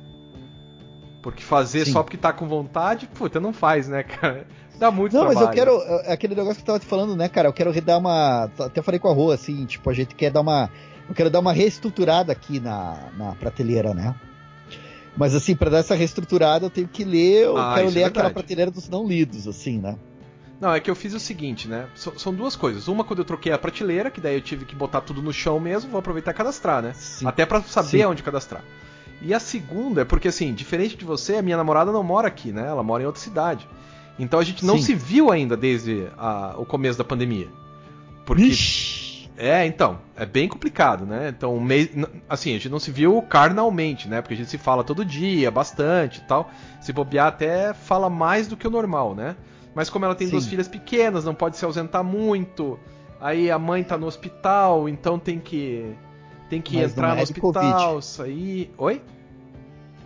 Porque 1.22 1.42
fazer 1.42 1.84
Sim. 1.84 1.92
só 1.92 2.02
porque 2.02 2.16
tá 2.16 2.32
com 2.32 2.46
vontade, 2.48 3.06
puta, 3.06 3.38
não 3.38 3.52
faz, 3.52 3.88
né, 3.88 4.02
cara? 4.02 4.46
Dá 4.78 4.90
muito 4.90 5.12
não, 5.12 5.26
trabalho. 5.26 5.40
Não, 5.40 5.46
mas 5.46 5.56
eu 5.56 5.64
quero. 5.64 5.82
É, 5.82 6.10
é 6.10 6.12
aquele 6.12 6.34
negócio 6.34 6.56
que 6.56 6.62
eu 6.62 6.66
tava 6.66 6.78
te 6.78 6.86
falando, 6.86 7.14
né, 7.14 7.28
cara? 7.28 7.48
Eu 7.48 7.52
quero 7.52 7.72
dar 7.82 7.98
uma. 7.98 8.50
Até 8.58 8.80
falei 8.80 8.98
com 8.98 9.08
a 9.08 9.12
Rua, 9.12 9.34
assim, 9.34 9.66
tipo, 9.66 9.90
a 9.90 9.92
gente 9.92 10.14
quer 10.14 10.30
dar 10.30 10.40
uma. 10.40 10.70
Eu 11.06 11.14
quero 11.14 11.28
dar 11.28 11.40
uma 11.40 11.52
reestruturada 11.52 12.32
aqui 12.32 12.58
na, 12.58 13.10
na 13.18 13.32
prateleira, 13.32 13.92
né? 13.92 14.14
Mas 15.16 15.34
assim, 15.34 15.54
para 15.54 15.70
dar 15.70 15.78
essa 15.78 15.94
reestruturada, 15.94 16.66
eu 16.66 16.70
tenho 16.70 16.88
que 16.88 17.04
ler, 17.04 17.44
eu 17.44 17.58
ah, 17.58 17.74
quero 17.74 17.88
é 17.88 17.90
ler 17.90 18.00
é 18.00 18.04
aquela 18.04 18.30
prateleira 18.30 18.70
dos 18.70 18.88
não 18.88 19.06
lidos, 19.06 19.46
assim, 19.46 19.78
né? 19.78 19.96
Não, 20.60 20.74
é 20.74 20.80
que 20.80 20.90
eu 20.90 20.94
fiz 20.94 21.14
o 21.14 21.20
seguinte, 21.20 21.66
né? 21.66 21.86
São 21.94 22.34
duas 22.34 22.54
coisas. 22.54 22.86
Uma, 22.86 23.02
quando 23.02 23.20
eu 23.20 23.24
troquei 23.24 23.50
a 23.50 23.58
prateleira, 23.58 24.10
que 24.10 24.20
daí 24.20 24.34
eu 24.34 24.42
tive 24.42 24.66
que 24.66 24.74
botar 24.74 25.00
tudo 25.00 25.22
no 25.22 25.32
chão 25.32 25.58
mesmo, 25.58 25.90
vou 25.90 25.98
aproveitar 25.98 26.32
e 26.32 26.34
cadastrar, 26.34 26.82
né? 26.82 26.92
Sim. 26.94 27.26
Até 27.26 27.46
para 27.46 27.62
saber 27.62 27.88
Sim. 27.88 28.04
onde 28.04 28.22
cadastrar. 28.22 28.62
E 29.22 29.34
a 29.34 29.40
segunda 29.40 30.02
é 30.02 30.04
porque, 30.04 30.28
assim, 30.28 30.54
diferente 30.54 30.96
de 30.96 31.04
você, 31.04 31.36
a 31.36 31.42
minha 31.42 31.56
namorada 31.56 31.92
não 31.92 32.02
mora 32.02 32.28
aqui, 32.28 32.52
né? 32.52 32.66
Ela 32.66 32.82
mora 32.82 33.02
em 33.02 33.06
outra 33.06 33.20
cidade. 33.20 33.68
Então 34.18 34.38
a 34.38 34.44
gente 34.44 34.64
não 34.64 34.76
Sim. 34.76 34.82
se 34.82 34.94
viu 34.94 35.30
ainda 35.30 35.56
desde 35.56 36.06
a, 36.16 36.54
o 36.58 36.64
começo 36.64 36.98
da 36.98 37.04
pandemia. 37.04 37.48
Porque. 38.24 38.44
Ixi. 38.44 39.10
É, 39.36 39.64
então, 39.64 39.98
é 40.14 40.26
bem 40.26 40.46
complicado, 40.46 41.06
né? 41.06 41.32
Então, 41.34 41.58
mês, 41.58 41.88
assim, 42.28 42.50
a 42.50 42.52
gente 42.54 42.68
não 42.68 42.78
se 42.78 42.90
viu 42.90 43.22
carnalmente, 43.22 44.06
né? 44.06 44.20
Porque 44.20 44.34
a 44.34 44.36
gente 44.36 44.50
se 44.50 44.58
fala 44.58 44.84
todo 44.84 45.02
dia, 45.02 45.50
bastante 45.50 46.18
e 46.18 46.24
tal. 46.24 46.50
Se 46.78 46.92
bobear 46.92 47.28
até 47.28 47.72
fala 47.72 48.10
mais 48.10 48.46
do 48.46 48.54
que 48.54 48.68
o 48.68 48.70
normal, 48.70 49.14
né? 49.14 49.36
Mas 49.74 49.88
como 49.88 50.04
ela 50.04 50.14
tem 50.14 50.26
Sim. 50.26 50.32
duas 50.32 50.46
filhas 50.46 50.68
pequenas, 50.68 51.24
não 51.24 51.34
pode 51.34 51.56
se 51.56 51.64
ausentar 51.64 52.04
muito. 52.04 52.78
Aí 53.18 53.50
a 53.50 53.58
mãe 53.58 53.82
tá 53.82 53.96
no 53.96 54.06
hospital, 54.06 54.86
então 54.86 55.18
tem 55.18 55.38
que 55.38 55.96
tem 56.50 56.60
que 56.60 56.76
Mas 56.76 56.90
entrar 56.90 57.14
no 57.14 57.20
é 57.20 57.22
hospital, 57.22 58.02
sair. 58.02 58.74
Oi? 58.76 59.00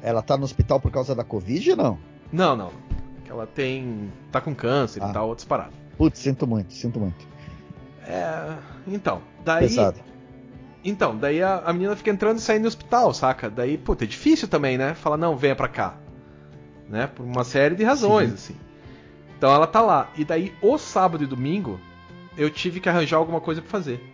Ela 0.02 0.20
tá 0.20 0.36
no 0.36 0.44
hospital 0.44 0.78
por 0.78 0.92
causa 0.92 1.14
da 1.14 1.24
Covid 1.24 1.70
ou 1.70 1.76
não? 1.76 1.98
Não, 2.30 2.54
não. 2.54 2.70
Ela 3.28 3.46
tem. 3.46 4.12
tá 4.30 4.40
com 4.40 4.54
câncer 4.54 5.02
ah. 5.02 5.08
e 5.08 5.12
tal, 5.12 5.28
outras 5.28 5.46
paradas. 5.46 5.74
Putz, 5.96 6.18
sinto 6.18 6.46
muito, 6.46 6.74
sinto 6.74 7.00
muito. 7.00 7.26
É. 8.06 8.56
Então, 8.86 9.22
daí. 9.42 9.62
Pesado. 9.62 9.98
Então, 10.84 11.16
daí 11.16 11.42
a, 11.42 11.60
a 11.64 11.72
menina 11.72 11.96
fica 11.96 12.10
entrando 12.10 12.36
e 12.36 12.42
saindo 12.42 12.62
do 12.62 12.68
hospital, 12.68 13.14
saca? 13.14 13.48
Daí, 13.48 13.78
puta, 13.78 14.04
é 14.04 14.06
difícil 14.06 14.46
também, 14.46 14.76
né? 14.76 14.92
Fala, 14.94 15.16
não, 15.16 15.34
venha 15.34 15.56
pra 15.56 15.66
cá. 15.66 15.96
Né? 16.86 17.06
Por 17.06 17.24
uma 17.24 17.42
série 17.42 17.74
de 17.74 17.82
razões, 17.82 18.28
Sim. 18.28 18.34
assim. 18.34 18.56
Então 19.38 19.50
ela 19.50 19.66
tá 19.66 19.80
lá. 19.80 20.10
E 20.14 20.24
daí, 20.26 20.52
o 20.60 20.76
sábado 20.76 21.24
e 21.24 21.26
domingo, 21.26 21.80
eu 22.36 22.50
tive 22.50 22.80
que 22.80 22.88
arranjar 22.90 23.16
alguma 23.16 23.40
coisa 23.40 23.62
pra 23.62 23.70
fazer. 23.70 24.13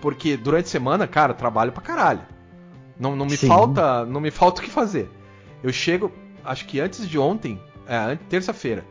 Porque 0.00 0.36
durante 0.36 0.66
a 0.66 0.68
semana, 0.68 1.06
cara, 1.06 1.34
trabalho 1.34 1.72
pra 1.72 1.82
caralho. 1.82 2.20
Não, 2.98 3.14
não 3.14 3.26
me 3.26 3.36
Sim. 3.36 3.48
falta. 3.48 4.04
Não 4.04 4.20
me 4.20 4.30
falta 4.30 4.60
o 4.60 4.64
que 4.64 4.70
fazer. 4.70 5.10
Eu 5.62 5.72
chego, 5.72 6.12
acho 6.44 6.66
que 6.66 6.80
antes 6.80 7.08
de 7.08 7.18
ontem, 7.18 7.60
é, 7.86 8.16
terça-feira, 8.28 8.84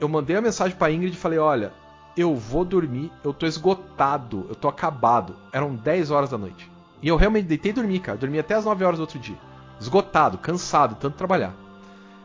eu 0.00 0.08
mandei 0.08 0.36
a 0.36 0.40
mensagem 0.40 0.76
pra 0.76 0.90
Ingrid 0.90 1.14
e 1.14 1.18
falei, 1.18 1.38
olha, 1.38 1.72
eu 2.16 2.34
vou 2.34 2.64
dormir, 2.64 3.12
eu 3.22 3.32
tô 3.32 3.46
esgotado, 3.46 4.46
eu 4.48 4.54
tô 4.54 4.68
acabado. 4.68 5.36
Eram 5.52 5.74
10 5.74 6.10
horas 6.10 6.30
da 6.30 6.38
noite. 6.38 6.70
E 7.02 7.08
eu 7.08 7.16
realmente 7.16 7.46
deitei 7.46 7.70
e 7.70 7.74
dormi, 7.74 7.98
cara. 7.98 8.18
Dormi 8.18 8.38
até 8.38 8.54
as 8.54 8.64
9 8.64 8.84
horas 8.84 8.98
do 8.98 9.02
outro 9.02 9.18
dia. 9.18 9.38
Esgotado, 9.80 10.38
cansado, 10.38 10.96
tanto 10.96 11.16
trabalhar. 11.16 11.54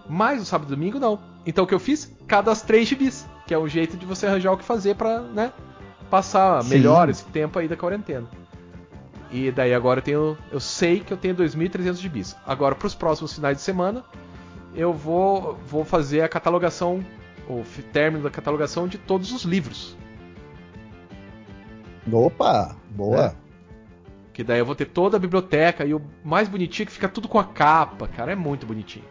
Mas 0.10 0.42
o 0.42 0.46
sábado 0.46 0.68
e 0.74 0.76
domingo 0.76 1.00
não. 1.00 1.20
Então 1.46 1.64
o 1.64 1.68
que 1.68 1.74
eu 1.74 1.80
fiz? 1.80 2.12
Cadastrei 2.28 2.84
gibis, 2.84 3.28
que 3.46 3.54
é 3.54 3.60
um 3.60 3.68
jeito 3.68 3.96
de 3.96 4.06
você 4.06 4.26
arranjar 4.26 4.52
o 4.52 4.58
que 4.58 4.64
fazer 4.64 4.96
pra, 4.96 5.22
né, 5.22 5.54
passar 6.14 6.62
Sim. 6.62 6.70
melhor 6.70 7.10
esse 7.10 7.26
tempo 7.26 7.58
aí 7.58 7.68
da 7.68 7.76
quarentena. 7.76 8.28
E 9.32 9.50
daí 9.50 9.74
agora 9.74 9.98
eu 9.98 10.04
tenho, 10.04 10.38
eu 10.52 10.60
sei 10.60 11.00
que 11.00 11.12
eu 11.12 11.18
tenho 11.18 11.36
2.300 11.36 11.96
gibis. 11.96 12.36
Agora 12.46 12.76
pros 12.76 12.94
próximos 12.94 13.34
finais 13.34 13.58
de 13.58 13.64
semana, 13.64 14.04
eu 14.76 14.94
vou 14.94 15.58
vou 15.66 15.84
fazer 15.84 16.22
a 16.22 16.30
catalogação, 16.30 17.04
o 17.50 17.64
término 17.92 18.24
da 18.24 18.30
catalogação 18.30 18.88
de 18.88 19.00
todos 19.00 19.32
os 19.32 19.42
livros. 19.42 19.98
Opa, 22.12 22.76
boa. 22.92 23.26
É. 23.26 23.36
Que 24.34 24.44
daí 24.44 24.60
eu 24.60 24.68
vou 24.68 24.76
ter 24.76 24.86
toda 24.86 25.18
a 25.18 25.20
biblioteca 25.20 25.84
e 25.84 25.96
o 25.96 26.02
mais 26.24 26.48
bonitinho 26.48 26.84
é 26.84 26.86
que 26.86 26.92
fica 26.92 27.10
tudo 27.10 27.28
com 27.28 27.40
a 27.40 27.44
capa, 27.44 28.08
cara, 28.08 28.34
é 28.34 28.36
muito 28.36 28.68
bonitinho. 28.68 29.06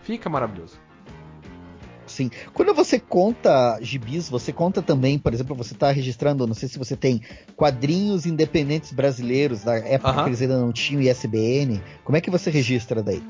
Fica 0.00 0.30
maravilhoso. 0.30 0.85
Sim. 2.06 2.30
Quando 2.54 2.72
você 2.72 2.98
conta 3.00 3.78
gibis, 3.80 4.28
você 4.28 4.52
conta 4.52 4.80
também, 4.80 5.18
por 5.18 5.34
exemplo, 5.34 5.56
você 5.56 5.74
está 5.74 5.90
registrando, 5.90 6.46
não 6.46 6.54
sei 6.54 6.68
se 6.68 6.78
você 6.78 6.96
tem 6.96 7.20
quadrinhos 7.56 8.26
independentes 8.26 8.92
brasileiros 8.92 9.64
da 9.64 9.76
época 9.76 10.10
Aham. 10.10 10.22
que 10.22 10.28
eles 10.30 10.42
ainda 10.42 10.58
não 10.58 10.72
tinham 10.72 11.02
ISBN. 11.02 11.82
Como 12.04 12.16
é 12.16 12.20
que 12.20 12.30
você 12.30 12.50
registra 12.50 13.02
daí? 13.02 13.22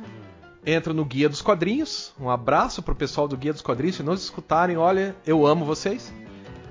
Entra 0.65 0.93
no 0.93 1.05
Guia 1.05 1.29
dos 1.29 1.41
Quadrinhos. 1.41 2.13
Um 2.21 2.29
abraço 2.29 2.83
pro 2.83 2.95
pessoal 2.95 3.29
do 3.29 3.37
Guia 3.37 3.53
dos 3.53 3.63
Quadrinhos. 3.63 3.97
Se 3.97 4.03
não 4.03 4.15
escutarem, 4.15 4.77
olha, 4.77 5.15
eu 5.25 5.47
amo 5.47 5.65
vocês. 5.65 6.13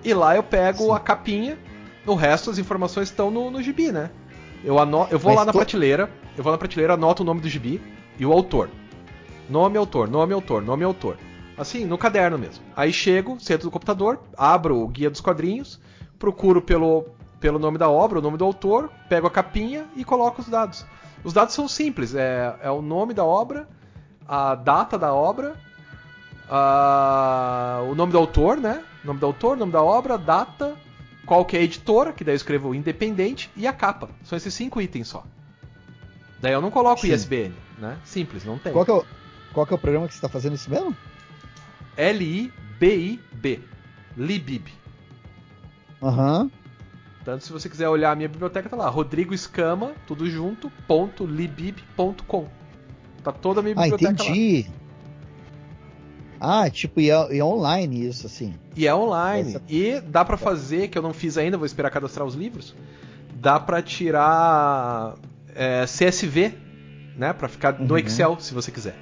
E 0.03 0.13
lá 0.13 0.35
eu 0.35 0.43
pego 0.43 0.83
Sim. 0.83 0.91
a 0.91 0.99
capinha. 0.99 1.57
O 2.05 2.13
resto, 2.13 2.51
as 2.51 2.57
informações 2.57 3.09
estão 3.09 3.31
no, 3.31 3.49
no 3.49 3.63
gibi, 3.63 3.91
né? 3.91 4.11
Eu, 4.63 4.77
ano... 4.77 5.07
eu 5.09 5.17
vou 5.17 5.31
Mas 5.31 5.39
lá 5.39 5.45
na 5.45 5.53
prateleira. 5.53 6.11
Eu 6.37 6.43
vou 6.43 6.51
na 6.51 6.57
prateleira, 6.57 6.93
anoto 6.93 7.23
o 7.23 7.25
nome 7.25 7.39
do 7.39 7.47
gibi 7.47 7.81
e 8.19 8.25
o 8.25 8.33
autor. 8.33 8.69
Nome, 9.49 9.77
autor, 9.77 10.09
nome, 10.09 10.33
autor, 10.33 10.61
nome, 10.61 10.83
autor. 10.83 11.17
Assim, 11.57 11.85
no 11.85 11.97
caderno 11.97 12.37
mesmo. 12.37 12.63
Aí 12.75 12.91
chego, 12.91 13.39
sento 13.39 13.65
no 13.65 13.71
computador, 13.71 14.19
abro 14.37 14.77
o 14.81 14.87
Guia 14.87 15.09
dos 15.09 15.21
Quadrinhos, 15.21 15.79
procuro 16.19 16.61
pelo, 16.61 17.05
pelo 17.39 17.57
nome 17.57 17.77
da 17.77 17.89
obra, 17.89 18.19
o 18.19 18.21
nome 18.21 18.37
do 18.37 18.43
autor, 18.43 18.89
pego 19.07 19.27
a 19.27 19.31
capinha 19.31 19.85
e 19.95 20.03
coloco 20.03 20.41
os 20.41 20.49
dados. 20.49 20.85
Os 21.23 21.31
dados 21.33 21.53
são 21.53 21.67
simples, 21.67 22.13
é, 22.13 22.55
é 22.61 22.69
o 22.69 22.81
nome 22.81 23.13
da 23.13 23.23
obra, 23.23 23.67
a 24.27 24.53
data 24.55 24.97
da 24.97 25.13
obra, 25.13 25.55
a- 26.49 27.81
o 27.89 27.95
nome 27.95 28.11
do 28.11 28.17
autor, 28.17 28.57
né? 28.57 28.83
Nome 29.03 29.19
do 29.19 29.25
autor, 29.25 29.55
nome 29.57 29.71
da 29.71 29.81
obra, 29.81 30.17
data, 30.17 30.75
qual 31.25 31.45
que 31.45 31.55
é 31.55 31.59
a 31.59 31.63
editora, 31.63 32.11
que 32.11 32.23
daí 32.23 32.33
eu 32.33 32.37
escrevo 32.37 32.75
independente, 32.75 33.49
e 33.55 33.65
a 33.67 33.73
capa. 33.73 34.09
São 34.23 34.35
esses 34.37 34.53
cinco 34.53 34.81
itens 34.81 35.07
só. 35.07 35.23
Daí 36.41 36.53
eu 36.53 36.61
não 36.61 36.69
coloco 36.69 37.01
Sim. 37.01 37.13
ISBN, 37.13 37.53
né? 37.77 37.97
Simples, 38.03 38.43
não 38.43 38.57
tem. 38.57 38.73
Qual 38.73 38.85
que, 38.85 38.91
é 38.91 38.93
o, 38.93 39.05
qual 39.53 39.65
que 39.65 39.73
é 39.73 39.75
o 39.75 39.79
programa 39.79 40.07
que 40.07 40.13
você 40.13 40.17
está 40.17 40.29
fazendo 40.29 40.53
isso 40.55 40.69
mesmo? 40.69 40.95
L-I-B-I-B. 41.97 43.59
Libib. 44.17 44.67
Aham. 46.01 46.49
Tanto 47.23 47.43
se 47.43 47.51
você 47.51 47.67
quiser 47.67 47.89
olhar 47.89 48.11
a 48.11 48.15
minha 48.15 48.29
biblioteca, 48.29 48.69
tá 48.69 48.75
lá. 48.75 48.87
Rodrigo 48.87 49.33
Escama, 49.33 49.93
tudo 50.05 50.29
junto, 50.29 50.69
ponto, 50.87 51.25
libib.com. 51.25 52.47
Tá 53.23 53.31
toda 53.31 53.59
a 53.59 53.63
minha 53.63 53.73
Ah, 53.77 53.81
biblioteca 53.81 54.23
lá. 54.23 54.29
entendi. 54.29 54.67
Ah, 56.39 56.69
tipo, 56.69 56.99
e 56.99 57.09
é, 57.09 57.33
e 57.35 57.39
é 57.39 57.43
online 57.43 58.07
isso, 58.07 58.27
assim. 58.27 58.53
E 58.75 58.85
é 58.87 58.93
online. 58.93 59.49
Essa- 59.49 59.61
E 59.67 59.99
dá 60.01 60.23
pra 60.23 60.37
fazer, 60.37 60.89
que 60.89 60.97
eu 60.97 61.01
não 61.01 61.13
fiz 61.13 61.37
ainda, 61.37 61.57
vou 61.57 61.65
esperar 61.65 61.89
cadastrar 61.89 62.25
os 62.27 62.35
livros. 62.35 62.75
Dá 63.35 63.59
pra 63.59 63.81
tirar 63.81 65.15
é, 65.55 65.85
CSV, 65.87 66.53
né? 67.17 67.33
Pra 67.33 67.47
ficar 67.47 67.79
no 67.79 67.93
Uhum. 67.93 67.97
Excel, 67.97 68.37
se 68.39 68.53
você 68.53 68.69
quiser. 68.71 68.95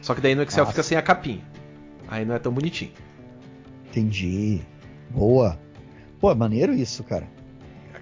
Só 0.00 0.14
que 0.14 0.20
daí 0.20 0.34
no 0.34 0.42
Excel 0.42 0.62
Nossa. 0.64 0.72
fica 0.72 0.82
sem 0.82 0.96
a 0.96 1.02
capinha. 1.02 1.42
Aí 2.08 2.24
não 2.24 2.34
é 2.34 2.38
tão 2.38 2.52
bonitinho. 2.52 2.92
Entendi. 3.88 4.60
Boa. 5.10 5.58
Pô, 6.20 6.30
é 6.30 6.34
maneiro 6.34 6.72
isso, 6.74 7.02
cara. 7.04 7.26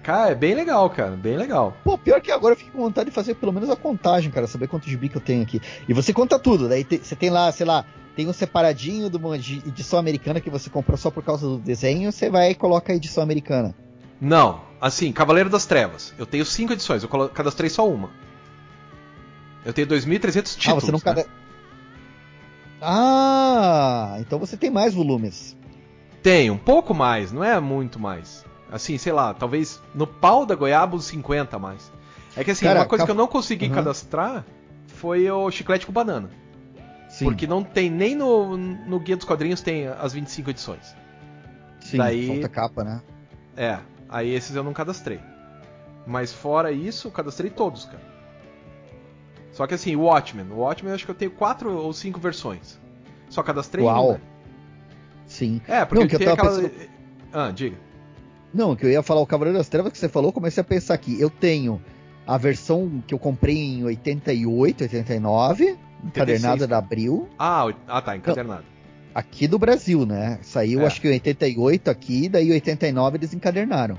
Cara, 0.03 0.31
é 0.31 0.35
bem 0.35 0.53
legal, 0.53 0.87
cara. 0.89 1.11
Bem 1.15 1.35
legal. 1.37 1.75
Pô, 1.83 1.97
pior 1.97 2.21
que 2.21 2.31
agora 2.31 2.53
eu 2.53 2.57
fico 2.57 2.71
com 2.71 2.79
vontade 2.83 3.09
de 3.09 3.15
fazer 3.15 3.33
pelo 3.35 3.51
menos 3.51 3.69
a 3.69 3.75
contagem, 3.75 4.29
cara, 4.31 4.45
saber 4.45 4.67
quanto 4.67 4.87
gibi 4.87 5.09
que 5.09 5.17
eu 5.17 5.21
tenho 5.21 5.41
aqui. 5.41 5.59
E 5.89 5.93
você 5.93 6.13
conta 6.13 6.37
tudo, 6.37 6.69
daí 6.69 6.83
te- 6.83 6.99
você 6.99 7.15
tem 7.15 7.31
lá, 7.31 7.51
sei 7.51 7.65
lá, 7.65 7.85
tem 8.15 8.27
um 8.27 8.33
separadinho 8.33 9.09
de 9.09 9.17
uma 9.17 9.35
edi- 9.35 9.63
edição 9.65 9.97
americana 9.97 10.39
que 10.39 10.49
você 10.49 10.69
comprou 10.69 10.95
só 10.97 11.09
por 11.09 11.23
causa 11.23 11.47
do 11.47 11.57
desenho, 11.57 12.11
você 12.11 12.29
vai 12.29 12.51
e 12.51 12.55
coloca 12.55 12.93
a 12.93 12.95
edição 12.95 13.23
americana. 13.23 13.73
Não, 14.21 14.61
assim, 14.79 15.11
Cavaleiro 15.11 15.49
das 15.49 15.65
Trevas. 15.65 16.13
Eu 16.19 16.25
tenho 16.27 16.45
cinco 16.45 16.73
edições, 16.73 17.01
eu 17.01 17.09
cadastrei 17.29 17.69
só 17.69 17.89
uma. 17.89 18.11
Eu 19.65 19.73
tenho 19.73 19.87
2.300 19.87 20.55
títulos. 20.55 20.67
ah, 20.67 20.73
você 20.85 20.91
não 20.91 20.99
né? 20.99 21.03
cada... 21.03 21.25
Ah, 22.81 24.17
então 24.19 24.37
você 24.39 24.55
tem 24.57 24.69
mais 24.69 24.93
volumes. 24.93 25.55
Tem, 26.21 26.49
um 26.49 26.57
pouco 26.57 26.93
mais, 26.93 27.31
não 27.31 27.43
é 27.43 27.59
muito 27.59 27.99
mais. 27.99 28.43
Assim, 28.71 28.97
sei 28.97 29.13
lá, 29.13 29.33
talvez 29.33 29.81
no 29.93 30.07
pau 30.07 30.45
da 30.45 30.55
goiaba 30.55 30.95
uns 30.95 31.05
50 31.05 31.55
a 31.55 31.59
mais. 31.59 31.91
É 32.35 32.43
que 32.43 32.51
assim, 32.51 32.65
Cara, 32.65 32.79
uma 32.81 32.85
coisa 32.85 33.03
cap- 33.03 33.07
que 33.07 33.11
eu 33.11 33.15
não 33.23 33.27
consegui 33.27 33.67
Uhum. 33.67 33.73
cadastrar 33.73 34.43
foi 34.87 35.29
o 35.29 35.49
chiclete 35.51 35.85
com 35.85 35.91
banana. 35.93 36.29
Sim, 37.09 37.25
Porque 37.25 37.47
não 37.47 37.63
tem, 37.63 37.89
nem 37.89 38.15
no, 38.15 38.57
no 38.57 38.99
Guia 38.99 39.15
dos 39.15 39.25
Quadrinhos 39.25 39.61
tem 39.61 39.87
as 39.87 40.11
25 40.13 40.49
edições. 40.49 40.95
sim, 41.79 41.97
daí- 41.97 42.27
falta 42.27 42.49
capa, 42.49 42.83
né? 42.83 43.01
É, 43.55 43.79
aí 44.09 44.33
esses 44.33 44.55
eu 44.55 44.63
não 44.63 44.73
cadastrei. 44.73 45.19
Mas 46.05 46.33
fora 46.33 46.71
isso, 46.71 47.07
eu 47.07 47.11
cadastrei 47.11 47.49
todos, 47.49 47.85
cara. 47.85 48.01
Só 49.55 49.65
que 49.65 49.73
assim, 49.73 49.95
o 49.95 50.01
Watchmen. 50.01 50.47
O 50.51 50.57
Watchmen 50.57 50.89
eu 50.89 50.95
acho 50.95 51.05
que 51.05 51.11
eu 51.11 51.15
tenho 51.15 51.31
quatro 51.31 51.71
ou 51.71 51.93
cinco 51.93 52.19
versões. 52.19 52.77
Só 53.29 53.41
cadastrei 53.41 53.85
Uau. 53.85 54.09
um, 54.09 54.11
né? 54.15 54.21
Sim. 55.25 55.61
É, 55.65 55.85
porque 55.85 56.03
Não, 56.03 56.09
que 56.09 56.15
eu 56.15 56.19
tava 56.19 56.33
aquela... 56.33 56.69
pensando- 56.69 56.89
Ah, 57.31 57.51
diga. 57.51 57.77
Não, 58.53 58.75
que 58.75 58.85
eu 58.85 58.91
ia 58.91 59.01
falar 59.01 59.21
o 59.21 59.25
Cavaleiro 59.25 59.57
das 59.57 59.69
Trevas 59.69 59.93
que 59.93 59.97
você 59.97 60.09
falou, 60.09 60.33
comecei 60.33 60.59
a 60.59 60.63
pensar 60.63 60.93
aqui. 60.93 61.19
Eu 61.21 61.29
tenho 61.29 61.81
a 62.27 62.37
versão 62.37 63.01
que 63.07 63.13
eu 63.13 63.17
comprei 63.19 63.55
em 63.55 63.85
88, 63.85 64.83
89, 64.83 65.77
encadernada 66.03 66.67
da 66.67 66.77
Abril, 66.77 67.29
Ah, 67.39 67.73
ah 67.87 68.01
tá, 68.01 68.17
encadernado. 68.17 68.65
aqui 69.13 69.47
do 69.47 69.57
Brasil, 69.57 70.05
né? 70.05 70.37
Saiu 70.41 70.81
É. 70.81 70.85
acho 70.85 70.99
que 70.99 71.07
em 71.07 71.11
88 71.13 71.89
aqui, 71.89 72.27
daí 72.27 72.49
em 72.49 72.51
89 72.51 73.17
eles 73.17 73.33
encadernaram. 73.33 73.97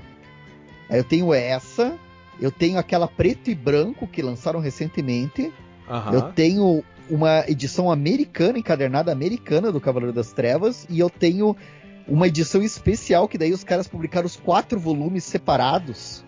Aí 0.87 0.99
eu 0.99 1.03
tenho 1.03 1.33
essa, 1.33 1.97
eu 2.39 2.51
tenho 2.51 2.77
aquela 2.77 3.07
preto 3.07 3.49
e 3.49 3.55
branco 3.55 4.07
que 4.07 4.21
lançaram 4.21 4.59
recentemente, 4.59 5.51
Aham. 5.89 6.13
eu 6.13 6.21
tenho 6.33 6.83
uma 7.09 7.43
edição 7.47 7.89
americana, 7.89 8.59
encadernada 8.59 9.11
americana 9.11 9.71
do 9.71 9.79
Cavaleiro 9.79 10.13
das 10.13 10.33
Trevas, 10.33 10.85
e 10.89 10.99
eu 10.99 11.09
tenho 11.09 11.55
uma 12.07 12.27
edição 12.27 12.61
especial 12.61 13.27
que 13.27 13.37
daí 13.37 13.51
os 13.51 13.63
caras 13.63 13.87
publicaram 13.87 14.25
os 14.25 14.35
quatro 14.35 14.79
volumes 14.79 15.23
separados, 15.23 16.23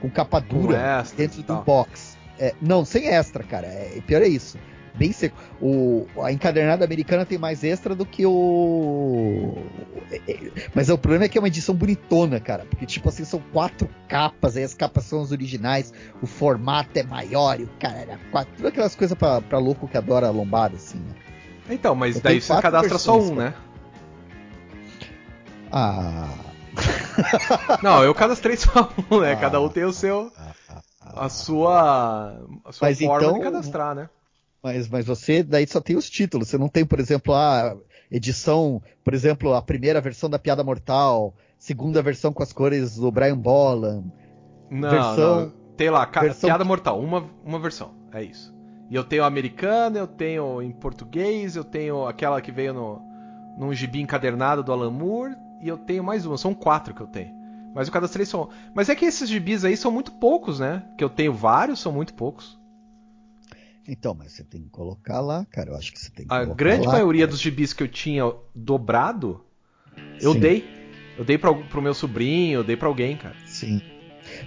com 0.00 0.10
capa 0.10 0.40
dura, 0.40 0.76
extras 0.76 1.12
dentro 1.12 1.36
de 1.36 1.42
um 1.42 1.56
tal. 1.56 1.64
box. 1.64 2.18
É, 2.38 2.54
não, 2.60 2.84
sem 2.84 3.06
extra, 3.08 3.44
cara. 3.44 3.66
É, 3.66 4.00
pior 4.06 4.22
é 4.22 4.28
isso. 4.28 4.58
Bem 5.00 5.12
seco. 5.12 5.34
O, 5.62 6.06
a 6.22 6.30
encadernada 6.30 6.84
americana 6.84 7.24
tem 7.24 7.38
mais 7.38 7.64
extra 7.64 7.94
do 7.94 8.04
que 8.04 8.26
o. 8.26 9.56
é, 10.12 10.16
é, 10.30 10.52
Mas 10.74 10.90
o 10.90 10.98
problema 10.98 11.24
é 11.24 11.28
que 11.30 11.38
é 11.38 11.40
uma 11.40 11.48
edição 11.48 11.74
bonitona, 11.74 12.38
cara. 12.38 12.66
Porque, 12.68 12.84
tipo 12.84 13.08
assim, 13.08 13.24
são 13.24 13.40
quatro 13.50 13.88
capas, 14.06 14.58
aí 14.58 14.62
as 14.62 14.74
capas 14.74 15.04
são 15.04 15.22
as 15.22 15.32
originais, 15.32 15.90
o 16.20 16.26
formato 16.26 16.98
é 16.98 17.02
maior, 17.02 17.58
e 17.58 17.64
o 17.64 17.70
cara 17.80 17.96
era 17.96 18.20
quatro. 18.30 18.52
Tudo 18.56 18.68
aquelas 18.68 18.94
coisas 18.94 19.16
pra, 19.16 19.40
pra 19.40 19.58
louco 19.58 19.88
que 19.88 19.96
adora 19.96 20.26
a 20.26 20.30
lombada, 20.30 20.76
assim, 20.76 20.98
né? 20.98 21.14
Então, 21.70 21.94
mas 21.94 22.16
Eu 22.16 22.22
daí 22.22 22.38
você 22.38 22.60
cadastra 22.60 22.98
só 22.98 23.18
um, 23.18 23.36
cara. 23.36 23.50
né? 23.50 23.54
Ah. 25.72 26.28
Não, 27.82 28.04
eu 28.04 28.14
cadastrei 28.14 28.58
só 28.58 28.90
um, 29.10 29.20
né? 29.20 29.32
Ah. 29.32 29.36
Cada 29.36 29.60
um 29.62 29.68
tem 29.70 29.84
o 29.84 29.94
seu. 29.94 30.30
A 31.06 31.30
sua. 31.30 32.38
A 32.66 32.72
sua 32.72 32.88
Mas 32.88 32.98
forma 32.98 33.16
então- 33.26 33.38
de 33.38 33.44
cadastrar, 33.44 33.94
né? 33.94 34.10
Mas, 34.62 34.88
mas 34.88 35.06
você 35.06 35.42
daí 35.42 35.66
só 35.66 35.80
tem 35.80 35.96
os 35.96 36.08
títulos. 36.10 36.48
Você 36.48 36.58
não 36.58 36.68
tem, 36.68 36.84
por 36.84 37.00
exemplo, 37.00 37.32
a 37.34 37.76
edição, 38.10 38.82
por 39.02 39.14
exemplo, 39.14 39.54
a 39.54 39.62
primeira 39.62 40.00
versão 40.00 40.28
da 40.28 40.38
Piada 40.38 40.62
Mortal, 40.62 41.34
segunda 41.58 42.02
versão 42.02 42.32
com 42.32 42.42
as 42.42 42.52
cores 42.52 42.96
do 42.96 43.10
Brian 43.10 43.38
Boland. 43.38 44.10
Não, 44.70 44.90
Versão- 44.90 45.40
não. 45.46 45.60
Tem 45.76 45.88
lá, 45.88 46.04
versão- 46.04 46.48
Piada 46.48 46.62
Mortal, 46.64 47.00
uma, 47.00 47.24
uma 47.42 47.58
versão, 47.58 47.94
é 48.12 48.22
isso. 48.22 48.54
E 48.90 48.94
eu 48.94 49.02
tenho 49.02 49.24
americana, 49.24 49.98
eu 49.98 50.06
tenho 50.06 50.60
em 50.60 50.70
português, 50.72 51.56
eu 51.56 51.64
tenho 51.64 52.06
aquela 52.06 52.38
que 52.42 52.52
veio 52.52 52.74
no, 52.74 53.00
num 53.56 53.72
gibi 53.72 54.00
encadernado 54.00 54.62
do 54.62 54.72
Alan 54.72 54.90
Moore, 54.90 55.36
e 55.62 55.68
eu 55.68 55.78
tenho 55.78 56.04
mais 56.04 56.26
uma, 56.26 56.36
são 56.36 56.52
quatro 56.52 56.92
que 56.92 57.00
eu 57.00 57.06
tenho. 57.06 57.34
Mas 57.74 57.86
eu 57.88 57.92
cadastrei 57.94 58.26
só. 58.26 58.48
Mas 58.74 58.90
é 58.90 58.94
que 58.94 59.06
esses 59.06 59.26
gibis 59.28 59.64
aí 59.64 59.74
são 59.76 59.90
muito 59.90 60.12
poucos, 60.12 60.60
né? 60.60 60.82
Que 60.98 61.04
eu 61.04 61.08
tenho 61.08 61.32
vários, 61.32 61.80
são 61.80 61.92
muito 61.92 62.12
poucos. 62.12 62.59
Então, 63.88 64.14
mas 64.14 64.32
você 64.32 64.44
tem 64.44 64.62
que 64.62 64.68
colocar 64.70 65.20
lá, 65.20 65.46
cara. 65.50 65.70
Eu 65.70 65.76
acho 65.76 65.92
que 65.92 65.98
você 66.00 66.10
tem 66.10 66.26
que 66.26 66.32
A 66.32 66.44
grande 66.44 66.86
lá, 66.86 66.92
maioria 66.92 67.22
cara. 67.22 67.30
dos 67.32 67.40
gibis 67.40 67.72
que 67.72 67.82
eu 67.82 67.88
tinha 67.88 68.30
dobrado, 68.54 69.44
eu 70.20 70.34
Sim. 70.34 70.40
dei. 70.40 70.80
Eu 71.18 71.24
dei 71.24 71.36
pra, 71.36 71.52
pro 71.52 71.82
meu 71.82 71.92
sobrinho, 71.92 72.60
eu 72.60 72.64
dei 72.64 72.76
pra 72.76 72.88
alguém, 72.88 73.16
cara. 73.16 73.36
Sim. 73.44 73.80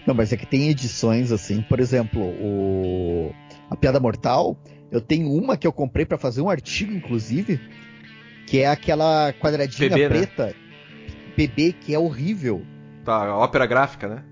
Não, 0.07 0.15
mas 0.15 0.31
é 0.31 0.37
que 0.37 0.45
tem 0.45 0.69
edições 0.69 1.31
assim, 1.31 1.61
por 1.61 1.79
exemplo, 1.79 2.21
o 2.21 3.33
a 3.69 3.75
Piada 3.75 3.99
Mortal, 3.99 4.57
eu 4.91 5.01
tenho 5.01 5.31
uma 5.31 5.57
que 5.57 5.65
eu 5.67 5.73
comprei 5.73 6.05
pra 6.05 6.17
fazer 6.17 6.41
um 6.41 6.49
artigo, 6.49 6.93
inclusive, 6.93 7.59
que 8.47 8.59
é 8.59 8.67
aquela 8.67 9.33
quadradinha 9.33 9.89
PB, 9.89 10.01
né? 10.01 10.07
preta, 10.09 10.55
PB, 11.35 11.73
que 11.73 11.93
é 11.93 11.99
horrível. 11.99 12.65
Tá, 13.03 13.35
ópera 13.35 13.65
gráfica, 13.65 14.07
né? 14.07 14.23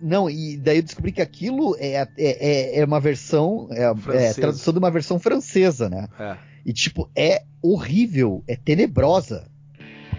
Não, 0.00 0.30
e 0.30 0.56
daí 0.56 0.78
eu 0.78 0.82
descobri 0.82 1.12
que 1.12 1.20
aquilo 1.20 1.76
é, 1.78 1.94
é, 1.96 2.08
é- 2.18 2.78
é 2.80 2.84
uma 2.84 3.00
versão, 3.00 3.68
é, 3.70 3.82
é 4.28 4.32
tradução 4.32 4.72
de 4.72 4.78
uma 4.78 4.90
versão 4.90 5.18
francesa, 5.18 5.88
né? 5.88 6.08
É. 6.18 6.36
E, 6.64 6.72
tipo, 6.72 7.10
é 7.16 7.42
horrível, 7.62 8.42
é 8.48 8.56
tenebrosa. 8.56 9.46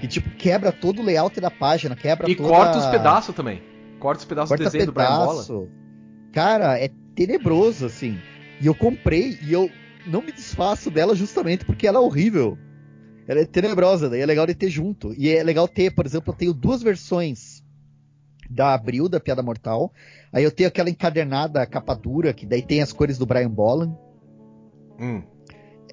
E, 0.02 0.08
tipo, 0.08 0.30
quebra 0.32 0.72
todo 0.72 1.02
o 1.02 1.06
layout 1.06 1.40
da 1.40 1.52
página, 1.52 1.96
quebra 1.96 2.30
E 2.30 2.36
toda... 2.36 2.50
corta 2.50 2.78
os 2.80 2.86
pedaços 2.88 3.36
também. 3.36 3.62
Corta 4.00 4.20
os 4.20 4.26
pedaços 4.26 4.50
do 4.50 4.58
Corta 4.58 4.64
desenho 4.64 4.86
do 4.88 4.92
Brian 4.92 5.08
Bola. 5.10 5.32
pedaço. 5.34 5.68
Cara, 6.34 6.80
é 6.80 6.90
tenebroso, 7.16 7.86
assim. 7.86 8.18
E 8.60 8.66
eu 8.66 8.74
comprei 8.74 9.38
e 9.44 9.54
eu 9.54 9.70
não 10.08 10.22
me 10.22 10.32
desfaço 10.32 10.90
dela 10.90 11.16
justamente 11.16 11.66
porque 11.66 11.86
ela 11.86 11.98
é 11.98 12.02
horrível. 12.02 12.58
Ela 13.28 13.42
é 13.42 13.46
tenebrosa, 13.46 14.10
daí 14.10 14.22
é 14.22 14.26
legal 14.26 14.48
de 14.48 14.56
ter 14.56 14.70
junto. 14.70 15.14
E 15.16 15.30
é 15.30 15.44
legal 15.44 15.68
ter, 15.68 15.92
por 15.94 16.06
exemplo, 16.06 16.34
eu 16.34 16.38
tenho 16.38 16.54
duas 16.54 16.82
versões 16.82 17.61
da 18.52 18.74
Abril, 18.74 19.08
da 19.08 19.20
Piada 19.20 19.42
Mortal. 19.42 19.92
Aí 20.32 20.44
eu 20.44 20.52
tenho 20.52 20.68
aquela 20.68 20.90
encadernada 20.90 21.66
capa 21.66 21.96
dura, 21.96 22.34
que 22.34 22.46
daí 22.46 22.62
tem 22.62 22.82
as 22.82 22.92
cores 22.92 23.18
do 23.18 23.26
Brian 23.26 23.50
Bolan. 23.50 23.96
Hum. 25.00 25.24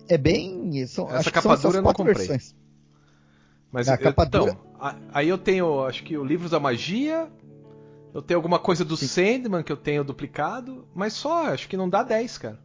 É 0.09 0.19
bem. 0.19 0.87
São, 0.87 1.09
Essa 1.15 1.31
capa 1.31 1.57
dura 1.57 1.79
eu 1.79 1.83
não 1.83 1.93
comprei. 1.93 2.15
versões. 2.17 2.55
Mas 3.71 3.89
A 3.89 3.95
eu- 3.95 3.99
capa 3.99 4.25
então, 4.27 4.45
dura- 4.47 4.59
aí 5.13 5.29
eu 5.29 5.39
tenho, 5.39 5.85
acho 5.85 6.03
que 6.03 6.17
o 6.17 6.25
Livros 6.25 6.51
da 6.51 6.59
Magia, 6.61 7.29
eu 8.15 8.23
tenho 8.23 8.39
alguma 8.39 8.59
coisa 8.59 8.85
do 8.85 8.97
Sim. 8.97 9.07
Sandman 9.07 9.63
que 9.63 9.71
eu 9.73 9.77
tenho 9.77 10.03
duplicado, 10.03 10.87
mas 10.95 11.13
só, 11.13 11.49
acho 11.53 11.69
que 11.69 11.77
não 11.77 11.89
dá 11.89 12.03
10, 12.03 12.39
cara. 12.39 12.59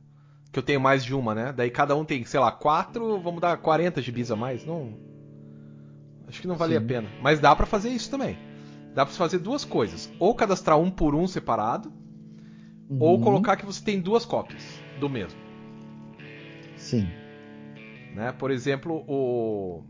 Que 0.51 0.59
eu 0.59 0.63
tenho 0.63 0.79
mais 0.79 1.03
de 1.03 1.13
uma, 1.13 1.33
né? 1.35 1.51
Daí 1.55 1.69
cada 1.69 1.95
um 1.95 2.05
tem, 2.05 2.23
sei 2.25 2.39
lá, 2.39 2.51
4, 2.51 3.19
vamos 3.19 3.41
dar 3.41 3.57
40 3.57 4.01
gibis 4.01 4.31
a 4.31 4.35
mais, 4.35 4.63
não. 4.65 4.93
Acho 6.27 6.39
que 6.41 6.47
não 6.47 6.55
valia 6.55 6.79
Sim. 6.79 6.85
a 6.85 6.87
pena. 6.87 7.09
Mas 7.21 7.39
dá 7.39 7.55
pra 7.55 7.65
fazer 7.65 7.89
isso 7.89 8.09
também. 8.09 8.37
Dá 8.93 9.05
pra 9.05 9.13
fazer 9.13 9.39
duas 9.39 9.65
coisas. 9.65 10.11
Ou 10.19 10.35
cadastrar 10.35 10.77
um 10.77 10.89
por 10.89 11.15
um 11.15 11.27
separado, 11.27 11.91
ou 12.99 13.15
Uhum, 13.15 13.21
colocar 13.21 13.55
que 13.55 13.65
você 13.65 13.83
tem 13.83 13.99
duas 13.99 14.25
cópias 14.25 14.63
do 14.99 15.09
mesmo. 15.09 15.39
Sim. 16.77 17.07
né? 18.13 18.31
Por 18.31 18.51
exemplo, 18.51 19.03
o 19.07 19.83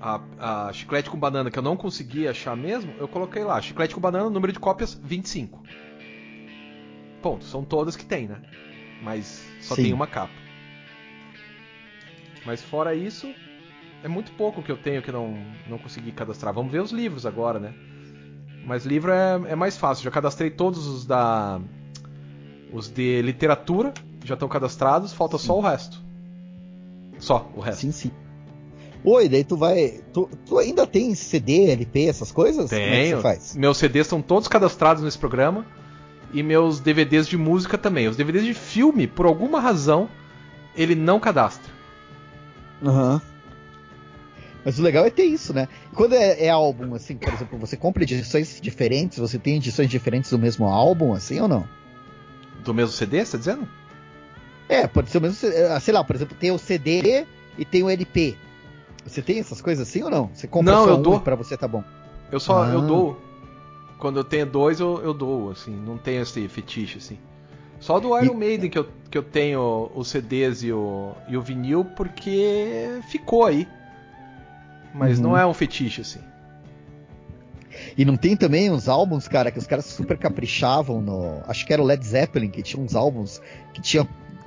a, 0.00 0.68
a 0.68 0.72
chiclete 0.72 1.10
com 1.10 1.18
banana 1.18 1.50
que 1.50 1.58
eu 1.58 1.62
não 1.62 1.76
consegui 1.76 2.28
achar 2.28 2.56
mesmo, 2.56 2.94
eu 2.98 3.08
coloquei 3.08 3.42
lá, 3.42 3.60
chiclete 3.60 3.94
com 3.94 4.00
banana, 4.00 4.30
número 4.30 4.52
de 4.52 4.60
cópias 4.60 4.94
25. 4.94 5.64
Ponto, 7.20 7.44
são 7.44 7.64
todas 7.64 7.96
que 7.96 8.04
tem, 8.04 8.28
né? 8.28 8.40
Mas 9.02 9.44
só 9.60 9.74
Sim. 9.74 9.84
tem 9.84 9.92
uma 9.92 10.06
capa. 10.06 10.34
Mas 12.46 12.62
fora 12.62 12.94
isso, 12.94 13.34
é 14.02 14.08
muito 14.08 14.32
pouco 14.32 14.62
que 14.62 14.70
eu 14.70 14.76
tenho 14.76 15.02
que 15.02 15.10
não, 15.10 15.36
não 15.68 15.78
consegui 15.78 16.12
cadastrar. 16.12 16.54
Vamos 16.54 16.70
ver 16.70 16.80
os 16.80 16.90
livros 16.92 17.26
agora, 17.26 17.58
né? 17.58 17.74
Mas 18.64 18.84
livro 18.84 19.10
é, 19.10 19.40
é 19.48 19.54
mais 19.56 19.76
fácil. 19.76 20.04
Já 20.04 20.10
cadastrei 20.10 20.50
todos 20.50 20.86
os 20.86 21.04
da. 21.04 21.60
Os 22.72 22.88
de 22.88 23.22
literatura, 23.22 23.94
já 24.24 24.34
estão 24.34 24.46
cadastrados, 24.46 25.12
falta 25.12 25.38
só 25.38 25.56
o 25.56 25.60
resto. 25.60 26.02
Só 27.18 27.50
o 27.54 27.60
resto. 27.60 27.80
Sim, 27.80 27.92
sim. 27.92 28.10
Oi, 29.02 29.28
daí 29.28 29.42
tu 29.42 29.56
vai. 29.56 30.02
Tu, 30.12 30.28
tu 30.44 30.58
ainda 30.58 30.86
tem 30.86 31.14
CD, 31.14 31.70
LP, 31.70 32.06
essas 32.06 32.30
coisas? 32.30 32.68
Como 32.68 32.82
é 32.82 32.84
que 32.84 32.90
Tenho. 32.90 33.16
você 33.16 33.22
faz? 33.22 33.56
Meus 33.56 33.78
CDs 33.78 34.06
estão 34.06 34.20
todos 34.20 34.48
cadastrados 34.48 35.02
nesse 35.02 35.18
programa. 35.18 35.64
E 36.30 36.42
meus 36.42 36.78
DVDs 36.78 37.26
de 37.26 37.38
música 37.38 37.78
também. 37.78 38.06
Os 38.06 38.16
DVDs 38.16 38.44
de 38.44 38.52
filme, 38.52 39.06
por 39.06 39.24
alguma 39.24 39.60
razão, 39.60 40.10
ele 40.76 40.94
não 40.94 41.18
cadastra. 41.18 41.72
Aham. 42.84 43.22
Mas 44.68 44.78
o 44.78 44.82
legal 44.82 45.06
é 45.06 45.08
ter 45.08 45.24
isso, 45.24 45.54
né? 45.54 45.66
Quando 45.94 46.14
é, 46.14 46.44
é 46.44 46.50
álbum, 46.50 46.94
assim, 46.94 47.16
por 47.16 47.32
exemplo, 47.32 47.58
você 47.58 47.74
compra 47.74 48.02
edições 48.02 48.60
diferentes, 48.60 49.16
você 49.16 49.38
tem 49.38 49.56
edições 49.56 49.88
diferentes 49.88 50.30
do 50.30 50.38
mesmo 50.38 50.66
álbum, 50.66 51.14
assim 51.14 51.40
ou 51.40 51.48
não? 51.48 51.66
Do 52.62 52.74
mesmo 52.74 52.92
CD, 52.92 53.24
você 53.24 53.32
tá 53.32 53.38
dizendo? 53.38 53.66
É, 54.68 54.86
pode 54.86 55.08
ser 55.08 55.16
o 55.16 55.20
mesmo, 55.22 55.38
ah, 55.74 55.80
sei 55.80 55.94
lá, 55.94 56.04
por 56.04 56.14
exemplo, 56.14 56.36
tem 56.38 56.50
o 56.50 56.58
CD 56.58 57.24
e 57.56 57.64
tem 57.64 57.82
o 57.82 57.88
LP. 57.88 58.36
Você 59.06 59.22
tem 59.22 59.38
essas 59.38 59.62
coisas 59.62 59.88
assim 59.88 60.02
ou 60.02 60.10
não? 60.10 60.28
Você 60.34 60.46
compra 60.46 60.70
Não, 60.74 60.84
só 60.84 60.90
eu 60.90 60.96
um 60.98 61.02
dou. 61.02 61.20
pra 61.20 61.34
você 61.34 61.56
tá 61.56 61.66
bom. 61.66 61.82
Eu 62.30 62.38
só 62.38 62.64
Ah. 62.64 62.68
eu 62.68 62.82
dou. 62.82 63.18
Quando 63.98 64.18
eu 64.20 64.24
tenho 64.24 64.44
dois, 64.44 64.80
eu, 64.80 65.00
eu 65.02 65.14
dou, 65.14 65.50
assim. 65.50 65.74
Não 65.74 65.96
tenho 65.96 66.20
esse 66.20 66.46
fetiche, 66.46 66.98
assim. 66.98 67.18
Só 67.80 67.98
do 67.98 68.08
Iron 68.20 68.34
Maiden 68.34 68.68
que 68.68 68.78
eu, 68.78 68.86
que 69.10 69.16
eu 69.16 69.22
tenho 69.22 69.90
os 69.94 70.08
CDs 70.08 70.62
e 70.62 70.70
o, 70.70 71.12
e 71.26 71.38
o 71.38 71.40
vinil, 71.40 71.86
porque 71.96 73.00
ficou 73.10 73.46
aí. 73.46 73.66
Mas 74.94 75.18
Uhum. 75.18 75.24
não 75.24 75.38
é 75.38 75.46
um 75.46 75.54
fetiche, 75.54 76.00
assim. 76.00 76.20
E 77.96 78.04
não 78.04 78.16
tem 78.16 78.36
também 78.36 78.70
uns 78.70 78.88
álbuns, 78.88 79.28
cara, 79.28 79.50
que 79.50 79.58
os 79.58 79.66
caras 79.66 79.84
super 79.84 80.16
caprichavam 80.18 81.00
no. 81.00 81.42
Acho 81.46 81.66
que 81.66 81.72
era 81.72 81.82
o 81.82 81.84
Led 81.84 82.04
Zeppelin, 82.04 82.50
que 82.50 82.62
tinha 82.62 82.82
uns 82.82 82.94
álbuns 82.94 83.40
que 83.72 83.80
tinha. 83.80 84.06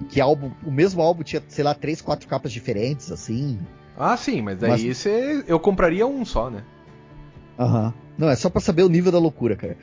Que 0.09 0.19
álbum. 0.19 0.51
O 0.65 0.71
mesmo 0.71 1.01
álbum 1.01 1.21
tinha, 1.23 1.41
sei 1.47 1.63
lá, 1.63 1.73
três, 1.73 2.01
quatro 2.01 2.27
capas 2.27 2.51
diferentes, 2.51 3.11
assim. 3.11 3.59
Ah, 3.97 4.17
sim, 4.17 4.41
mas 4.41 4.57
daí 4.57 4.71
Mas- 4.71 4.83
você, 4.97 5.43
eu 5.47 5.59
compraria 5.59 6.07
um 6.07 6.25
só, 6.25 6.49
né? 6.49 6.63
Aham. 7.59 7.93
Não, 8.17 8.29
é 8.29 8.35
só 8.35 8.49
pra 8.49 8.59
saber 8.61 8.83
o 8.83 8.89
nível 8.89 9.11
da 9.11 9.19
loucura, 9.19 9.55
cara. 9.55 9.77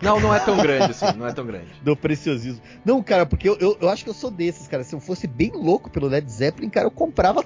Não, 0.00 0.20
não 0.20 0.32
é 0.32 0.38
tão 0.38 0.56
grande 0.56 0.92
assim, 0.92 1.06
não 1.16 1.26
é 1.26 1.32
tão 1.32 1.44
grande. 1.44 1.66
Do 1.82 1.96
preciosismo. 1.96 2.62
Não, 2.84 3.02
cara, 3.02 3.26
porque 3.26 3.48
eu, 3.48 3.56
eu, 3.58 3.76
eu 3.80 3.88
acho 3.88 4.04
que 4.04 4.10
eu 4.10 4.14
sou 4.14 4.30
desses, 4.30 4.68
cara. 4.68 4.84
Se 4.84 4.94
eu 4.94 5.00
fosse 5.00 5.26
bem 5.26 5.50
louco 5.52 5.90
pelo 5.90 6.06
Led 6.06 6.30
Zeppelin, 6.30 6.70
cara, 6.70 6.86
eu 6.86 6.90
comprava 6.90 7.44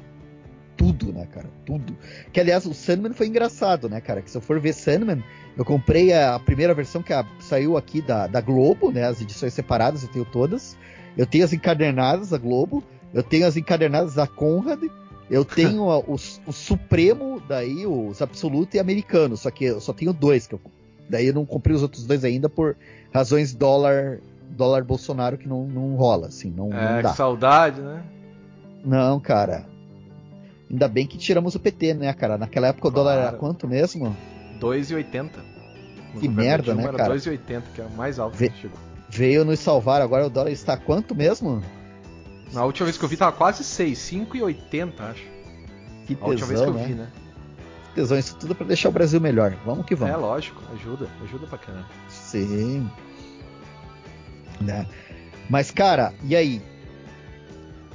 tudo, 0.83 1.13
né, 1.13 1.27
cara? 1.33 1.47
Tudo. 1.65 1.97
Que, 2.33 2.41
aliás, 2.41 2.67
o 2.67 2.75
Sandman 2.75 3.13
foi 3.13 3.29
engraçado, 3.29 3.89
né, 3.89 4.01
cara? 4.01 4.21
Que 4.21 4.29
se 4.31 4.37
eu 4.37 4.41
for 4.41 4.59
ver 4.59 4.73
Sandman, 4.73 5.23
eu 5.57 5.65
comprei 5.65 6.13
a 6.13 6.39
primeira 6.41 6.75
versão 6.75 7.03
que 7.03 7.13
a- 7.13 7.25
saiu 7.39 7.77
aqui 7.77 8.03
da, 8.03 8.27
da 8.27 8.41
Globo, 8.41 8.91
né? 8.91 9.05
As 9.05 9.21
edições 9.21 9.55
separadas, 9.55 10.03
eu 10.03 10.09
tenho 10.09 10.25
todas. 10.25 10.77
Eu 11.17 11.25
tenho 11.27 11.45
as 11.45 11.53
encadernadas 11.53 12.31
da 12.31 12.39
Globo. 12.39 12.83
Eu 13.15 13.23
tenho 13.23 13.47
as 13.47 13.57
encadernadas 13.57 14.15
da 14.15 14.27
Conrad. 14.27 14.83
Eu 15.31 15.45
tenho 15.45 15.89
a- 15.89 16.01
os- 16.01 16.41
o, 16.47 16.53
Supremo, 16.53 17.41
daí 17.49 17.87
os 17.87 18.21
Absolute 18.21 18.77
e 18.77 18.81
americanos. 18.81 19.41
Só 19.41 19.51
que 19.53 19.65
eu 19.67 19.81
só 19.81 19.93
tenho 19.93 20.13
dois. 20.13 20.49
Que 20.49 20.55
eu, 20.55 20.61
daí 21.09 21.29
eu 21.29 21.35
não 21.35 21.47
comprei 21.47 21.77
os 21.77 21.83
outros 21.83 22.05
dois 22.07 22.25
ainda 22.25 22.49
por 22.49 22.77
razões 23.15 23.55
dólar 23.55 24.19
dólar 24.51 24.83
Bolsonaro 24.85 25.39
que 25.39 25.49
não, 25.49 25.65
não 25.67 25.95
rola, 25.97 26.27
assim, 26.27 26.51
não, 26.51 26.69
não 26.69 26.77
É, 26.79 27.01
dá. 27.03 27.11
que 27.13 27.17
saudade, 27.17 27.81
né? 27.81 28.03
Não, 28.85 29.19
cara. 29.19 29.65
Ainda 30.73 30.89
bem 30.89 31.07
que 31.07 31.19
tiramos 31.19 31.55
o 31.55 31.61
PT, 31.61 31.93
né, 31.95 32.13
cara? 32.15 32.39
Naquela 32.39 32.69
época 32.69 32.89
o 32.89 32.91
dólar 32.91 33.13
era 33.13 33.23
Claro. 33.25 33.37
quanto 33.39 33.69
mesmo? 33.69 34.17
2,80. 34.59 35.31
No 36.15 36.21
Que 36.21 36.29
merda, 36.29 36.75
né, 36.75 36.85
era 36.85 36.97
cara? 36.97 37.15
2,80, 37.15 37.63
que 37.75 37.81
é 37.81 37.85
o 37.85 37.91
mais 37.91 38.19
alto 38.19 38.37
Vê- 38.37 38.49
que 38.49 38.59
chegou. 38.63 38.79
Veio 39.09 39.45
nos 39.45 39.59
salvar, 39.61 40.01
agora 40.01 40.27
o 40.27 40.31
dólar 40.31 40.51
está 40.51 40.77
quanto 40.77 41.15
mesmo? 41.15 41.63
Na 42.53 42.65
última 42.65 42.87
vez 42.87 42.97
que 42.97 43.05
eu 43.05 43.09
vi 43.09 43.17
tava 43.17 43.33
quase 43.33 43.63
6, 43.65 43.99
5,80, 43.99 45.01
acho. 45.11 45.23
Que 46.07 46.17
A 46.21 46.27
última 46.27 46.47
vez 46.49 46.61
que 46.61 46.67
tesão, 46.67 46.81
eu 46.81 46.87
vi, 46.87 46.95
né? 46.95 47.03
né? 47.05 47.09
Tesão, 47.95 48.19
isso 48.19 48.37
tudo 48.37 48.55
pra 48.55 48.67
deixar 48.67 48.89
o 48.89 48.93
Brasil 48.93 49.21
melhor. 49.21 49.55
Vamos 49.67 49.85
que 49.85 49.93
É, 49.93 49.97
vamos. 49.97 50.21
lógico, 50.21 50.61
ajuda, 50.75 51.07
ajuda 51.23 51.47
pra 51.47 51.59
caramba. 51.59 51.87
Sim. 52.09 52.89
Né? 54.61 54.87
Mas, 55.51 55.71
cara, 55.71 56.15
e 56.25 56.35
aí? 56.35 56.63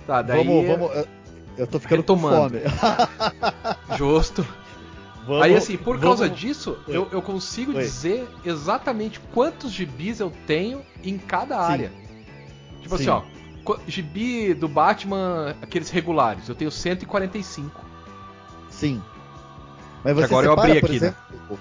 Tá, 0.05 0.21
daí. 0.21 0.43
Vamos, 0.45 0.67
vamos. 0.67 1.07
Eu- 1.57 1.63
Eu 1.63 1.67
tô 1.67 1.79
ficando 1.79 1.99
Retomando. 1.99 2.59
com 2.59 2.69
fome. 2.69 3.97
Justo. 3.97 4.45
Vamos- 5.25 5.43
Aí 5.43 5.55
assim, 5.55 5.75
por 5.77 5.99
causa 5.99 6.25
vamos- 6.25 6.39
disso, 6.39 6.77
Oi. 6.87 6.95
eu, 6.95 7.07
eu 7.11 7.21
consigo 7.21 7.73
Oi. 7.73 7.83
dizer 7.83 8.27
exatamente 8.45 9.19
quantos 9.33 9.71
gibis 9.71 10.19
eu 10.19 10.31
tenho 10.45 10.81
em 11.03 11.17
cada 11.17 11.55
Sim. 11.65 11.71
área. 11.73 11.91
Tipo 12.81 12.97
Sim. 12.97 13.09
assim, 13.09 13.09
ó. 13.09 13.77
Gibi 13.85 14.53
do 14.53 14.69
Batman, 14.69 15.53
aqueles 15.61 15.89
regulares, 15.89 16.47
eu 16.47 16.55
tenho 16.55 16.71
145. 16.71 17.83
Sim. 18.69 19.01
Mas 20.03 20.13
Que 20.13 20.19
você 20.21 20.25
agora 20.25 20.45
eu 20.47 20.51
separa, 20.51 20.67
abri 20.69 20.79
por 20.79 20.89
aqui, 20.89 20.99
né? 21.01 21.07
exemplo, 21.07 21.59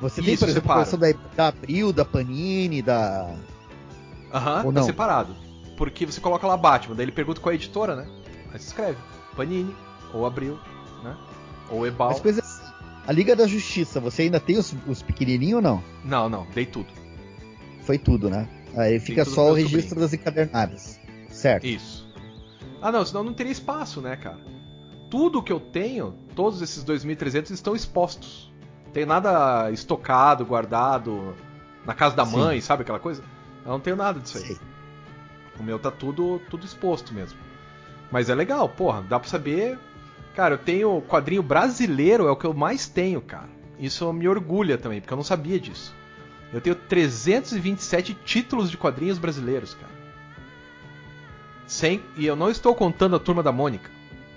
Você 0.00 0.22
tem, 0.22 0.32
Isso, 0.34 0.44
por 0.44 0.50
exemplo, 0.50 0.74
separa. 0.86 1.12
da, 1.12 1.18
da 1.36 1.48
Abril, 1.48 1.92
da 1.92 2.04
Panini, 2.04 2.80
da. 2.80 3.34
Aham, 4.32 4.62
Ou 4.64 4.72
tá 4.72 4.80
não? 4.80 4.86
separado. 4.86 5.36
Porque 5.76 6.06
você 6.06 6.20
coloca 6.20 6.46
lá 6.46 6.56
Batman, 6.56 6.94
daí 6.94 7.04
ele 7.04 7.12
pergunta 7.12 7.40
qual 7.40 7.50
é 7.50 7.54
a 7.54 7.56
editora, 7.56 7.94
né? 7.96 8.06
Aí 8.52 8.58
você 8.58 8.68
escreve 8.68 8.98
Panini, 9.36 9.74
ou 10.12 10.26
Abril, 10.26 10.58
né? 11.02 11.16
Ou 11.70 11.86
Ebal. 11.86 12.10
As 12.10 12.20
coisas 12.20 12.44
assim. 12.44 12.72
A 13.06 13.12
Liga 13.12 13.34
da 13.34 13.46
Justiça, 13.46 14.00
você 14.00 14.22
ainda 14.22 14.38
tem 14.38 14.58
os, 14.58 14.74
os 14.86 15.02
pequenininhos 15.02 15.56
ou 15.56 15.62
não? 15.62 15.82
Não, 16.04 16.28
não, 16.28 16.46
dei 16.54 16.66
tudo. 16.66 16.88
Foi 17.82 17.96
tudo, 17.96 18.28
né? 18.28 18.46
Aí 18.76 19.00
fica 19.00 19.24
só 19.24 19.50
o 19.50 19.54
registro 19.54 19.98
das 19.98 20.12
encadernadas. 20.12 21.00
Certo. 21.30 21.66
Isso. 21.66 22.06
Ah, 22.82 22.92
não, 22.92 23.04
senão 23.04 23.24
não 23.24 23.32
teria 23.32 23.52
espaço, 23.52 24.00
né, 24.00 24.14
cara? 24.16 24.38
Tudo 25.10 25.42
que 25.42 25.52
eu 25.52 25.58
tenho, 25.58 26.14
todos 26.34 26.60
esses 26.60 26.84
2.300 26.84 27.50
estão 27.50 27.74
expostos. 27.74 28.52
Tem 28.92 29.06
nada 29.06 29.70
estocado, 29.70 30.44
guardado 30.44 31.34
na 31.86 31.94
casa 31.94 32.14
da 32.14 32.26
Sim. 32.26 32.36
mãe, 32.36 32.60
sabe 32.60 32.82
aquela 32.82 32.98
coisa? 32.98 33.22
Eu 33.64 33.72
não 33.72 33.80
tenho 33.80 33.96
nada 33.96 34.20
disso 34.20 34.38
aí. 34.38 34.58
O 35.58 35.62
meu 35.62 35.78
tá 35.78 35.90
tudo, 35.90 36.40
tudo 36.50 36.66
exposto 36.66 37.14
mesmo. 37.14 37.38
Mas 38.10 38.28
é 38.30 38.34
legal, 38.34 38.68
porra, 38.68 39.02
dá 39.02 39.18
pra 39.18 39.28
saber. 39.28 39.78
Cara, 40.34 40.54
eu 40.54 40.58
tenho 40.58 41.00
quadrinho 41.02 41.42
brasileiro, 41.42 42.26
é 42.26 42.30
o 42.30 42.36
que 42.36 42.44
eu 42.46 42.54
mais 42.54 42.86
tenho, 42.88 43.20
cara. 43.20 43.48
Isso 43.78 44.12
me 44.12 44.28
orgulha 44.28 44.78
também, 44.78 45.00
porque 45.00 45.12
eu 45.12 45.16
não 45.16 45.24
sabia 45.24 45.58
disso. 45.58 45.94
Eu 46.52 46.60
tenho 46.60 46.74
327 46.74 48.14
títulos 48.24 48.70
de 48.70 48.76
quadrinhos 48.76 49.18
brasileiros, 49.18 49.74
cara. 49.74 49.92
Sem, 51.66 52.00
e 52.16 52.24
eu 52.26 52.34
não 52.34 52.50
estou 52.50 52.74
contando 52.74 53.14
a 53.16 53.18
turma 53.18 53.42
da 53.42 53.52
Mônica, 53.52 53.90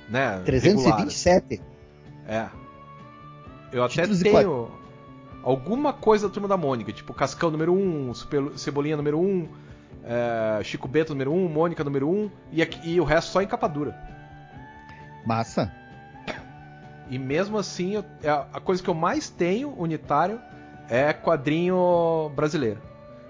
né? 0.09 0.32
regular. 0.32 0.43
327. 0.45 1.61
É. 2.28 2.47
Eu 3.72 3.84
até 3.84 4.01
Títulos 4.01 4.19
tenho 4.19 4.69
alguma 5.41 5.93
coisa 5.93 6.28
da 6.28 6.34
turma 6.34 6.47
da 6.49 6.57
Mônica, 6.57 6.91
tipo 6.91 7.13
Cascão 7.13 7.49
número 7.49 7.74
1, 7.74 8.13
Super- 8.13 8.51
Cebolinha 8.57 8.97
número 8.97 9.17
1, 9.19 9.47
é, 10.03 10.63
Chico 10.63 10.87
Bento 10.87 11.09
número 11.13 11.31
1, 11.33 11.47
Mônica 11.49 11.83
número 11.83 12.09
1 12.09 12.29
e, 12.51 12.61
aqui- 12.61 12.89
e 12.89 12.99
o 12.99 13.03
resto 13.03 13.31
só 13.31 13.41
em 13.41 13.47
capa 13.47 13.67
dura. 13.67 13.95
Massa. 15.25 15.71
E 17.09 17.19
mesmo 17.19 17.57
assim, 17.57 17.95
eu- 17.95 18.05
é 18.23 18.29
a 18.29 18.59
coisa 18.59 18.81
que 18.81 18.89
eu 18.89 18.93
mais 18.93 19.29
tenho 19.29 19.73
unitário 19.77 20.39
é 20.89 21.11
quadrinho 21.13 22.31
brasileiro. 22.35 22.79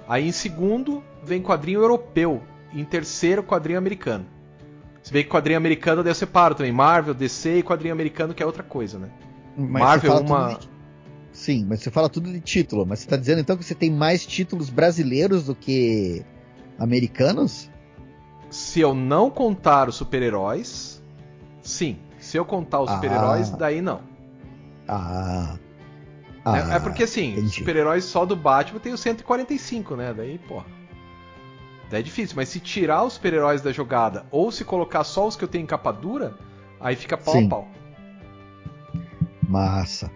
Aí 0.08 0.28
em 0.28 0.32
segundo 0.32 1.04
vem 1.24 1.42
quadrinho 1.42 1.82
europeu. 1.82 2.42
E 2.74 2.80
em 2.80 2.86
terceiro, 2.86 3.44
quadrinho 3.44 3.78
americano. 3.78 4.26
Se 5.04 5.12
bem 5.12 5.24
que 5.24 5.30
quadrinho 5.30 5.58
americano 5.58 6.02
eu 6.04 6.16
separo 6.16 6.54
também. 6.56 6.72
Marvel, 6.72 7.14
DC 7.14 7.58
e 7.58 7.64
quadrinho 7.64 7.94
americano, 7.94 8.34
que 8.34 8.42
é 8.42 8.46
outra 8.46 8.64
coisa, 8.64 8.98
né? 9.00 9.10
Mas 9.58 9.84
Marvel, 9.84 10.12
fala 10.12 10.24
uma. 10.26 10.54
de- 10.54 10.70
Sim, 11.34 11.66
mas 11.68 11.80
você 11.82 11.90
fala 11.90 12.08
tudo 12.10 12.32
de 12.32 12.40
título. 12.40 12.86
Mas 12.86 13.00
você 13.00 13.10
tá 13.10 13.18
dizendo 13.18 13.42
então 13.42 13.58
que 13.58 13.64
você 13.64 13.74
tem 13.76 13.90
mais 13.90 14.26
títulos 14.26 14.70
brasileiros 14.70 15.46
do 15.46 15.56
que 15.56 16.24
americanos? 16.82 17.70
Se 18.50 18.82
eu 18.82 18.94
não 18.94 19.30
contar 19.30 19.88
os 19.88 19.96
super-heróis, 19.96 21.02
sim. 21.62 21.98
Se 22.20 22.38
eu 22.38 22.44
contar 22.46 22.82
os 22.82 22.90
Ah. 22.90 22.96
super-heróis, 22.96 23.50
daí 23.52 23.82
não. 23.82 24.02
Ah. 24.88 25.56
é, 26.46 26.76
é 26.76 26.80
porque 26.80 27.04
assim, 27.04 27.48
super-heróis 27.48 28.04
só 28.04 28.26
do 28.26 28.36
Batman 28.36 28.80
tem 28.80 28.92
os 28.94 29.00
145, 29.00 29.96
né? 29.96 30.14
Daí, 30.14 30.38
porra. 30.40 30.66
Daí 31.90 32.00
é 32.00 32.04
difícil, 32.04 32.36
mas 32.36 32.50
se 32.50 32.60
tirar 32.60 33.04
os 33.04 33.14
super-heróis 33.14 33.62
da 33.62 33.72
jogada 33.72 34.26
ou 34.32 34.52
se 34.52 34.66
colocar 34.66 35.04
só 35.04 35.28
os 35.28 35.36
que 35.36 35.44
eu 35.44 35.48
tenho 35.48 35.64
em 35.64 35.68
capa 35.68 35.92
dura, 35.92 36.36
aí 36.80 36.96
fica 36.96 37.18
pau 37.18 37.34
Sim. 37.36 37.46
a 37.46 37.50
pau. 37.50 37.68
Massa. 39.48 40.12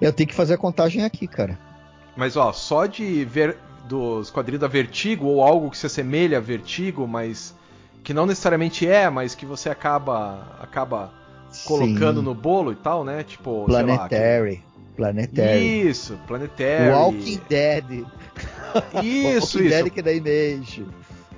Eu 0.00 0.12
tenho 0.12 0.28
que 0.28 0.34
fazer 0.34 0.54
a 0.54 0.58
contagem 0.58 1.04
aqui, 1.04 1.26
cara. 1.26 1.58
Mas 2.16 2.36
ó, 2.36 2.52
só 2.52 2.86
de 2.86 3.24
ver 3.24 3.58
dos 3.88 4.30
quadrinhos 4.30 4.60
da 4.60 4.68
Vertigo 4.68 5.26
ou 5.26 5.42
algo 5.42 5.70
que 5.70 5.78
se 5.78 5.86
assemelha 5.86 6.38
a 6.38 6.40
Vertigo, 6.40 7.06
mas 7.06 7.54
que 8.04 8.12
não 8.14 8.26
necessariamente 8.26 8.86
é, 8.86 9.08
mas 9.10 9.34
que 9.34 9.46
você 9.46 9.68
acaba 9.68 10.58
acaba 10.60 11.12
colocando 11.64 12.20
Sim. 12.20 12.24
no 12.24 12.34
bolo 12.34 12.72
e 12.72 12.76
tal, 12.76 13.04
né? 13.04 13.24
Tipo, 13.24 13.64
sei 13.70 13.82
lá, 13.82 13.84
Planetary. 13.84 14.64
Planetary. 14.96 15.88
Isso, 15.88 16.18
Planetary. 16.26 16.90
Walking 16.90 17.40
Dead. 17.48 17.84
Isso, 19.02 19.02
Walking 19.02 19.38
isso. 19.38 19.58
Dead 19.58 19.90
que 19.90 20.00
é 20.00 20.02
da 20.02 20.12
Image. 20.12 20.86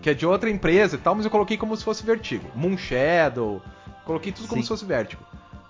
Que 0.02 0.10
é 0.10 0.14
de 0.14 0.26
outra 0.26 0.50
empresa 0.50 0.96
e 0.96 0.98
tal, 0.98 1.14
mas 1.14 1.24
eu 1.24 1.30
coloquei 1.30 1.56
como 1.56 1.76
se 1.76 1.84
fosse 1.84 2.04
Vertigo. 2.04 2.50
Moon 2.54 2.76
Shadow, 2.76 3.62
coloquei 4.04 4.32
tudo 4.32 4.48
como 4.48 4.60
Sim. 4.60 4.64
se 4.64 4.68
fosse 4.68 4.84
Vertigo. 4.84 5.22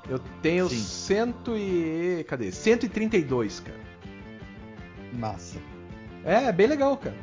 Eu 0.09 0.20
tenho 0.41 0.68
Sim. 0.68 0.76
cento 0.76 1.57
e... 1.57 2.24
cadê? 2.28 2.51
132, 2.51 3.61
cara. 3.61 3.78
Massa. 5.12 5.59
É, 6.25 6.45
é 6.45 6.53
bem 6.53 6.66
legal, 6.66 6.97
cara. 6.97 7.16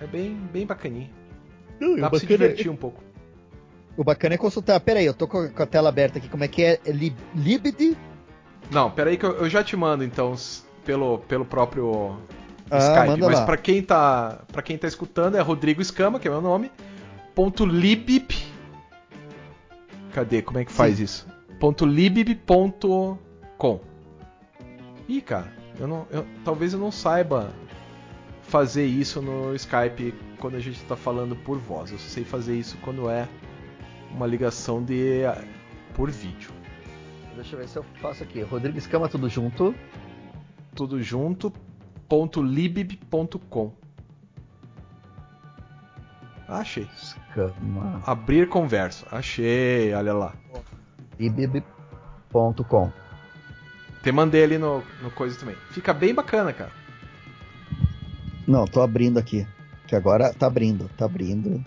É 0.00 0.06
bem, 0.06 0.34
bem 0.52 0.66
bacaninho. 0.66 1.10
Não, 1.80 1.96
Dá 1.96 2.10
pra 2.10 2.18
se 2.18 2.26
bacana, 2.26 2.48
divertir 2.48 2.70
um 2.70 2.76
pouco. 2.76 3.02
o 3.96 4.04
bacana 4.04 4.34
é 4.34 4.38
consultar. 4.38 4.78
Pera 4.80 5.00
aí, 5.00 5.06
eu 5.06 5.14
tô 5.14 5.26
com 5.26 5.38
a, 5.56 5.66
tela 5.66 5.88
aberta 5.88 6.18
aqui. 6.18 6.28
Como 6.28 6.44
é 6.44 6.48
que 6.48 6.62
é? 6.62 6.80
é 6.84 6.90
Lib 6.92 7.16
Libid? 7.34 7.96
Não, 8.70 8.90
peraí 8.90 9.16
que 9.16 9.24
eu, 9.24 9.32
eu 9.32 9.48
já 9.48 9.62
te 9.64 9.76
mando 9.76 10.04
então 10.04 10.34
pelo, 10.84 11.18
pelo 11.20 11.44
próprio 11.44 12.18
Ah, 12.70 12.78
Skype. 12.78 13.20
Mas 13.22 13.40
pra 13.40 13.56
quem 13.56 13.82
tá 13.82 14.40
para 14.52 14.62
quem 14.62 14.76
tá 14.76 14.86
escutando 14.86 15.36
é 15.36 15.40
Rodrigo 15.40 15.80
Escama, 15.80 16.18
que 16.20 16.28
é 16.28 16.30
meu 16.30 16.40
nome. 16.42 16.70
Ponto 17.34 17.64
libib. 17.64 18.30
Cadê? 20.12 20.42
Como 20.42 20.58
é 20.58 20.64
que 20.64 20.72
faz 20.72 20.98
isso? 21.00 21.26
Ponto 21.60 21.84
libib.com. 21.86 23.18
Ih, 25.08 25.20
cara, 25.22 25.52
eu 25.78 25.86
não, 25.88 26.06
eu- 26.10 26.26
talvez 26.44 26.72
eu 26.72 26.78
não 26.78 26.90
saiba 26.92 27.50
fazer 28.48 28.86
isso 28.86 29.22
no 29.22 29.54
Skype 29.54 30.14
quando 30.38 30.56
a 30.56 30.60
gente 30.60 30.82
tá 30.84 30.96
falando 30.96 31.36
por 31.36 31.58
voz. 31.58 31.92
Eu 31.92 31.98
sei 31.98 32.24
fazer 32.24 32.56
isso 32.56 32.76
quando 32.82 33.08
é 33.08 33.28
uma 34.10 34.26
ligação 34.26 34.82
de 34.82 35.22
por 35.94 36.10
vídeo. 36.10 36.50
Deixa 37.34 37.54
eu 37.54 37.60
ver 37.60 37.68
se 37.68 37.76
eu 37.76 37.84
faço 38.00 38.22
aqui. 38.22 38.42
Rodrigo 38.42 38.76
Escama, 38.78 39.08
tudo 39.08 39.28
junto. 39.28 39.74
tudo 40.74 41.02
junto, 41.02 41.52
ponto 42.08 42.42
libib.com. 42.42 43.72
Achei. 46.48 46.88
Escama. 46.96 48.02
Abrir 48.06 48.48
conversa. 48.48 49.06
Achei, 49.10 49.92
olha 49.92 50.14
lá. 50.14 50.34
Libib.com. 51.18 52.92
Te 54.02 54.12
mandei 54.12 54.44
ali 54.44 54.56
no, 54.56 54.82
no 55.02 55.10
coisa 55.10 55.38
também. 55.38 55.56
Fica 55.70 55.92
bem 55.92 56.14
bacana, 56.14 56.52
cara. 56.52 56.72
Não, 58.48 58.66
tô 58.66 58.80
abrindo 58.80 59.18
aqui. 59.18 59.46
Que 59.86 59.94
agora 59.94 60.32
tá 60.32 60.46
abrindo, 60.46 60.90
tá 60.96 61.04
abrindo. 61.04 61.62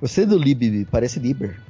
Gostei 0.00 0.24
do 0.24 0.38
Libib, 0.38 0.86
parece 0.90 1.20
Liber. 1.20 1.60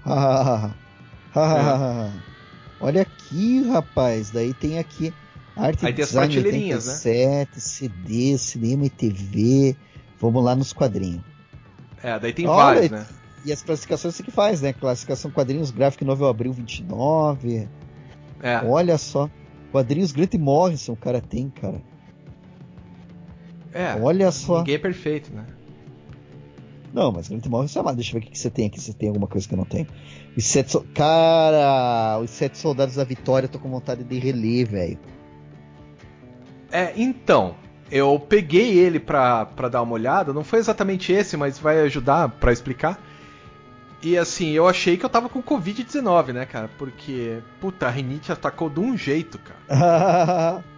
Olha 2.81 3.03
aqui, 3.03 3.69
rapaz. 3.69 4.31
Daí 4.31 4.55
tem 4.55 4.79
aqui 4.79 5.13
arte 5.57 5.85
Aí 5.85 5.93
tem 5.93 6.05
as 6.05 6.13
né? 6.13 6.23
87, 6.23 7.61
CD, 7.61 8.39
cinema 8.39 8.87
e 8.87 8.91
TV. 8.91 9.77
Vamos 10.21 10.45
lá 10.45 10.55
nos 10.55 10.73
quadrinhos. 10.73 11.23
É, 12.03 12.19
daí 12.19 12.33
tem 12.33 12.47
Olha, 12.47 12.57
vários, 12.57 12.91
né? 12.91 13.07
E 13.45 13.53
as 13.53 13.63
classificações 13.63 14.15
você 14.15 14.23
que 14.23 14.31
faz, 14.31 14.61
né? 14.61 14.73
Classificação 14.73 15.31
quadrinhos 15.31 15.71
gráfico 15.71 16.05
novel 16.05 16.29
abril 16.29 16.53
29. 16.53 17.69
É. 18.43 18.61
Olha 18.65 18.97
só. 18.97 19.29
Quadrinhos 19.73 20.13
Grant 20.13 20.35
Morrison 20.35 20.93
o 20.93 20.97
cara 20.97 21.21
tem, 21.21 21.49
cara. 21.51 21.81
É. 23.77 23.97
Olha 24.01 24.31
só. 24.31 24.59
Ninguém 24.59 24.75
é 24.77 24.79
perfeito, 24.79 25.33
né? 25.35 25.45
Não, 26.93 27.13
mas 27.13 27.29
Morrison 27.29 27.81
é 27.81 27.83
mais. 27.83 27.97
Deixa 27.97 28.17
eu 28.17 28.21
ver 28.21 28.27
o 28.27 28.31
que 28.31 28.39
você 28.39 28.49
tem 28.49 28.67
aqui. 28.67 28.81
Se 28.81 28.95
tem 28.95 29.09
alguma 29.09 29.27
coisa 29.27 29.47
que 29.47 29.53
eu 29.53 29.59
não 29.59 29.65
tenho. 29.67 29.87
Os 30.37 30.45
sete 30.45 30.73
so- 30.73 30.87
Cara, 30.95 32.19
os 32.23 32.31
sete 32.31 32.57
soldados 32.57 32.95
da 32.95 33.05
vitória, 33.05 33.47
eu 33.47 33.51
tô 33.51 33.59
com 33.59 33.69
vontade 33.69 34.03
de 34.03 34.19
reler, 34.19 34.67
velho. 34.69 34.99
É, 36.73 36.93
então, 36.97 37.55
eu 37.91 38.19
peguei 38.19 38.79
ele 38.79 38.99
pra, 38.99 39.45
pra 39.47 39.69
dar 39.69 39.83
uma 39.83 39.93
olhada, 39.93 40.33
não 40.33 40.43
foi 40.43 40.59
exatamente 40.59 41.13
esse, 41.13 41.37
mas 41.37 41.59
vai 41.59 41.81
ajudar 41.81 42.29
pra 42.31 42.53
explicar. 42.53 42.99
E 44.03 44.17
assim, 44.17 44.51
eu 44.53 44.67
achei 44.69 44.97
que 44.97 45.05
eu 45.05 45.09
tava 45.11 45.29
com 45.29 45.43
Covid-19, 45.43 46.33
né, 46.33 46.45
cara? 46.47 46.69
Porque, 46.79 47.39
puta, 47.61 47.87
a 47.87 47.91
rinite 47.91 48.31
atacou 48.33 48.69
de 48.71 48.81
um 48.81 48.97
jeito, 48.97 49.39
cara. 49.39 50.63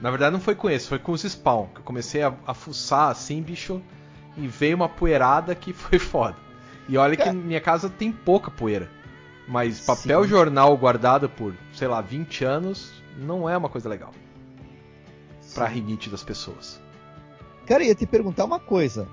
Na 0.00 0.10
verdade 0.10 0.32
não 0.32 0.40
foi 0.40 0.54
com 0.54 0.68
esse, 0.68 0.88
foi 0.88 0.98
com 0.98 1.12
os 1.12 1.22
spawn. 1.22 1.66
Que 1.68 1.80
eu 1.80 1.84
comecei 1.84 2.22
a, 2.22 2.34
a 2.46 2.54
fuçar 2.54 3.10
assim, 3.10 3.42
bicho, 3.42 3.80
e 4.36 4.46
veio 4.46 4.76
uma 4.76 4.88
poeirada 4.88 5.54
que 5.54 5.72
foi 5.74 5.98
foda. 5.98 6.36
E 6.88 6.96
olha 6.96 7.16
que 7.16 7.24
Cara. 7.24 7.34
minha 7.34 7.60
casa 7.60 7.88
tem 7.88 8.12
pouca 8.12 8.50
poeira. 8.50 8.90
Mas 9.48 9.80
papel 9.80 10.24
Sim. 10.24 10.28
jornal 10.28 10.76
guardado 10.76 11.28
por, 11.28 11.54
sei 11.72 11.86
lá, 11.86 12.00
20 12.00 12.44
anos 12.44 12.92
não 13.16 13.48
é 13.48 13.56
uma 13.56 13.68
coisa 13.68 13.88
legal 13.88 14.12
pra 15.54 15.66
rinite 15.66 16.10
das 16.10 16.22
pessoas. 16.22 16.80
Cara, 17.66 17.82
eu 17.82 17.88
ia 17.88 17.94
te 17.94 18.06
perguntar 18.06 18.44
uma 18.44 18.60
coisa. 18.60 19.08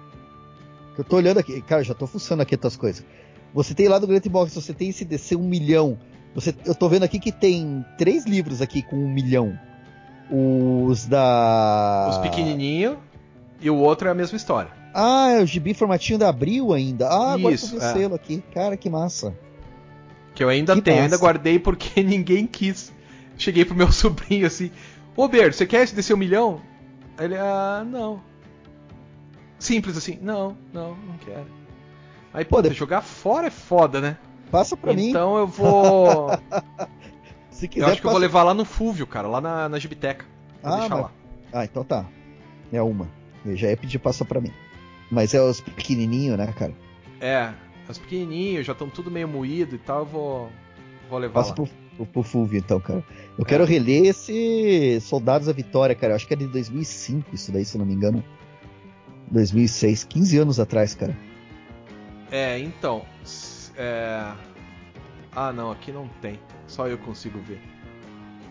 Que 0.93 1.01
eu 1.01 1.05
tô 1.05 1.15
olhando 1.15 1.39
aqui. 1.39 1.61
Cara, 1.61 1.83
já 1.83 1.93
tô 1.93 2.05
fuçando 2.05 2.41
aqui 2.41 2.55
as 2.55 2.61
tuas 2.61 2.75
coisas. 2.75 3.05
Você 3.53 3.73
tem 3.73 3.87
lá 3.87 3.97
do 3.97 4.07
Grant 4.07 4.25
Morrison, 4.25 4.59
você 4.59 4.73
tem 4.73 4.89
esse 4.89 5.05
DC 5.05 5.35
um 5.35 5.47
milhão. 5.47 5.97
Você, 6.35 6.53
eu 6.65 6.75
tô 6.75 6.89
vendo 6.89 7.03
aqui 7.03 7.19
que 7.19 7.31
tem 7.31 7.85
três 7.97 8.25
livros 8.25 8.61
aqui 8.61 8.81
com 8.83 8.97
um 8.97 9.11
milhão. 9.11 9.57
Os 10.35 11.05
da. 11.05 12.07
Os 12.09 12.17
pequenininhos 12.17 12.97
e 13.61 13.69
o 13.69 13.75
outro 13.77 14.07
é 14.07 14.11
a 14.11 14.15
mesma 14.15 14.35
história. 14.35 14.71
Ah, 14.95 15.29
é 15.29 15.41
o 15.41 15.45
gibi 15.45 15.73
formatinho 15.75 16.17
da 16.17 16.29
Abril 16.29 16.73
ainda. 16.73 17.07
Ah, 17.07 17.33
agora 17.33 17.53
Isso, 17.53 17.75
eu 17.75 17.79
tô 17.79 17.85
é. 17.85 17.93
selo 17.93 18.15
aqui. 18.15 18.43
Cara, 18.53 18.75
que 18.75 18.89
massa. 18.89 19.33
Que 20.33 20.43
eu 20.43 20.49
ainda 20.49 20.73
Que 20.75 20.81
tenho, 20.81 20.97
eu 20.97 21.03
ainda 21.03 21.13
massa. 21.15 21.23
guardei 21.23 21.59
porque 21.59 22.01
ninguém 22.03 22.47
quis. 22.47 22.91
Cheguei 23.37 23.63
pro 23.63 23.75
meu 23.75 23.89
sobrinho 23.93 24.47
assim: 24.47 24.71
Ô 25.15 25.27
Ber, 25.27 25.53
você 25.53 25.67
quer 25.67 25.83
esse 25.83 25.93
desse 25.93 26.11
um 26.13 26.17
milhão? 26.17 26.59
Ele, 27.19 27.35
ah, 27.37 27.85
não. 27.87 28.19
Simples 29.59 29.95
assim: 29.97 30.17
Não, 30.21 30.57
não, 30.73 30.89
não 30.95 31.17
quero. 31.23 31.45
Aí, 32.33 32.43
pô, 32.43 32.55
Pô, 32.55 32.61
de- 32.63 32.73
jogar 32.73 33.01
fora 33.01 33.47
é 33.47 33.51
foda, 33.51 34.01
né? 34.01 34.17
Passa 34.49 34.75
pra 34.75 34.93
mim. 34.93 35.09
então 35.09 35.37
eu 35.37 35.45
vou. 35.47 36.29
Se 37.63 37.67
quiser, 37.69 37.85
eu 37.85 37.91
acho 37.91 38.01
que 38.01 38.07
eu 38.07 38.11
vou 38.11 38.19
passa- 38.19 38.27
levar 38.27 38.43
lá 38.43 38.53
no 38.53 38.65
Fúvio, 38.65 39.07
cara, 39.07 39.25
lá 39.27 39.39
na, 39.39 39.69
na 39.69 39.79
Gibiteca. 39.79 40.25
Vou 40.61 40.73
Ah, 40.73 40.79
deixar 40.79 40.95
mas- 40.95 41.03
lá. 41.05 41.11
Ah, 41.53 41.63
então 41.63 41.83
tá. 41.83 42.05
É 42.73 42.81
uma. 42.81 43.07
Eu 43.45 43.55
já 43.55 43.69
ia 43.69 43.77
pedir 43.77 43.99
passa 43.99 44.25
pra 44.25 44.41
mim. 44.41 44.51
Mas 45.09 45.33
é 45.33 45.41
os 45.41 45.61
pequenininhos, 45.61 46.37
né, 46.37 46.53
cara? 46.57 46.73
É, 47.21 47.53
os 47.87 47.97
pequenininhos 47.97 48.65
já 48.65 48.73
estão 48.73 48.89
tudo 48.89 49.09
meio 49.09 49.27
moído 49.29 49.75
e 49.75 49.77
tal, 49.77 49.99
eu 49.99 50.05
vou, 50.05 50.49
vou 51.09 51.19
levar 51.19 51.35
Passa 51.35 51.49
lá. 51.51 51.55
pro, 51.55 51.67
pro, 51.95 52.05
pro 52.05 52.23
Fulvio, 52.23 52.57
então, 52.59 52.79
cara. 52.81 53.01
Eu 53.37 53.45
É. 53.45 53.47
quero 53.47 53.63
reler 53.63 54.07
esse 54.07 54.99
Soldados 55.01 55.47
da 55.47 55.53
Vitória, 55.53 55.95
cara. 55.95 56.11
Eu 56.13 56.15
acho 56.17 56.27
que 56.27 56.33
é 56.33 56.37
de 56.37 56.47
2005, 56.47 57.33
isso 57.33 57.49
daí, 57.51 57.63
se 57.63 57.77
não 57.77 57.85
me 57.85 57.93
engano. 57.93 58.21
2006, 59.31 60.03
15 60.03 60.37
anos 60.37 60.59
atrás, 60.59 60.93
cara. 60.95 61.15
É, 62.31 62.59
então. 62.59 63.03
é... 63.77 64.31
Ah, 65.35 65.51
não, 65.51 65.71
aqui 65.71 65.91
não 65.91 66.07
tem. 66.21 66.39
Só 66.67 66.87
eu 66.87 66.97
consigo 66.97 67.39
ver. 67.39 67.61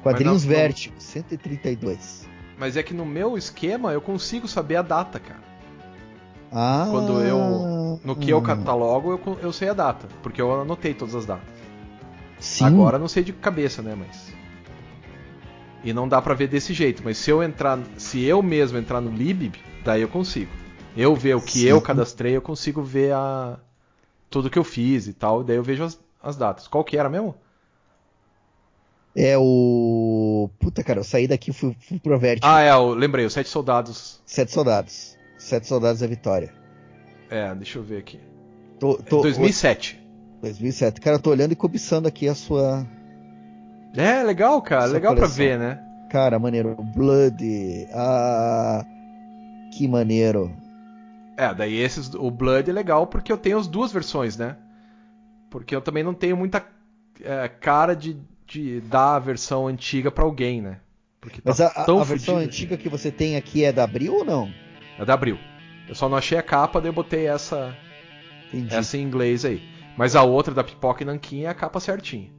Quadrinhos 0.02 0.44
não- 0.44 0.50
Vértigo, 0.50 0.94
132. 0.98 2.28
Mas 2.58 2.76
é 2.76 2.82
que 2.82 2.92
no 2.94 3.04
meu 3.06 3.36
esquema 3.36 3.92
eu 3.92 4.00
consigo 4.00 4.46
saber 4.46 4.76
a 4.76 4.82
data, 4.82 5.18
cara. 5.18 5.40
Ah. 6.52 6.86
Quando 6.90 7.20
eu- 7.20 8.00
No 8.04 8.16
que 8.16 8.30
eu 8.30 8.42
catalogo, 8.42 9.12
eu, 9.12 9.38
eu 9.42 9.52
sei 9.52 9.68
a 9.68 9.72
data. 9.74 10.06
Porque 10.22 10.40
eu 10.42 10.60
anotei 10.60 10.92
todas 10.92 11.14
as 11.14 11.24
datas. 11.26 11.48
Sim. 12.38 12.64
Agora 12.64 12.96
eu 12.96 13.00
não 13.00 13.08
sei 13.08 13.22
de 13.22 13.32
cabeça, 13.32 13.80
né, 13.82 13.94
mas. 13.96 14.32
E 15.84 15.92
não 15.92 16.08
dá 16.08 16.20
pra 16.20 16.34
ver 16.34 16.48
desse 16.48 16.72
jeito. 16.74 17.02
Mas 17.04 17.16
se 17.18 17.30
eu 17.30 17.42
entrar. 17.42 17.78
Se 17.96 18.22
eu 18.22 18.42
mesmo 18.42 18.78
entrar 18.78 19.00
no 19.00 19.10
Libib, 19.10 19.54
daí 19.84 20.02
eu 20.02 20.08
consigo. 20.08 20.50
Eu 20.96 21.14
ver 21.16 21.34
o 21.36 21.40
que 21.40 21.60
Sim. 21.60 21.66
eu 21.66 21.80
cadastrei, 21.80 22.36
eu 22.36 22.42
consigo 22.42 22.82
ver 22.82 23.12
a. 23.14 23.56
Tudo 24.28 24.50
que 24.50 24.58
eu 24.58 24.64
fiz 24.64 25.06
e 25.06 25.12
tal. 25.12 25.42
Daí 25.44 25.56
eu 25.56 25.62
vejo 25.62 25.84
as, 25.84 25.98
as 26.22 26.36
datas. 26.36 26.66
Qual 26.68 26.84
que 26.84 26.96
era 26.96 27.08
mesmo? 27.08 27.34
É 29.14 29.36
o. 29.36 30.48
Puta, 30.58 30.82
cara, 30.82 31.00
eu 31.00 31.04
saí 31.04 31.28
daqui 31.28 31.50
e 31.50 31.54
fui, 31.54 31.76
fui 31.78 31.98
pro 31.98 32.18
Vértigo. 32.18 32.46
Ah, 32.46 32.62
é, 32.62 32.70
eu 32.70 32.94
lembrei, 32.94 33.26
os 33.26 33.32
Sete 33.32 33.48
Soldados. 33.48 34.22
Sete 34.24 34.52
Soldados. 34.52 35.18
Sete 35.38 35.66
Soldados 35.66 36.00
da 36.00 36.06
Vitória. 36.06 36.52
É, 37.28 37.54
deixa 37.54 37.78
eu 37.78 37.82
ver 37.82 37.98
aqui. 37.98 38.18
Tô, 38.78 38.96
tô, 38.96 39.22
2007. 39.22 40.00
2007. 40.40 41.00
Cara, 41.00 41.16
eu 41.16 41.20
tô 41.20 41.30
olhando 41.30 41.52
e 41.52 41.56
cobiçando 41.56 42.08
aqui 42.08 42.28
a 42.28 42.34
sua. 42.34 42.86
É, 43.94 44.22
legal, 44.22 44.60
cara. 44.62 44.84
Essa 44.84 44.92
legal 44.92 45.14
pra 45.14 45.22
coleção. 45.22 45.36
ver, 45.44 45.58
né? 45.58 45.80
Cara, 46.10 46.38
maneiro. 46.38 46.74
Blood. 46.94 47.88
Ah. 47.92 48.84
Que 49.76 49.86
maneiro. 49.86 50.54
É, 51.36 51.52
daí 51.54 51.78
esses, 51.78 52.12
o 52.14 52.30
Blood 52.30 52.70
é 52.70 52.72
legal 52.72 53.06
porque 53.06 53.32
eu 53.32 53.38
tenho 53.38 53.58
as 53.58 53.66
duas 53.66 53.92
versões, 53.92 54.36
né? 54.36 54.56
Porque 55.50 55.74
eu 55.74 55.80
também 55.80 56.02
não 56.02 56.14
tenho 56.14 56.36
muita 56.36 56.64
é, 57.20 57.48
cara 57.48 57.94
de, 57.94 58.16
de 58.52 58.80
dar 58.82 59.16
a 59.16 59.18
versão 59.18 59.66
antiga 59.66 60.10
pra 60.10 60.24
alguém, 60.24 60.60
né? 60.60 60.78
Porque 61.20 61.40
tá 61.40 61.50
Mas 61.50 61.60
a, 61.60 61.68
a- 61.68 62.04
versão 62.04 62.36
antiga 62.36 62.76
que 62.76 62.88
você 62.88 63.10
tem 63.10 63.36
aqui 63.36 63.64
é 63.64 63.72
da 63.72 63.84
Abril 63.84 64.14
ou 64.14 64.24
não? 64.24 64.52
É 64.98 65.04
da 65.04 65.14
Abril. 65.14 65.38
Eu 65.88 65.94
só 65.94 66.08
não 66.08 66.16
achei 66.18 66.36
a 66.36 66.42
capa, 66.42 66.80
daí 66.80 66.88
eu 66.90 66.92
botei 66.94 67.26
essa, 67.26 67.76
Entendi. 68.52 68.74
essa 68.74 68.96
em 68.96 69.02
inglês 69.02 69.44
aí. 69.44 69.62
Mas 69.96 70.14
a 70.16 70.22
outra 70.22 70.52
da 70.54 70.64
Pipoca 70.64 71.02
e 71.02 71.06
Nanquim 71.06 71.42
é 71.42 71.48
a 71.48 71.54
capa 71.54 71.78
certinha. 71.80 72.30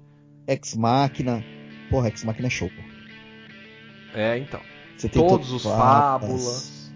Ex 0.47 0.76
Machina. 0.76 1.43
Porra, 1.89 2.07
Ex 2.09 2.24
Machina 2.24 2.47
é 2.47 2.49
show. 2.49 2.70
pô. 2.70 4.18
É, 4.20 4.38
então. 4.38 4.59
Você 4.97 5.09
tem 5.09 5.26
Todos 5.26 5.51
os 5.51 5.64
Fábulas, 5.64 6.91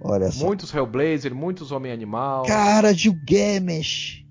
Olha 0.00 0.30
só. 0.30 0.44
muitos 0.46 0.72
Hellblazer, 0.72 1.34
muitos 1.34 1.72
Homem-Animal. 1.72 2.44
Cara, 2.44 2.92
Gilgamesh. 2.92 4.24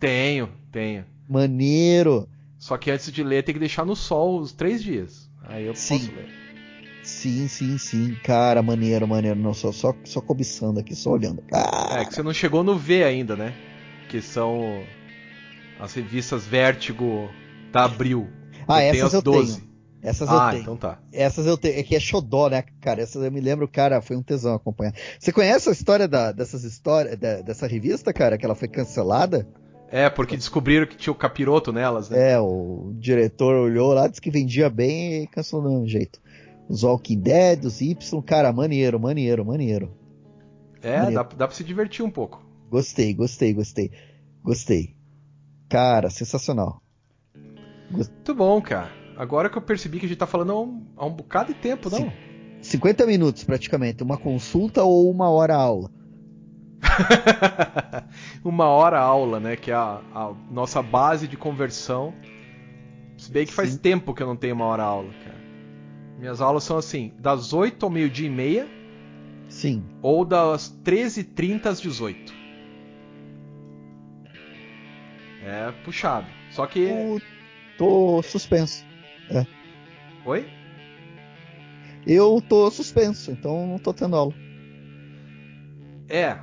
Tenho, 0.00 0.48
tenho. 0.72 1.04
Maneiro. 1.28 2.28
Só 2.58 2.76
que 2.76 2.90
antes 2.90 3.10
de 3.12 3.22
ler 3.22 3.42
tem 3.42 3.52
que 3.54 3.58
deixar 3.60 3.84
no 3.84 3.94
sol 3.96 4.40
os 4.40 4.52
três 4.52 4.82
dias. 4.82 5.30
Aí 5.42 5.66
eu 5.66 5.74
Sim. 5.74 5.98
posso 5.98 6.12
ler. 6.12 6.28
Sim, 7.02 7.46
sim, 7.46 7.78
sim. 7.78 8.16
Cara, 8.24 8.62
maneiro, 8.62 9.06
maneiro. 9.06 9.38
Não, 9.38 9.54
só, 9.54 9.70
só, 9.70 9.94
só 10.04 10.20
cobiçando 10.20 10.80
aqui, 10.80 10.94
só 10.94 11.10
olhando. 11.10 11.42
Ah, 11.52 12.00
É, 12.00 12.04
que 12.04 12.14
você 12.14 12.22
não 12.22 12.32
chegou 12.34 12.64
no 12.64 12.76
V 12.76 13.04
ainda, 13.04 13.36
né? 13.36 13.54
Que 14.08 14.20
são 14.20 14.82
as 15.78 15.94
revistas 15.94 16.46
Vértigo 16.46 17.30
da 17.70 17.84
Abril. 17.84 18.28
ah 18.66 18.82
eu 18.82 18.90
tenho 18.92 19.04
essas 19.06 19.06
as 19.06 19.12
eu 19.14 19.22
12. 19.22 19.56
tenho. 19.56 19.66
Essas 20.02 20.28
ah, 20.28 20.34
eu 20.34 20.50
tenho. 20.50 20.62
então 20.62 20.76
tá. 20.76 20.98
Essas 21.12 21.46
eu 21.46 21.56
tenho. 21.56 21.78
É 21.78 21.82
que 21.82 21.94
é 21.94 22.00
xodó, 22.00 22.48
né, 22.48 22.64
cara? 22.80 23.00
Essas 23.02 23.22
eu 23.22 23.30
me 23.30 23.40
lembro, 23.40 23.68
cara, 23.68 24.00
foi 24.00 24.16
um 24.16 24.22
tesão 24.22 24.54
acompanhar. 24.54 24.92
Você 25.18 25.30
conhece 25.32 25.68
a 25.68 25.72
história 25.72 26.08
da- 26.08 26.32
dessas 26.32 26.64
histórias, 26.64 27.16
da- 27.18 27.40
dessa 27.42 27.66
revista, 27.68 28.12
cara, 28.12 28.36
que 28.36 28.44
ela 28.44 28.54
foi 28.54 28.68
cancelada? 28.68 29.46
É, 29.90 30.10
porque 30.10 30.36
descobriram 30.36 30.86
que 30.86 30.96
tinha 30.96 31.12
o 31.12 31.16
capiroto 31.16 31.72
nelas, 31.72 32.10
né? 32.10 32.32
É, 32.32 32.40
o 32.40 32.92
diretor 32.98 33.54
olhou 33.54 33.92
lá, 33.94 34.08
disse 34.08 34.20
que 34.20 34.30
vendia 34.30 34.68
bem 34.68 35.22
e 35.22 35.26
cancelou 35.28 35.68
de 35.78 35.84
um 35.84 35.86
jeito. 35.86 36.20
Os 36.68 36.82
Walking 36.82 37.20
Dead, 37.20 37.64
os 37.64 37.80
Y, 37.80 38.22
cara, 38.22 38.52
maneiro, 38.52 38.98
maneiro, 38.98 39.44
maneiro. 39.44 39.92
É, 40.82 40.98
Maneiro. 40.98 41.14
dá, 41.14 41.22
dá 41.36 41.46
pra 41.46 41.56
se 41.56 41.62
divertir 41.64 42.04
um 42.04 42.10
pouco. 42.10 42.44
Gostei, 42.68 43.14
gostei, 43.14 43.54
gostei. 43.54 43.90
Gostei. 44.42 44.96
Cara, 45.68 46.10
sensacional. 46.10 46.82
Muito 47.90 48.34
bom, 48.34 48.60
cara. 48.60 48.90
Agora 49.16 49.48
que 49.48 49.56
eu 49.56 49.62
percebi 49.62 49.98
que 49.98 50.06
a 50.06 50.08
gente 50.08 50.18
tá 50.18 50.26
falando 50.26 50.52
há 50.52 50.60
um, 50.60 50.86
há 50.96 51.06
um 51.06 51.12
bocado 51.12 51.54
de 51.54 51.58
tempo, 51.60 51.88
não? 51.88 51.98
Sim. 51.98 52.12
50 52.60 53.06
minutos 53.06 53.44
praticamente, 53.44 54.02
uma 54.02 54.18
consulta 54.18 54.82
ou 54.82 55.10
uma 55.10 55.30
hora 55.30 55.54
aula. 55.54 55.90
Uma 58.44 58.66
hora 58.66 58.98
aula, 58.98 59.40
né? 59.40 59.56
Que 59.56 59.70
é 59.70 59.74
a, 59.74 60.00
a 60.14 60.34
nossa 60.50 60.82
base 60.82 61.26
de 61.28 61.36
conversão. 61.36 62.14
Se 63.16 63.30
bem 63.30 63.46
que 63.46 63.52
faz 63.52 63.70
Sim. 63.70 63.78
tempo 63.78 64.14
que 64.14 64.22
eu 64.22 64.26
não 64.26 64.36
tenho 64.36 64.54
uma 64.54 64.66
hora 64.66 64.82
aula, 64.82 65.10
cara. 65.24 65.36
Minhas 66.18 66.40
aulas 66.40 66.64
são 66.64 66.78
assim, 66.78 67.12
das 67.18 67.52
8 67.52 67.84
ao 67.84 67.90
meio-dia 67.90 68.26
e 68.26 68.30
meia 68.30 68.66
Sim. 69.48 69.84
ou 70.02 70.24
das 70.24 70.70
13h30 70.84 71.66
às 71.66 71.80
18 71.80 72.32
É 75.44 75.72
puxado. 75.84 76.26
Só 76.50 76.66
que. 76.66 76.80
Eu 76.80 77.20
tô 77.78 78.22
suspenso. 78.22 78.84
Oi? 80.24 80.48
Eu 82.06 82.42
tô 82.48 82.70
suspenso, 82.70 83.30
então 83.30 83.66
não 83.66 83.78
tô 83.78 83.92
tendo 83.92 84.16
aula. 84.16 84.34
É. 86.08 86.38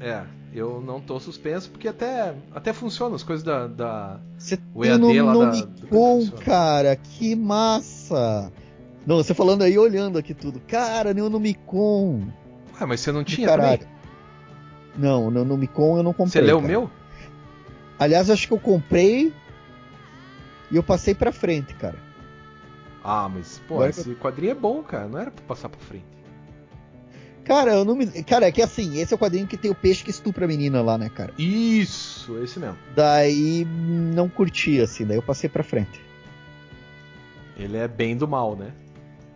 É. 0.00 0.24
Eu 0.52 0.80
não 0.80 1.00
tô 1.00 1.20
suspenso 1.20 1.68
porque 1.70 1.88
até, 1.88 2.34
até 2.54 2.72
funciona 2.72 3.14
as 3.14 3.22
coisas 3.22 3.44
da. 3.44 3.66
da... 3.66 4.20
Você 4.38 4.58
O 4.74 4.84
EAD 4.84 4.98
no 5.00 5.24
lá 5.26 5.32
da- 5.32 5.38
Nomicon, 5.38 6.24
do- 6.24 6.32
cara, 6.42 6.96
que 6.96 7.34
massa! 7.36 8.50
Não, 9.06 9.16
você 9.16 9.34
falando 9.34 9.62
aí, 9.62 9.78
olhando 9.78 10.18
aqui 10.18 10.32
tudo. 10.32 10.58
Cara, 10.60 11.12
no 11.12 11.28
Nomicon. 11.28 12.22
Ué, 12.80 12.86
mas 12.86 13.00
você 13.00 13.12
não 13.12 13.22
tinha 13.22 13.46
caralho. 13.46 13.78
também? 13.80 13.94
Não, 14.96 15.30
no 15.30 15.44
Nomicon 15.44 15.98
eu 15.98 16.02
não 16.02 16.12
comprei. 16.12 16.32
Você 16.32 16.40
leu 16.40 16.58
o 16.58 16.62
meu? 16.62 16.90
Aliás, 17.98 18.28
eu 18.28 18.34
acho 18.34 18.46
que 18.48 18.54
eu 18.54 18.58
comprei 18.60 19.32
e 20.70 20.76
eu 20.76 20.82
passei 20.82 21.14
pra 21.14 21.32
frente, 21.32 21.74
cara. 21.74 21.98
Ah, 23.04 23.28
mas, 23.32 23.60
pô, 23.68 23.74
Agora 23.74 23.90
esse 23.90 24.14
quadrinho 24.16 24.52
é 24.52 24.54
bom, 24.54 24.82
cara. 24.82 25.06
Não 25.06 25.18
era 25.18 25.30
pra 25.30 25.44
passar 25.46 25.68
pra 25.68 25.78
frente. 25.80 26.04
Cara, 27.46 27.74
eu 27.74 27.84
não 27.84 27.94
me. 27.94 28.06
Cara, 28.24 28.46
é 28.46 28.52
que 28.52 28.60
assim, 28.60 28.98
esse 28.98 29.14
é 29.14 29.16
o 29.16 29.18
quadrinho 29.18 29.46
que 29.46 29.56
tem 29.56 29.70
o 29.70 29.74
peixe 29.74 30.02
que 30.02 30.10
estupra 30.10 30.44
a 30.44 30.48
menina 30.48 30.82
lá, 30.82 30.98
né, 30.98 31.08
cara? 31.08 31.32
Isso, 31.38 32.36
esse 32.42 32.58
mesmo. 32.58 32.76
Daí 32.94 33.64
não 33.64 34.28
curti, 34.28 34.80
assim, 34.80 35.06
daí 35.06 35.16
eu 35.16 35.22
passei 35.22 35.48
pra 35.48 35.62
frente. 35.62 36.00
Ele 37.56 37.76
é 37.76 37.86
bem 37.86 38.16
do 38.16 38.26
mal, 38.26 38.56
né? 38.56 38.72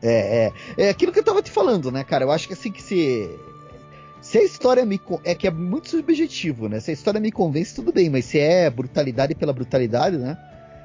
É, 0.03 0.53
é. 0.77 0.87
É 0.87 0.91
aquilo 0.91 1.13
que 1.13 1.21
eu 1.21 1.25
tava 1.25 1.41
te 1.41 1.53
falando, 1.53 1.93
né, 1.93 2.03
cara? 2.03 2.25
Eu 2.25 2.33
acho 2.33 2.49
que 2.49 2.55
assim 2.55 2.73
que 2.73 2.83
se. 2.83 3.31
Se 4.21 4.39
a 4.39 4.43
história 4.43 4.85
me. 4.85 5.01
É 5.25 5.35
que 5.35 5.47
é 5.47 5.51
muito 5.51 5.89
subjetivo, 5.89 6.69
né? 6.69 6.81
Se 6.81 6.91
a 6.91 6.95
história 6.95 7.21
me 7.21 7.31
convence, 7.31 7.75
tudo 7.75 7.93
bem, 7.93 8.11
mas 8.11 8.25
se 8.25 8.41
é 8.41 8.69
brutalidade 8.69 9.37
pela 9.37 9.53
brutalidade, 9.53 10.17
né? 10.17 10.37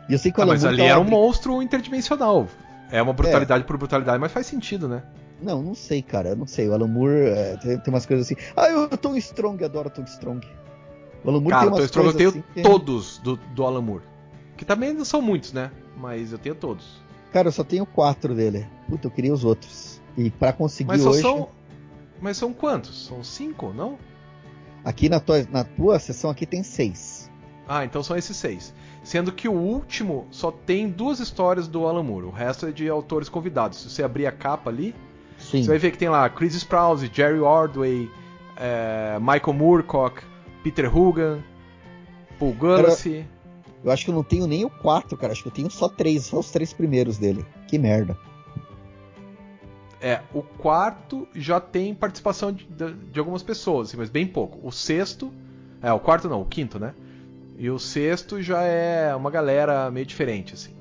E 0.07 0.13
eu 0.13 0.19
sei 0.19 0.31
que 0.31 0.39
o 0.39 0.41
Ah, 0.41 0.45
Alan 0.45 0.53
mas 0.53 0.63
ali 0.63 0.77
tá 0.77 0.83
era 0.83 0.99
um 0.99 1.03
monstro 1.05 1.59
interdimensional. 1.61 2.47
É 2.91 3.01
uma 3.01 3.13
brutalidade 3.13 3.63
por 3.63 3.77
brutalidade, 3.77 4.19
mas 4.19 4.31
faz 4.31 4.45
sentido, 4.45 4.87
né? 4.87 5.01
Não, 5.41 5.61
não 5.61 5.75
sei, 5.75 6.01
cara. 6.01 6.29
Eu 6.29 6.35
não 6.35 6.47
sei. 6.47 6.67
O 6.69 6.73
Alan 6.73 6.87
Moore 6.87 7.29
é, 7.29 7.57
tem, 7.57 7.79
tem 7.79 7.93
umas 7.93 8.05
coisas 8.05 8.25
assim. 8.25 8.35
Ah, 8.55 8.67
eu 8.69 8.87
Tom 8.97 9.15
Strong, 9.15 9.63
adoro 9.63 9.89
Tom 9.89 10.03
Strong. 10.03 10.47
O 11.23 11.29
Alan 11.29 11.39
Moore 11.39 11.51
Cara, 11.51 11.61
tem 11.61 11.69
umas 11.69 11.77
Toy 11.79 11.85
Strong 11.85 12.07
eu 12.07 12.13
tenho 12.13 12.29
assim 12.29 12.43
que- 12.53 12.61
todos 12.61 13.17
do, 13.19 13.35
do 13.35 13.65
Alan 13.65 13.81
Moore. 13.81 14.03
Que 14.55 14.63
também 14.63 14.93
não 14.93 15.03
são 15.03 15.21
muitos, 15.21 15.51
né? 15.51 15.71
Mas 15.97 16.31
eu 16.31 16.37
tenho 16.37 16.55
todos. 16.55 17.01
Cara, 17.33 17.49
eu 17.49 17.51
só 17.51 17.63
tenho 17.63 17.85
quatro 17.85 18.33
dele. 18.33 18.65
Puta, 18.87 19.07
eu 19.07 19.11
queria 19.11 19.33
os 19.33 19.43
outros. 19.43 20.01
E 20.17 20.29
para 20.29 20.53
conseguir 20.53 20.87
mas 20.87 21.05
hoje. 21.05 21.21
São... 21.21 21.49
Mas 22.21 22.37
são 22.37 22.53
quantos? 22.53 23.05
São 23.05 23.23
cinco, 23.23 23.73
não? 23.73 23.97
Aqui 24.83 25.09
na 25.09 25.19
tua, 25.19 25.45
na 25.51 25.63
tua 25.63 25.99
sessão 25.99 26.29
aqui 26.29 26.45
tem 26.45 26.63
seis. 26.63 27.29
Ah, 27.67 27.83
então 27.83 28.01
são 28.03 28.15
esses 28.15 28.37
seis. 28.37 28.73
Sendo 29.03 29.31
que 29.31 29.49
o 29.49 29.53
último 29.53 30.27
só 30.31 30.51
tem 30.51 30.89
duas 30.89 31.19
histórias 31.19 31.67
do 31.67 31.85
Alan 31.85 32.03
Moore. 32.03 32.27
O 32.27 32.31
resto 32.31 32.67
é 32.67 32.71
de 32.71 32.87
autores 32.87 33.27
convidados. 33.27 33.79
Se 33.79 33.89
você 33.89 34.03
abrir 34.03 34.27
a 34.27 34.31
capa 34.31 34.69
ali, 34.69 34.95
Sim. 35.45 35.63
você 35.63 35.69
vai 35.69 35.77
ver 35.77 35.91
que 35.91 35.97
tem 35.97 36.09
lá 36.09 36.27
Chris 36.29 36.55
Sprouse, 36.55 37.09
Jerry 37.11 37.39
Ordway, 37.39 38.09
é, 38.57 39.17
Michael 39.19 39.53
Moorcock, 39.53 40.21
Peter 40.63 40.95
Hugan, 40.95 41.39
Paul 42.39 42.53
Gulacy. 42.53 43.25
Eu 43.83 43.91
acho 43.91 44.03
que 44.03 44.09
eu 44.09 44.15
não 44.15 44.23
tenho 44.23 44.47
nem 44.47 44.65
o 44.65 44.69
4, 44.69 45.15
cara. 45.15 45.31
Acho 45.31 45.43
que 45.43 45.49
eu 45.49 45.53
tenho 45.53 45.69
só 45.69 45.87
três, 45.87 46.25
só 46.25 46.39
os 46.39 46.49
três 46.49 46.73
primeiros 46.73 47.17
dele. 47.17 47.45
Que 47.67 47.77
merda. 47.77 48.17
É, 50.01 50.21
o 50.33 50.41
quarto 50.41 51.27
já 51.35 51.59
tem 51.59 51.93
participação 51.93 52.51
de, 52.51 52.65
de, 52.65 52.93
de 52.93 53.19
algumas 53.19 53.43
pessoas, 53.43 53.89
assim, 53.89 53.97
mas 53.97 54.09
bem 54.09 54.25
pouco. 54.25 54.59
O 54.67 54.71
sexto. 54.71 55.31
É, 55.81 55.93
o 55.93 55.99
quarto 55.99 56.27
não, 56.27 56.41
o 56.41 56.45
quinto, 56.45 56.79
né? 56.79 56.93
E 57.57 57.69
o 57.69 57.77
sexto 57.77 58.41
já 58.41 58.63
é 58.63 59.15
uma 59.15 59.29
galera 59.29 59.89
meio 59.91 60.05
diferente, 60.05 60.55
assim. 60.55 60.73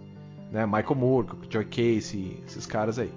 Né? 0.51 0.65
Michael 0.67 0.95
Moore, 0.95 1.29
Joy 1.49 1.65
Casey, 1.67 2.43
esses 2.47 2.65
caras 2.67 2.99
aí. 2.99 3.13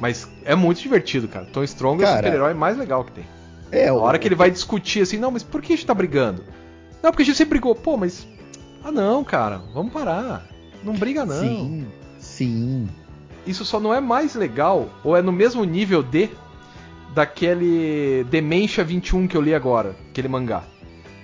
Mas 0.00 0.28
é 0.44 0.54
muito 0.54 0.80
divertido, 0.80 1.28
cara. 1.28 1.44
Tom 1.46 1.62
Strong 1.62 2.02
cara, 2.02 2.10
é 2.10 2.14
o 2.14 2.16
super-herói 2.16 2.54
mais 2.54 2.76
legal 2.76 3.04
que 3.04 3.12
tem. 3.12 3.24
É, 3.70 3.88
a 3.88 3.94
hora 3.94 4.18
que 4.18 4.26
ele 4.26 4.34
vai 4.34 4.50
discutir 4.50 5.02
assim, 5.02 5.18
não, 5.18 5.30
mas 5.30 5.42
por 5.42 5.60
que 5.60 5.74
a 5.74 5.76
gente 5.76 5.86
tá 5.86 5.94
brigando? 5.94 6.42
Não, 7.02 7.10
porque 7.10 7.22
a 7.22 7.26
gente 7.26 7.36
sempre 7.36 7.58
brigou. 7.58 7.74
Pô, 7.74 7.96
mas 7.96 8.26
ah, 8.82 8.90
não, 8.90 9.22
cara, 9.22 9.60
vamos 9.74 9.92
parar. 9.92 10.46
Não 10.82 10.94
briga, 10.94 11.26
não. 11.26 11.40
Sim, 11.40 11.86
sim. 12.18 12.88
Isso 13.46 13.64
só 13.64 13.78
não 13.78 13.92
é 13.92 14.00
mais 14.00 14.34
legal, 14.34 14.88
ou 15.04 15.16
é 15.16 15.22
no 15.22 15.32
mesmo 15.32 15.64
nível 15.64 16.02
de 16.02 16.30
daquele 17.14 18.24
Dementia 18.30 18.84
21 18.84 19.26
que 19.26 19.36
eu 19.36 19.40
li 19.40 19.54
agora, 19.54 19.94
aquele 20.10 20.28
mangá. 20.28 20.64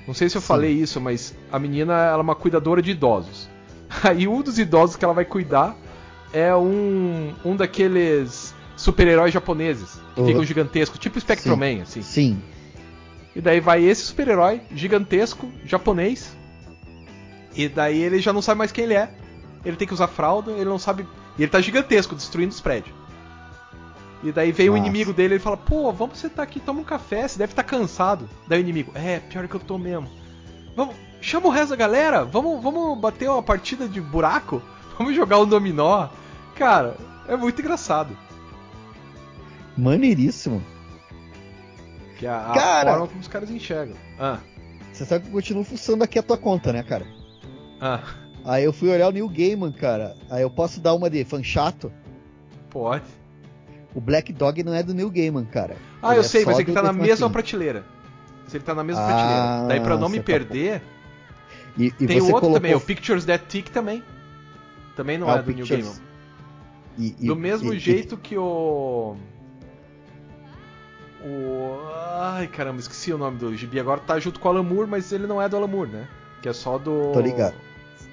Não 0.07 0.14
sei 0.14 0.29
se 0.29 0.37
eu 0.37 0.41
sim. 0.41 0.47
falei 0.47 0.72
isso, 0.72 1.01
mas 1.01 1.35
a 1.51 1.59
menina 1.59 1.95
ela 1.95 2.18
é 2.18 2.22
uma 2.22 2.35
cuidadora 2.35 2.83
de 2.83 2.91
idosos. 2.91 3.49
Aí 4.05 4.29
um 4.29 4.43
dos 4.43 4.59
idosos 4.59 4.97
que 4.97 5.05
ela 5.05 5.14
vai 5.14 5.24
cuidar 5.24 5.77
é 6.33 6.55
um, 6.55 7.33
um 7.45 7.57
daqueles 7.57 8.55
super-heróis 8.77 9.33
japoneses 9.33 9.99
que 10.14 10.20
uhum. 10.20 10.27
ficam 10.27 10.45
gigantescos, 10.45 10.99
tipo 10.99 11.18
Spectrum-Man, 11.18 11.83
assim. 11.83 12.03
Sim. 12.03 12.43
E 13.35 13.41
daí 13.41 13.61
vai 13.61 13.83
esse 13.83 14.03
super-herói 14.03 14.61
gigantesco, 14.70 15.51
japonês, 15.64 16.37
e 17.57 17.68
daí 17.68 18.01
ele 18.01 18.20
já 18.20 18.33
não 18.33 18.43
sabe 18.43 18.59
mais 18.59 18.70
quem 18.70 18.85
ele 18.85 18.95
é. 18.95 19.11
Ele 19.64 19.77
tem 19.77 19.89
que 19.89 19.95
usar 19.95 20.07
fralda, 20.07 20.53
ele 20.53 20.66
não 20.66 20.79
sabe. 20.79 21.07
E 21.39 21.43
ele 21.43 21.51
tá 21.51 21.61
gigantesco, 21.61 22.14
destruindo 22.14 22.53
os 22.53 22.61
prédios. 22.61 22.95
E 24.22 24.31
daí 24.31 24.53
vem 24.53 24.68
Nossa. 24.68 24.79
o 24.79 24.83
inimigo 24.83 25.12
dele 25.12 25.37
e 25.37 25.39
fala: 25.39 25.57
Pô, 25.57 25.91
vamos 25.91 26.18
sentar 26.18 26.43
aqui, 26.43 26.61
toma 26.61 26.81
um 26.81 26.85
café, 26.85 27.27
você 27.27 27.39
deve 27.39 27.53
estar 27.53 27.62
tá 27.62 27.68
cansado. 27.68 28.29
Daí 28.47 28.61
o 28.61 28.62
inimigo: 28.62 28.93
É, 28.95 29.20
pior 29.20 29.49
que 29.49 29.55
eu 29.55 29.61
tô 29.61 29.79
mesmo. 29.79 30.09
Vamos, 30.77 30.95
chama 31.20 31.47
o 31.47 31.51
resto 31.51 31.70
da 31.70 31.77
galera, 31.77 32.24
vamos, 32.24 32.62
vamos 32.62 32.99
bater 33.01 33.31
uma 33.31 33.43
partida 33.43 33.89
de 33.89 34.01
buraco, 34.01 34.62
vamos 34.99 35.14
jogar 35.14 35.39
um 35.39 35.47
dominó. 35.47 36.09
Cara, 36.55 36.97
é 37.27 37.37
muito 37.37 37.61
engraçado. 37.61 38.16
Maneiríssimo. 39.77 40.62
Que 42.18 42.27
é 42.27 42.31
a, 42.31 42.53
cara, 42.55 42.91
a 42.91 42.93
forma 42.95 43.09
como 43.09 43.20
os 43.20 43.29
caras 43.29 43.51
enxergam. 43.51 43.97
Ah. 44.18 44.39
Você 44.93 45.05
sabe 45.05 45.24
que 45.24 45.31
eu 45.31 45.35
continuo 45.35 45.64
fuçando 45.64 46.03
aqui 46.03 46.18
a 46.18 46.22
tua 46.22 46.39
conta, 46.39 46.72
né, 46.72 46.83
cara? 46.83 47.07
Ah. 47.81 48.03
Aí 48.45 48.64
eu 48.64 48.72
fui 48.72 48.89
olhar 48.89 49.09
o 49.09 49.12
New 49.12 49.29
Gaiman, 49.29 49.72
cara. 49.72 50.16
Aí 50.31 50.43
eu 50.43 50.51
posso 50.51 50.81
dar 50.81 50.95
uma 50.95 51.11
de 51.11 51.24
fã 51.24 51.43
chato? 51.43 51.93
Pode. 52.70 53.05
O 53.95 54.01
Black 54.01 54.33
Dog 54.33 54.62
não 54.62 54.72
é 54.72 54.83
do 54.83 54.95
New 54.95 55.11
Gaiman, 55.11 55.45
cara. 55.45 55.77
Ah, 56.03 56.11
ele 56.11 56.18
eu 56.18 56.20
é 56.20 56.24
sei, 56.24 56.45
mas 56.45 56.59
ele 56.59 56.72
tá 56.72 56.83
na 56.83 56.93
mesma 56.93 57.29
prateleira. 57.29 57.85
Se 58.47 58.57
ele 58.57 58.64
tá 58.64 58.74
na 58.74 58.85
mesma 58.85 59.03
ah, 59.03 59.07
prateleira. 59.07 59.68
Daí 59.68 59.81
pra 59.81 59.99
não 59.99 60.09
me 60.09 60.18
tá 60.18 60.24
perder. 60.24 60.81
Tá... 60.81 60.87
E, 61.77 61.87
e 61.87 61.91
tem 61.91 62.20
outro 62.20 62.41
colocou... 62.41 62.55
também, 62.55 62.74
o 62.74 62.81
Pictures 62.81 63.24
That 63.27 63.45
Tick 63.49 63.70
também. 63.70 64.03
Também 64.95 65.18
não 65.18 65.29
ah, 65.29 65.35
é 65.35 65.39
do 65.39 65.45
Pictures... 65.45 65.70
New 65.70 65.79
Gaiman. 65.83 66.07
E, 66.99 67.27
do 67.27 67.37
mesmo 67.37 67.74
jeito 67.77 68.16
que 68.16 68.39
o. 68.39 69.16
O. 71.27 71.81
Ai 72.18 72.47
caramba, 72.47 72.79
esqueci 72.79 73.12
o 73.12 73.18
nome 73.18 73.39
do 73.39 73.55
gibi. 73.57 73.81
Agora 73.81 74.01
tá 74.01 74.18
junto 74.20 74.39
com 74.39 74.49
o 74.49 74.51
Alan 74.53 74.62
Moore, 74.62 74.89
mas 74.89 75.11
ele 75.11 75.27
não 75.27 75.43
é 75.43 75.49
do 75.49 75.57
Alan 75.57 75.66
Moore, 75.66 75.91
né? 75.91 76.09
Que 76.41 76.49
é 76.49 76.53
só 76.53 76.79
do. 76.79 77.12
Tô 77.12 77.20
ligado. 77.20 77.55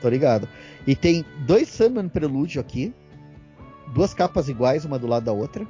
Tô 0.01 0.09
ligado. 0.09 0.49
E 0.87 0.95
tem 0.95 1.23
dois 1.45 1.69
Sandman 1.69 2.09
Prelúdio 2.09 2.59
aqui. 2.59 2.93
Duas 3.93 4.13
capas 4.13 4.49
iguais, 4.49 4.83
uma 4.83 4.97
do 4.97 5.05
lado 5.05 5.25
da 5.25 5.31
outra. 5.31 5.67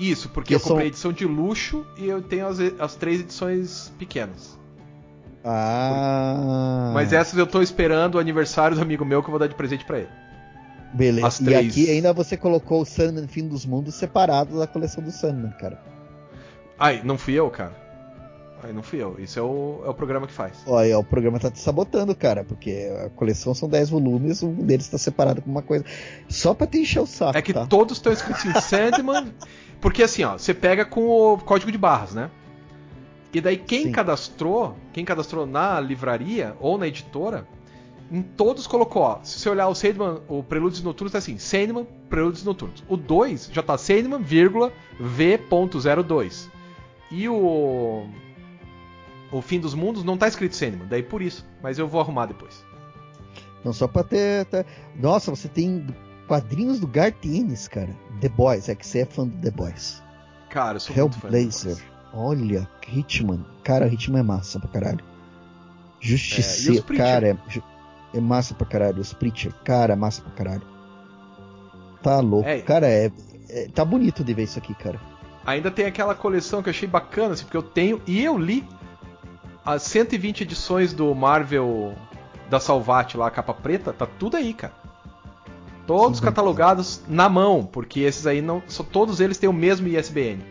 Isso, 0.00 0.28
porque 0.30 0.54
eu 0.54 0.60
comprei 0.60 0.78
são... 0.78 0.86
edição 0.86 1.12
de 1.12 1.26
luxo 1.26 1.84
e 1.96 2.06
eu 2.06 2.22
tenho 2.22 2.46
as, 2.46 2.58
as 2.78 2.94
três 2.94 3.20
edições 3.20 3.92
pequenas. 3.98 4.58
Ah. 5.44 6.90
Mas 6.94 7.12
essas 7.12 7.38
eu 7.38 7.46
tô 7.46 7.60
esperando 7.60 8.14
o 8.14 8.18
aniversário 8.18 8.76
do 8.76 8.82
amigo 8.82 9.04
meu 9.04 9.22
que 9.22 9.28
eu 9.28 9.32
vou 9.32 9.38
dar 9.38 9.46
de 9.46 9.54
presente 9.54 9.84
para 9.84 9.98
ele. 9.98 10.08
Beleza. 10.94 11.26
As 11.26 11.38
três. 11.38 11.76
E 11.76 11.82
aqui 11.82 11.90
ainda 11.90 12.12
você 12.12 12.36
colocou 12.36 12.80
o 12.80 12.84
Sandman 12.84 13.28
Fim 13.28 13.46
dos 13.46 13.66
Mundos 13.66 13.94
separado 13.94 14.58
da 14.58 14.66
coleção 14.66 15.02
do 15.02 15.10
Sandman, 15.10 15.52
cara. 15.52 15.80
Ai, 16.78 17.00
não 17.04 17.18
fui 17.18 17.34
eu, 17.34 17.50
cara. 17.50 17.88
Aí 18.62 18.72
não 18.72 18.82
fui 18.82 19.00
eu. 19.00 19.16
Isso 19.18 19.38
é 19.38 19.42
o, 19.42 19.82
é 19.84 19.88
o 19.88 19.94
programa 19.94 20.26
que 20.26 20.32
faz. 20.32 20.58
Olha, 20.66 20.98
o 20.98 21.04
programa 21.04 21.38
tá 21.38 21.50
te 21.50 21.60
sabotando, 21.60 22.14
cara, 22.14 22.44
porque 22.44 22.90
a 23.04 23.10
coleção 23.10 23.54
são 23.54 23.68
10 23.68 23.90
volumes, 23.90 24.42
um 24.42 24.52
deles 24.52 24.86
está 24.86 24.98
separado 24.98 25.40
com 25.40 25.50
uma 25.50 25.62
coisa. 25.62 25.84
Só 26.28 26.54
pra 26.54 26.66
te 26.66 26.78
encher 26.78 27.00
o 27.00 27.06
saco. 27.06 27.38
É 27.38 27.42
que 27.42 27.52
tá? 27.52 27.66
todos 27.66 27.98
estão 27.98 28.12
escritos 28.12 28.44
em 28.44 28.60
Sandman. 28.60 29.32
porque 29.80 30.02
assim, 30.02 30.24
ó, 30.24 30.36
você 30.36 30.52
pega 30.52 30.84
com 30.84 31.08
o 31.08 31.38
código 31.38 31.70
de 31.70 31.78
barras, 31.78 32.14
né? 32.14 32.30
E 33.32 33.40
daí 33.40 33.58
quem 33.58 33.84
Sim. 33.84 33.92
cadastrou, 33.92 34.74
quem 34.92 35.04
cadastrou 35.04 35.46
na 35.46 35.78
livraria 35.78 36.56
ou 36.58 36.78
na 36.78 36.88
editora, 36.88 37.46
em 38.10 38.22
todos 38.22 38.66
colocou, 38.66 39.02
ó, 39.02 39.18
se 39.22 39.38
você 39.38 39.50
olhar 39.50 39.68
o 39.68 39.74
Sandman, 39.74 40.22
o 40.26 40.42
Prelúdios 40.42 40.82
Noturnos 40.82 41.12
tá 41.12 41.18
assim, 41.18 41.38
Sandman, 41.38 41.86
Prelúdios 42.08 42.42
Noturnos. 42.42 42.82
O 42.88 42.96
2 42.96 43.50
já 43.52 43.62
tá 43.62 43.76
Sandman, 43.76 44.22
vírgula, 44.22 44.72
V.02. 44.98 46.48
E 47.10 47.28
o 47.28 48.06
o 49.30 49.42
fim 49.42 49.60
dos 49.60 49.74
mundos 49.74 50.02
não 50.04 50.16
tá 50.16 50.26
escrito 50.26 50.56
Sandman, 50.56 50.88
daí 50.88 51.02
por 51.02 51.20
isso. 51.20 51.46
Mas 51.62 51.78
eu 51.78 51.86
vou 51.86 52.00
arrumar 52.00 52.26
depois. 52.26 52.64
Não, 53.64 53.72
só 53.72 53.86
pra 53.86 54.02
ter. 54.02 54.44
ter... 54.46 54.64
Nossa, 54.96 55.30
você 55.30 55.48
tem 55.48 55.86
quadrinhos 56.26 56.80
do 56.80 56.86
Garth 56.86 57.24
Ennis, 57.24 57.68
cara. 57.68 57.94
The 58.20 58.28
Boys, 58.28 58.68
é 58.68 58.74
que 58.74 58.86
você 58.86 59.00
é 59.00 59.04
fã 59.04 59.26
do 59.26 59.36
The 59.38 59.50
Boys. 59.50 60.02
Cara, 60.50 60.76
eu 60.76 60.80
sou 60.80 60.96
Hellblazer. 60.96 61.76
Olha, 62.14 62.68
Hitman. 62.86 63.44
Cara, 63.64 63.86
Hitman 63.86 64.20
é 64.20 64.22
massa 64.22 64.58
pra 64.58 64.68
caralho. 64.68 65.04
Justiceiro, 66.00 66.84
é, 66.90 66.96
cara, 66.96 67.28
é, 67.28 67.36
é, 68.14 68.20
massa 68.20 68.54
pra 68.54 68.66
caralho. 68.66 69.00
Os 69.00 69.12
Preacher, 69.12 69.52
cara, 69.64 69.92
é 69.92 69.96
massa 69.96 70.22
pra 70.22 70.32
caralho. 70.32 70.62
Tá 72.02 72.20
louco. 72.20 72.48
É, 72.48 72.62
cara, 72.62 72.88
é, 72.88 73.10
é, 73.50 73.68
tá 73.68 73.84
bonito 73.84 74.24
de 74.24 74.32
ver 74.32 74.44
isso 74.44 74.58
aqui, 74.58 74.74
cara. 74.74 74.98
Ainda 75.48 75.70
tem 75.70 75.86
aquela 75.86 76.14
coleção 76.14 76.62
que 76.62 76.68
eu 76.68 76.72
achei 76.72 76.86
bacana, 76.86 77.32
assim, 77.32 77.44
porque 77.44 77.56
eu 77.56 77.62
tenho 77.62 78.02
e 78.06 78.22
eu 78.22 78.36
li 78.36 78.68
as 79.64 79.82
120 79.84 80.42
edições 80.42 80.92
do 80.92 81.14
Marvel 81.14 81.94
da 82.50 82.60
Salvat 82.60 83.14
lá, 83.16 83.28
a 83.28 83.30
capa 83.30 83.54
preta, 83.54 83.90
tá 83.90 84.04
tudo 84.04 84.36
aí, 84.36 84.52
cara. 84.52 84.74
Todos 85.86 86.20
catalogados 86.20 87.00
na 87.08 87.30
mão, 87.30 87.64
porque 87.64 88.00
esses 88.00 88.26
aí 88.26 88.42
não. 88.42 88.62
Só, 88.68 88.82
todos 88.82 89.20
eles 89.20 89.38
têm 89.38 89.48
o 89.48 89.52
mesmo 89.54 89.88
ISBN. 89.88 90.44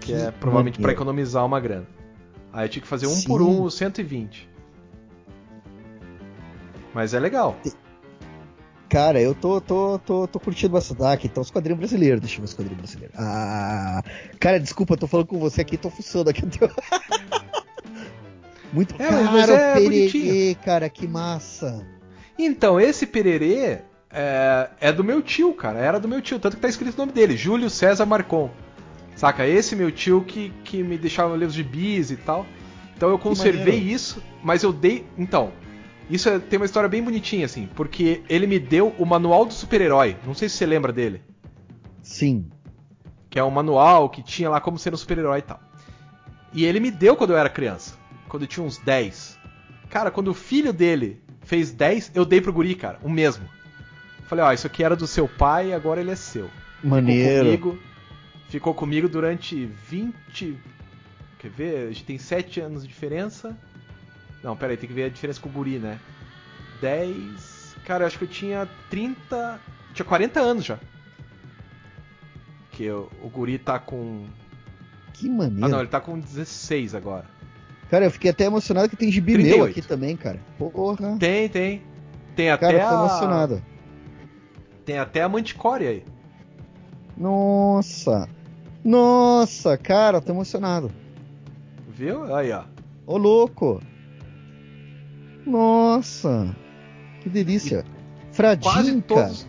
Que, 0.00 0.08
que 0.08 0.12
é 0.12 0.30
provavelmente 0.30 0.78
para 0.78 0.92
economizar 0.92 1.46
uma 1.46 1.58
grana. 1.58 1.86
Aí 2.52 2.66
eu 2.66 2.68
tinha 2.68 2.82
que 2.82 2.88
fazer 2.88 3.06
um 3.06 3.14
Sim. 3.14 3.26
por 3.26 3.40
um 3.40 3.62
os 3.62 3.74
120. 3.74 4.50
Mas 6.92 7.14
é 7.14 7.18
legal. 7.18 7.56
Cara, 8.88 9.20
eu 9.20 9.34
tô, 9.34 9.60
tô, 9.60 9.98
tô, 9.98 10.28
tô 10.28 10.40
curtindo 10.40 10.72
bastante. 10.72 11.02
Ah, 11.02 11.12
aqui 11.12 11.28
tá 11.28 11.40
os 11.40 11.50
quadrinhos 11.50 11.78
brasileiros. 11.78 12.20
Deixa 12.20 12.36
eu 12.36 12.40
ver 12.40 12.44
os 12.44 12.54
quadrinhos 12.54 12.78
brasileiros. 12.78 13.16
Ah, 13.18 14.02
cara, 14.38 14.60
desculpa, 14.60 14.94
eu 14.94 14.98
tô 14.98 15.06
falando 15.06 15.26
com 15.26 15.38
você 15.38 15.62
aqui, 15.62 15.76
tô 15.76 15.90
fuçando 15.90 16.30
aqui. 16.30 16.42
Muito 18.72 18.94
é, 19.00 19.10
mas 19.10 19.48
é 19.48 19.74
pererê, 19.74 20.56
cara, 20.64 20.88
que 20.88 21.06
massa. 21.06 21.86
Então, 22.36 22.80
esse 22.80 23.06
pererê 23.06 23.82
é, 24.10 24.70
é, 24.80 24.92
do 24.92 25.04
meu 25.04 25.22
tio, 25.22 25.52
cara. 25.54 25.78
Era 25.78 26.00
do 26.00 26.08
meu 26.08 26.20
tio, 26.20 26.38
tanto 26.38 26.56
que 26.56 26.62
tá 26.62 26.68
escrito 26.68 26.94
o 26.94 26.98
nome 26.98 27.12
dele, 27.12 27.36
Júlio 27.36 27.70
César 27.70 28.04
Marcon. 28.04 28.50
Saca? 29.16 29.46
Esse 29.46 29.76
meu 29.76 29.92
tio 29.92 30.22
que, 30.22 30.52
que 30.64 30.82
me 30.82 30.98
deixava 30.98 31.34
ler 31.34 31.46
os 31.46 31.54
gibis 31.54 32.10
e 32.10 32.16
tal. 32.16 32.44
Então 32.96 33.08
eu 33.10 33.18
conservei 33.18 33.76
isso, 33.76 34.22
mas 34.42 34.62
eu 34.62 34.72
dei. 34.72 35.04
Então, 35.16 35.52
isso 36.08 36.28
é, 36.28 36.38
tem 36.38 36.58
uma 36.58 36.66
história 36.66 36.88
bem 36.88 37.02
bonitinha, 37.02 37.46
assim, 37.46 37.68
porque 37.74 38.22
ele 38.28 38.46
me 38.46 38.58
deu 38.58 38.94
o 38.98 39.06
manual 39.06 39.44
do 39.46 39.54
super-herói. 39.54 40.16
Não 40.26 40.34
sei 40.34 40.48
se 40.48 40.56
você 40.56 40.66
lembra 40.66 40.92
dele. 40.92 41.22
Sim. 42.02 42.46
Que 43.30 43.38
é 43.38 43.44
um 43.44 43.50
manual 43.50 44.10
que 44.10 44.22
tinha 44.22 44.50
lá 44.50 44.60
como 44.60 44.78
ser 44.78 44.92
um 44.92 44.96
super-herói 44.96 45.38
e 45.38 45.42
tal. 45.42 45.60
E 46.52 46.64
ele 46.64 46.78
me 46.78 46.90
deu 46.90 47.16
quando 47.16 47.30
eu 47.30 47.36
era 47.36 47.48
criança. 47.48 47.94
Quando 48.28 48.42
eu 48.42 48.48
tinha 48.48 48.64
uns 48.64 48.78
10. 48.78 49.38
Cara, 49.88 50.10
quando 50.10 50.28
o 50.28 50.34
filho 50.34 50.72
dele 50.72 51.22
fez 51.42 51.72
10, 51.72 52.12
eu 52.14 52.24
dei 52.24 52.40
pro 52.40 52.52
guri, 52.52 52.74
cara, 52.74 52.98
o 53.02 53.08
mesmo. 53.08 53.48
Falei, 54.26 54.44
ó, 54.44 54.52
isso 54.52 54.66
aqui 54.66 54.82
era 54.82 54.96
do 54.96 55.06
seu 55.06 55.28
pai, 55.28 55.72
agora 55.72 56.00
ele 56.00 56.10
é 56.10 56.16
seu. 56.16 56.50
Maneiro. 56.82 57.50
Ficou 57.50 57.70
comigo, 57.72 57.82
ficou 58.48 58.74
comigo 58.74 59.08
durante 59.08 59.66
20. 59.66 60.58
Quer 61.38 61.50
ver? 61.50 61.88
A 61.88 61.88
gente 61.88 62.04
tem 62.04 62.18
7 62.18 62.60
anos 62.60 62.82
de 62.82 62.88
diferença. 62.88 63.56
Não, 64.44 64.54
pera 64.54 64.74
aí, 64.74 64.76
tem 64.76 64.86
que 64.86 64.94
ver 64.94 65.04
a 65.04 65.08
diferença 65.08 65.40
com 65.40 65.48
o 65.48 65.52
guri, 65.52 65.78
né? 65.78 65.98
10. 66.82 67.76
Cara, 67.86 68.04
eu 68.04 68.06
acho 68.06 68.18
que 68.18 68.24
eu 68.24 68.28
tinha 68.28 68.68
30. 68.90 69.58
Tinha 69.94 70.04
40 70.04 70.38
anos 70.38 70.64
já. 70.66 70.78
Que 72.70 72.90
o, 72.90 73.08
o 73.22 73.30
guri 73.30 73.56
tá 73.58 73.78
com. 73.78 74.26
Que 75.14 75.30
maneiro. 75.30 75.64
Ah, 75.64 75.68
não, 75.68 75.78
ele 75.78 75.88
tá 75.88 75.98
com 75.98 76.18
16 76.18 76.94
agora. 76.94 77.24
Cara, 77.90 78.04
eu 78.04 78.10
fiquei 78.10 78.30
até 78.30 78.44
emocionado 78.44 78.88
que 78.90 78.96
tem 78.96 79.10
gibi 79.10 79.32
38. 79.32 79.56
meu 79.62 79.70
aqui 79.70 79.80
também, 79.80 80.14
cara. 80.14 80.38
Porra. 80.58 81.16
Tem, 81.18 81.48
tem. 81.48 81.82
Tem 82.36 82.50
até 82.50 82.66
Cara, 82.66 82.76
eu 82.76 82.88
tô 82.88 82.94
a. 82.94 82.98
emocionado. 82.98 83.62
Tem 84.84 84.98
até 84.98 85.22
a 85.22 85.28
Manticore 85.28 85.86
aí. 85.86 86.04
Nossa. 87.16 88.28
Nossa, 88.84 89.78
cara, 89.78 90.20
tô 90.20 90.32
emocionado. 90.32 90.90
Viu? 91.88 92.34
Aí, 92.34 92.52
ó. 92.52 92.64
Ô, 93.06 93.16
louco. 93.16 93.80
Nossa. 95.46 96.54
Que 97.20 97.28
delícia. 97.28 97.84
Fradinho, 98.32 98.72
Quase 98.72 98.90
cara. 98.90 99.02
todos. 99.02 99.46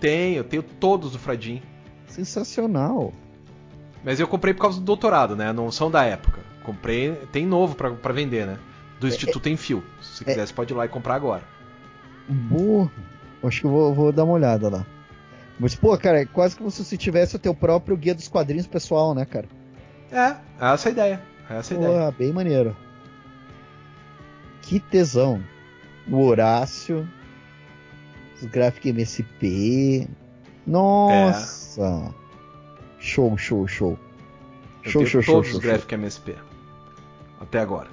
Tenho, 0.00 0.44
tenho 0.44 0.62
todos 0.62 1.12
do 1.12 1.18
Fradim. 1.18 1.62
Sensacional. 2.06 3.12
Mas 4.04 4.20
eu 4.20 4.28
comprei 4.28 4.52
por 4.54 4.62
causa 4.62 4.78
do 4.78 4.84
doutorado, 4.84 5.34
né? 5.34 5.52
Não 5.52 5.70
são 5.70 5.90
da 5.90 6.04
época. 6.04 6.40
Comprei, 6.62 7.12
tem 7.32 7.46
novo 7.46 7.74
pra, 7.74 7.90
pra 7.90 8.12
vender, 8.12 8.46
né? 8.46 8.58
Do 9.00 9.08
Instituto 9.08 9.48
em 9.48 9.56
Fio. 9.56 9.82
Se 10.00 10.18
você 10.18 10.24
é- 10.24 10.26
quiser, 10.26 10.46
você 10.46 10.52
pode 10.54 10.72
ir 10.72 10.76
lá 10.76 10.84
e 10.84 10.88
comprar 10.88 11.14
agora. 11.14 11.42
Boa. 12.28 12.90
Acho 13.42 13.60
que 13.60 13.66
eu 13.66 13.70
vou, 13.70 13.94
vou 13.94 14.12
dar 14.12 14.24
uma 14.24 14.34
olhada 14.34 14.68
lá. 14.68 14.86
Mas, 15.58 15.74
pô, 15.74 15.96
cara, 15.98 16.22
é 16.22 16.24
quase 16.26 16.56
como 16.56 16.70
se 16.70 16.82
você 16.84 16.96
tivesse 16.96 17.36
o 17.36 17.38
teu 17.38 17.54
próprio 17.54 17.96
guia 17.96 18.14
dos 18.14 18.28
quadrinhos 18.28 18.66
pessoal, 18.66 19.14
né, 19.14 19.24
cara? 19.24 19.46
É, 20.10 20.36
essa 20.60 20.88
é 20.88 20.90
a 20.90 20.92
ideia. 20.92 21.22
Essa 21.50 21.74
é 21.74 21.76
a 21.76 21.80
ideia. 21.80 22.12
Pô, 22.12 22.18
bem 22.18 22.32
maneiro. 22.32 22.76
Que 24.64 24.80
tesão. 24.80 25.42
O 26.10 26.22
Horácio. 26.22 27.08
Os 28.36 28.46
Graphic 28.46 28.88
MSP. 28.88 30.08
Nossa. 30.66 32.14
Show, 32.98 33.36
show, 33.36 33.68
show. 33.68 33.98
Eu 34.82 34.90
Show, 34.90 35.06
show, 35.06 35.22
show, 35.22 35.34
todos 35.34 35.48
show, 35.50 35.58
os 35.58 35.64
Graphic 35.64 35.94
MSP. 35.94 36.34
Até 37.40 37.58
agora. 37.58 37.88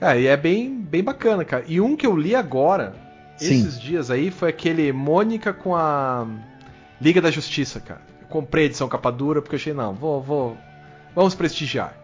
É, 0.00 0.20
e 0.20 0.26
é 0.26 0.36
bem, 0.36 0.76
bem 0.76 1.02
bacana, 1.02 1.44
cara. 1.44 1.64
E 1.68 1.80
um 1.80 1.96
que 1.96 2.06
eu 2.06 2.16
li 2.16 2.34
agora, 2.34 2.94
Sim. 3.36 3.54
esses 3.54 3.80
dias 3.80 4.10
aí, 4.10 4.30
foi 4.30 4.50
aquele 4.50 4.92
Mônica 4.92 5.52
com 5.52 5.74
a 5.74 6.26
Liga 7.00 7.20
da 7.20 7.30
Justiça, 7.30 7.80
cara. 7.80 8.02
Eu 8.20 8.26
comprei 8.26 8.64
a 8.64 8.66
edição 8.66 8.88
capa 8.88 9.10
dura 9.10 9.40
porque 9.40 9.54
eu 9.54 9.58
achei, 9.58 9.72
não, 9.72 9.94
vou, 9.94 10.20
vou. 10.20 10.58
Vamos 11.14 11.34
prestigiar. 11.34 12.03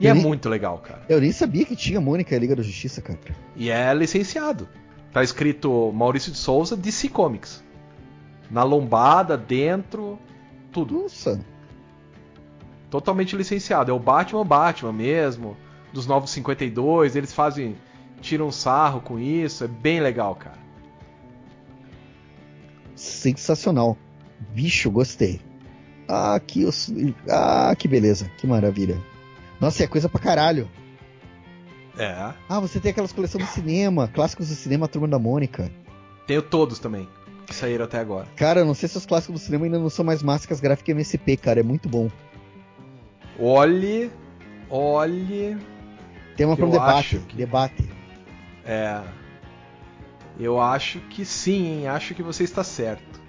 E 0.00 0.06
Eu 0.06 0.12
é 0.12 0.14
nem- 0.14 0.22
muito 0.22 0.48
legal, 0.48 0.78
cara. 0.78 1.02
Eu 1.08 1.20
nem 1.20 1.30
sabia 1.30 1.64
que 1.66 1.76
tinha 1.76 2.00
Mônica 2.00 2.34
e 2.34 2.38
Liga 2.38 2.56
da 2.56 2.62
Justiça, 2.62 3.02
cara. 3.02 3.18
E 3.54 3.70
é 3.70 3.92
licenciado. 3.94 4.66
Tá 5.12 5.22
escrito 5.22 5.92
Maurício 5.92 6.32
de 6.32 6.38
Souza, 6.38 6.76
DC 6.76 7.08
Comics. 7.10 7.62
Na 8.50 8.62
lombada, 8.64 9.36
dentro, 9.36 10.18
tudo. 10.72 11.02
Nossa. 11.02 11.40
Totalmente 12.88 13.36
licenciado. 13.36 13.90
É 13.90 13.94
o 13.94 13.98
Batman 13.98 14.44
Batman 14.44 14.92
mesmo. 14.92 15.56
Dos 15.92 16.06
Novos 16.06 16.30
52. 16.30 17.14
Eles 17.14 17.32
fazem. 17.32 17.76
Tiram 18.20 18.46
um 18.48 18.52
sarro 18.52 19.00
com 19.00 19.18
isso. 19.18 19.64
É 19.64 19.68
bem 19.68 20.00
legal, 20.00 20.34
cara. 20.34 20.58
Sensacional. 22.94 23.96
Bicho, 24.54 24.90
gostei. 24.90 25.40
Ah, 26.08 26.40
que, 26.44 26.64
os- 26.64 26.92
ah, 27.28 27.74
que 27.78 27.86
beleza. 27.86 28.30
Que 28.38 28.46
maravilha. 28.46 28.98
Nossa, 29.60 29.84
é 29.84 29.86
coisa 29.86 30.08
pra 30.08 30.20
caralho. 30.20 30.70
É. 31.98 32.32
Ah, 32.48 32.60
você 32.60 32.80
tem 32.80 32.90
aquelas 32.92 33.12
coleções 33.12 33.44
do 33.44 33.50
cinema, 33.50 34.08
clássicos 34.08 34.48
do 34.48 34.54
cinema, 34.54 34.86
a 34.86 34.88
Turma 34.88 35.06
da 35.08 35.18
Mônica. 35.18 35.70
Tenho 36.26 36.40
todos 36.42 36.78
também. 36.78 37.08
Que 37.46 37.54
saíram 37.54 37.84
até 37.84 37.98
agora. 37.98 38.26
Cara, 38.36 38.60
eu 38.60 38.64
não 38.64 38.74
sei 38.74 38.88
se 38.88 38.96
os 38.96 39.04
clássicos 39.04 39.40
do 39.40 39.44
cinema 39.44 39.64
ainda 39.66 39.78
não 39.78 39.90
são 39.90 40.04
mais 40.04 40.22
massa 40.22 40.46
que 40.46 40.52
as 40.52 40.60
gráficas 40.60 40.90
MSP, 40.94 41.36
cara. 41.36 41.60
É 41.60 41.62
muito 41.62 41.88
bom. 41.88 42.08
Olhe. 43.38 44.10
Olhe. 44.68 45.56
Tema 46.36 46.56
pra 46.56 46.66
um 46.66 46.70
debate. 46.70 47.18
que- 47.28 47.36
Debate. 47.36 47.90
É. 48.64 49.00
Eu 50.38 50.60
acho 50.60 51.00
que 51.00 51.24
sim, 51.24 51.66
hein? 51.80 51.88
Acho 51.88 52.14
que 52.14 52.22
você 52.22 52.44
está 52.44 52.62
certo. 52.64 53.20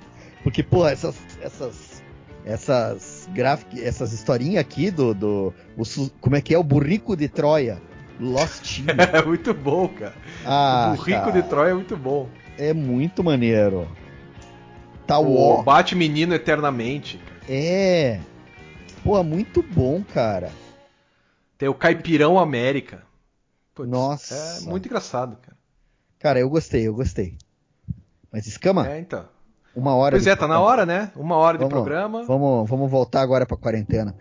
Porque, 0.44 0.62
pô, 0.64 0.88
essas. 0.88 1.16
essas. 1.42 2.04
Essas 2.46 3.11
gráficas, 3.28 3.80
essas 3.80 4.14
historinhas 4.14 4.62
aqui 4.62 4.92
do. 4.92 5.14
do 5.14 5.54
o 5.78 6.10
como 6.20 6.36
é 6.36 6.42
que 6.42 6.54
é? 6.54 6.58
O 6.58 6.64
Burrico 6.64 7.16
de 7.16 7.28
Troia. 7.28 7.82
Lostinho. 8.20 8.88
É 9.14 9.24
muito 9.26 9.54
bom, 9.54 9.88
cara. 9.88 10.14
Ah, 10.46 10.94
o 10.98 11.02
Rico 11.02 11.20
cara, 11.20 11.32
de 11.32 11.44
Troia 11.44 11.72
é 11.72 11.74
muito 11.74 11.98
bom. 11.98 12.30
É 12.58 12.74
muito 12.74 13.24
maneiro. 13.24 13.88
Tá 15.08 15.20
O. 15.20 15.64
Bate 15.64 15.96
Menino 15.96 16.34
Eternamente. 16.34 17.18
cara. 17.18 17.42
É. 17.50 18.20
Pô, 19.04 19.22
muito 19.24 19.64
bom, 19.64 20.04
cara. 20.04 20.52
Tem 21.58 21.68
o 21.68 21.74
Caipirão 21.74 22.38
América. 22.38 23.04
Putz, 23.74 23.90
Nossa. 23.90 24.36
É 24.64 24.70
muito 24.70 24.86
engraçado, 24.88 25.38
cara. 25.38 25.58
Cara, 26.20 26.40
eu 26.40 26.50
gostei, 26.50 26.88
eu 26.88 26.94
gostei. 26.94 27.38
Mas 28.32 28.46
escama, 28.46 28.88
É, 28.88 29.00
então. 29.00 29.26
Uma 29.76 29.96
hora. 29.96 30.14
Pois 30.14 30.24
de 30.24 30.30
é, 30.30 30.36
tá 30.36 30.48
na 30.48 30.60
hora, 30.60 30.86
né? 30.86 31.12
Uma 31.16 31.36
hora 31.36 31.58
de 31.58 31.64
Vamos- 31.64 31.74
programa. 31.74 32.24
Vamos, 32.24 32.70
vamos 32.70 32.90
voltar 32.92 33.22
agora 33.22 33.46
pra 33.46 33.58
quarentena. 33.58 34.16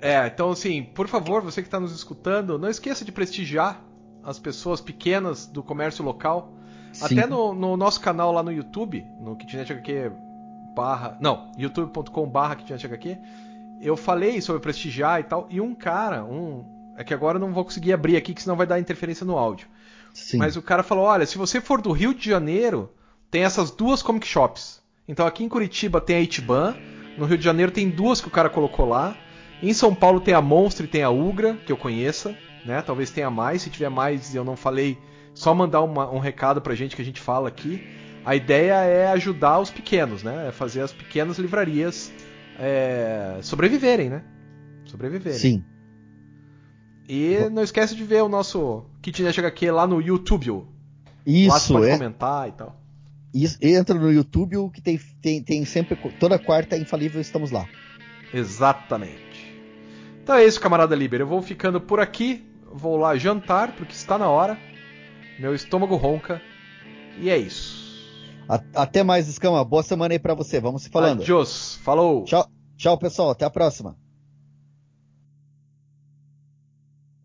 É, 0.00 0.26
então 0.26 0.50
assim, 0.50 0.82
por 0.82 1.08
favor, 1.08 1.42
você 1.42 1.62
que 1.62 1.68
está 1.68 1.80
nos 1.80 1.94
escutando, 1.94 2.58
não 2.58 2.68
esqueça 2.68 3.04
de 3.04 3.12
prestigiar 3.12 3.80
as 4.22 4.38
pessoas 4.38 4.80
pequenas 4.80 5.46
do 5.46 5.62
comércio 5.62 6.04
local. 6.04 6.52
Sim. 6.92 7.18
Até 7.18 7.26
no, 7.26 7.54
no 7.54 7.76
nosso 7.76 8.00
canal 8.00 8.32
lá 8.32 8.42
no 8.42 8.52
YouTube, 8.52 9.04
no 9.20 9.36
Kitnet 9.36 9.70
HQ 9.72 10.12
barra. 10.74 11.16
Não, 11.20 11.50
youtube.com 11.56 12.28
barra 12.28 12.56
Kitnet 12.56 12.84
HQ, 12.86 13.18
eu 13.80 13.96
falei 13.96 14.40
sobre 14.40 14.60
prestigiar 14.60 15.20
e 15.20 15.24
tal, 15.24 15.46
e 15.50 15.60
um 15.60 15.74
cara, 15.74 16.24
um. 16.24 16.64
É 16.98 17.04
que 17.04 17.12
agora 17.12 17.36
eu 17.36 17.40
não 17.40 17.52
vou 17.52 17.64
conseguir 17.64 17.92
abrir 17.92 18.16
aqui, 18.16 18.32
que 18.32 18.42
senão 18.42 18.56
vai 18.56 18.66
dar 18.66 18.80
interferência 18.80 19.24
no 19.26 19.36
áudio. 19.36 19.68
Sim. 20.14 20.38
Mas 20.38 20.56
o 20.56 20.62
cara 20.62 20.82
falou: 20.82 21.04
olha, 21.04 21.26
se 21.26 21.36
você 21.36 21.60
for 21.60 21.80
do 21.82 21.92
Rio 21.92 22.14
de 22.14 22.28
Janeiro, 22.28 22.90
tem 23.30 23.42
essas 23.44 23.70
duas 23.70 24.02
comic 24.02 24.26
shops. 24.26 24.82
Então 25.08 25.26
aqui 25.26 25.44
em 25.44 25.48
Curitiba 25.48 26.00
tem 26.00 26.16
a 26.16 26.20
Itiban, 26.20 26.74
no 27.16 27.24
Rio 27.26 27.38
de 27.38 27.44
Janeiro 27.44 27.70
tem 27.72 27.88
duas 27.88 28.20
que 28.20 28.28
o 28.28 28.30
cara 28.30 28.48
colocou 28.50 28.86
lá. 28.88 29.16
Em 29.62 29.72
São 29.72 29.94
Paulo 29.94 30.20
tem 30.20 30.34
a 30.34 30.42
Monstro 30.42 30.84
e 30.84 30.88
tem 30.88 31.02
a 31.02 31.10
Ugra, 31.10 31.54
que 31.64 31.72
eu 31.72 31.76
conheça, 31.76 32.36
né? 32.64 32.82
Talvez 32.82 33.10
tenha 33.10 33.30
mais, 33.30 33.62
se 33.62 33.70
tiver 33.70 33.88
mais 33.88 34.34
e 34.34 34.36
eu 34.36 34.44
não 34.44 34.56
falei, 34.56 34.98
só 35.32 35.54
mandar 35.54 35.80
uma- 35.82 36.10
um 36.10 36.18
recado 36.18 36.60
pra 36.60 36.74
gente 36.74 36.94
que 36.96 37.02
a 37.02 37.04
gente 37.04 37.20
fala 37.20 37.48
aqui. 37.48 37.82
A 38.24 38.34
ideia 38.34 38.74
é 38.84 39.06
ajudar 39.12 39.60
os 39.60 39.70
pequenos, 39.70 40.22
né? 40.22 40.48
É 40.48 40.52
fazer 40.52 40.80
as 40.82 40.92
pequenas 40.92 41.38
livrarias 41.38 42.12
é, 42.58 43.38
sobreviverem, 43.42 44.10
né? 44.10 44.24
Sobreviverem. 44.86 45.38
Sim. 45.38 45.64
E 47.08 47.48
não 47.52 47.62
esquece 47.62 47.94
de 47.94 48.02
ver 48.02 48.22
o 48.22 48.28
nosso 48.28 48.84
Kitnet 49.00 49.38
HQ 49.38 49.70
lá 49.70 49.86
no 49.86 50.00
YouTube. 50.02 50.50
Lá 50.50 50.62
você 51.24 51.30
Isso, 51.46 51.72
pode 51.72 51.86
é. 51.86 51.92
comentar 51.92 52.48
e 52.48 52.52
tal. 52.52 52.80
Isso, 53.42 53.58
entra 53.60 53.94
no 53.94 54.10
YouTube, 54.10 54.56
o 54.56 54.70
que 54.70 54.80
tem, 54.80 54.98
tem, 55.20 55.42
tem 55.42 55.64
sempre. 55.64 55.94
Toda 56.18 56.38
quarta 56.38 56.74
é 56.74 56.78
infalível, 56.78 57.20
estamos 57.20 57.50
lá. 57.50 57.68
Exatamente. 58.32 59.54
Então 60.22 60.36
é 60.36 60.44
isso, 60.44 60.60
camarada 60.60 60.96
Liber. 60.96 61.20
Eu 61.20 61.26
vou 61.26 61.42
ficando 61.42 61.80
por 61.80 62.00
aqui. 62.00 62.44
Vou 62.72 62.96
lá 62.96 63.16
jantar, 63.16 63.72
porque 63.76 63.92
está 63.92 64.18
na 64.18 64.28
hora. 64.28 64.58
Meu 65.38 65.54
estômago 65.54 65.96
ronca. 65.96 66.40
E 67.18 67.28
é 67.28 67.36
isso. 67.36 67.86
Até 68.74 69.02
mais, 69.02 69.28
Escama. 69.28 69.64
Boa 69.64 69.82
semana 69.82 70.14
aí 70.14 70.18
pra 70.18 70.34
você. 70.34 70.58
Vamos 70.58 70.82
se 70.82 70.88
falando. 70.88 71.20
Adiós. 71.20 71.78
Falou. 71.82 72.24
Tchau, 72.24 72.48
tchau, 72.76 72.98
pessoal. 72.98 73.30
Até 73.30 73.44
a 73.44 73.50
próxima. 73.50 73.96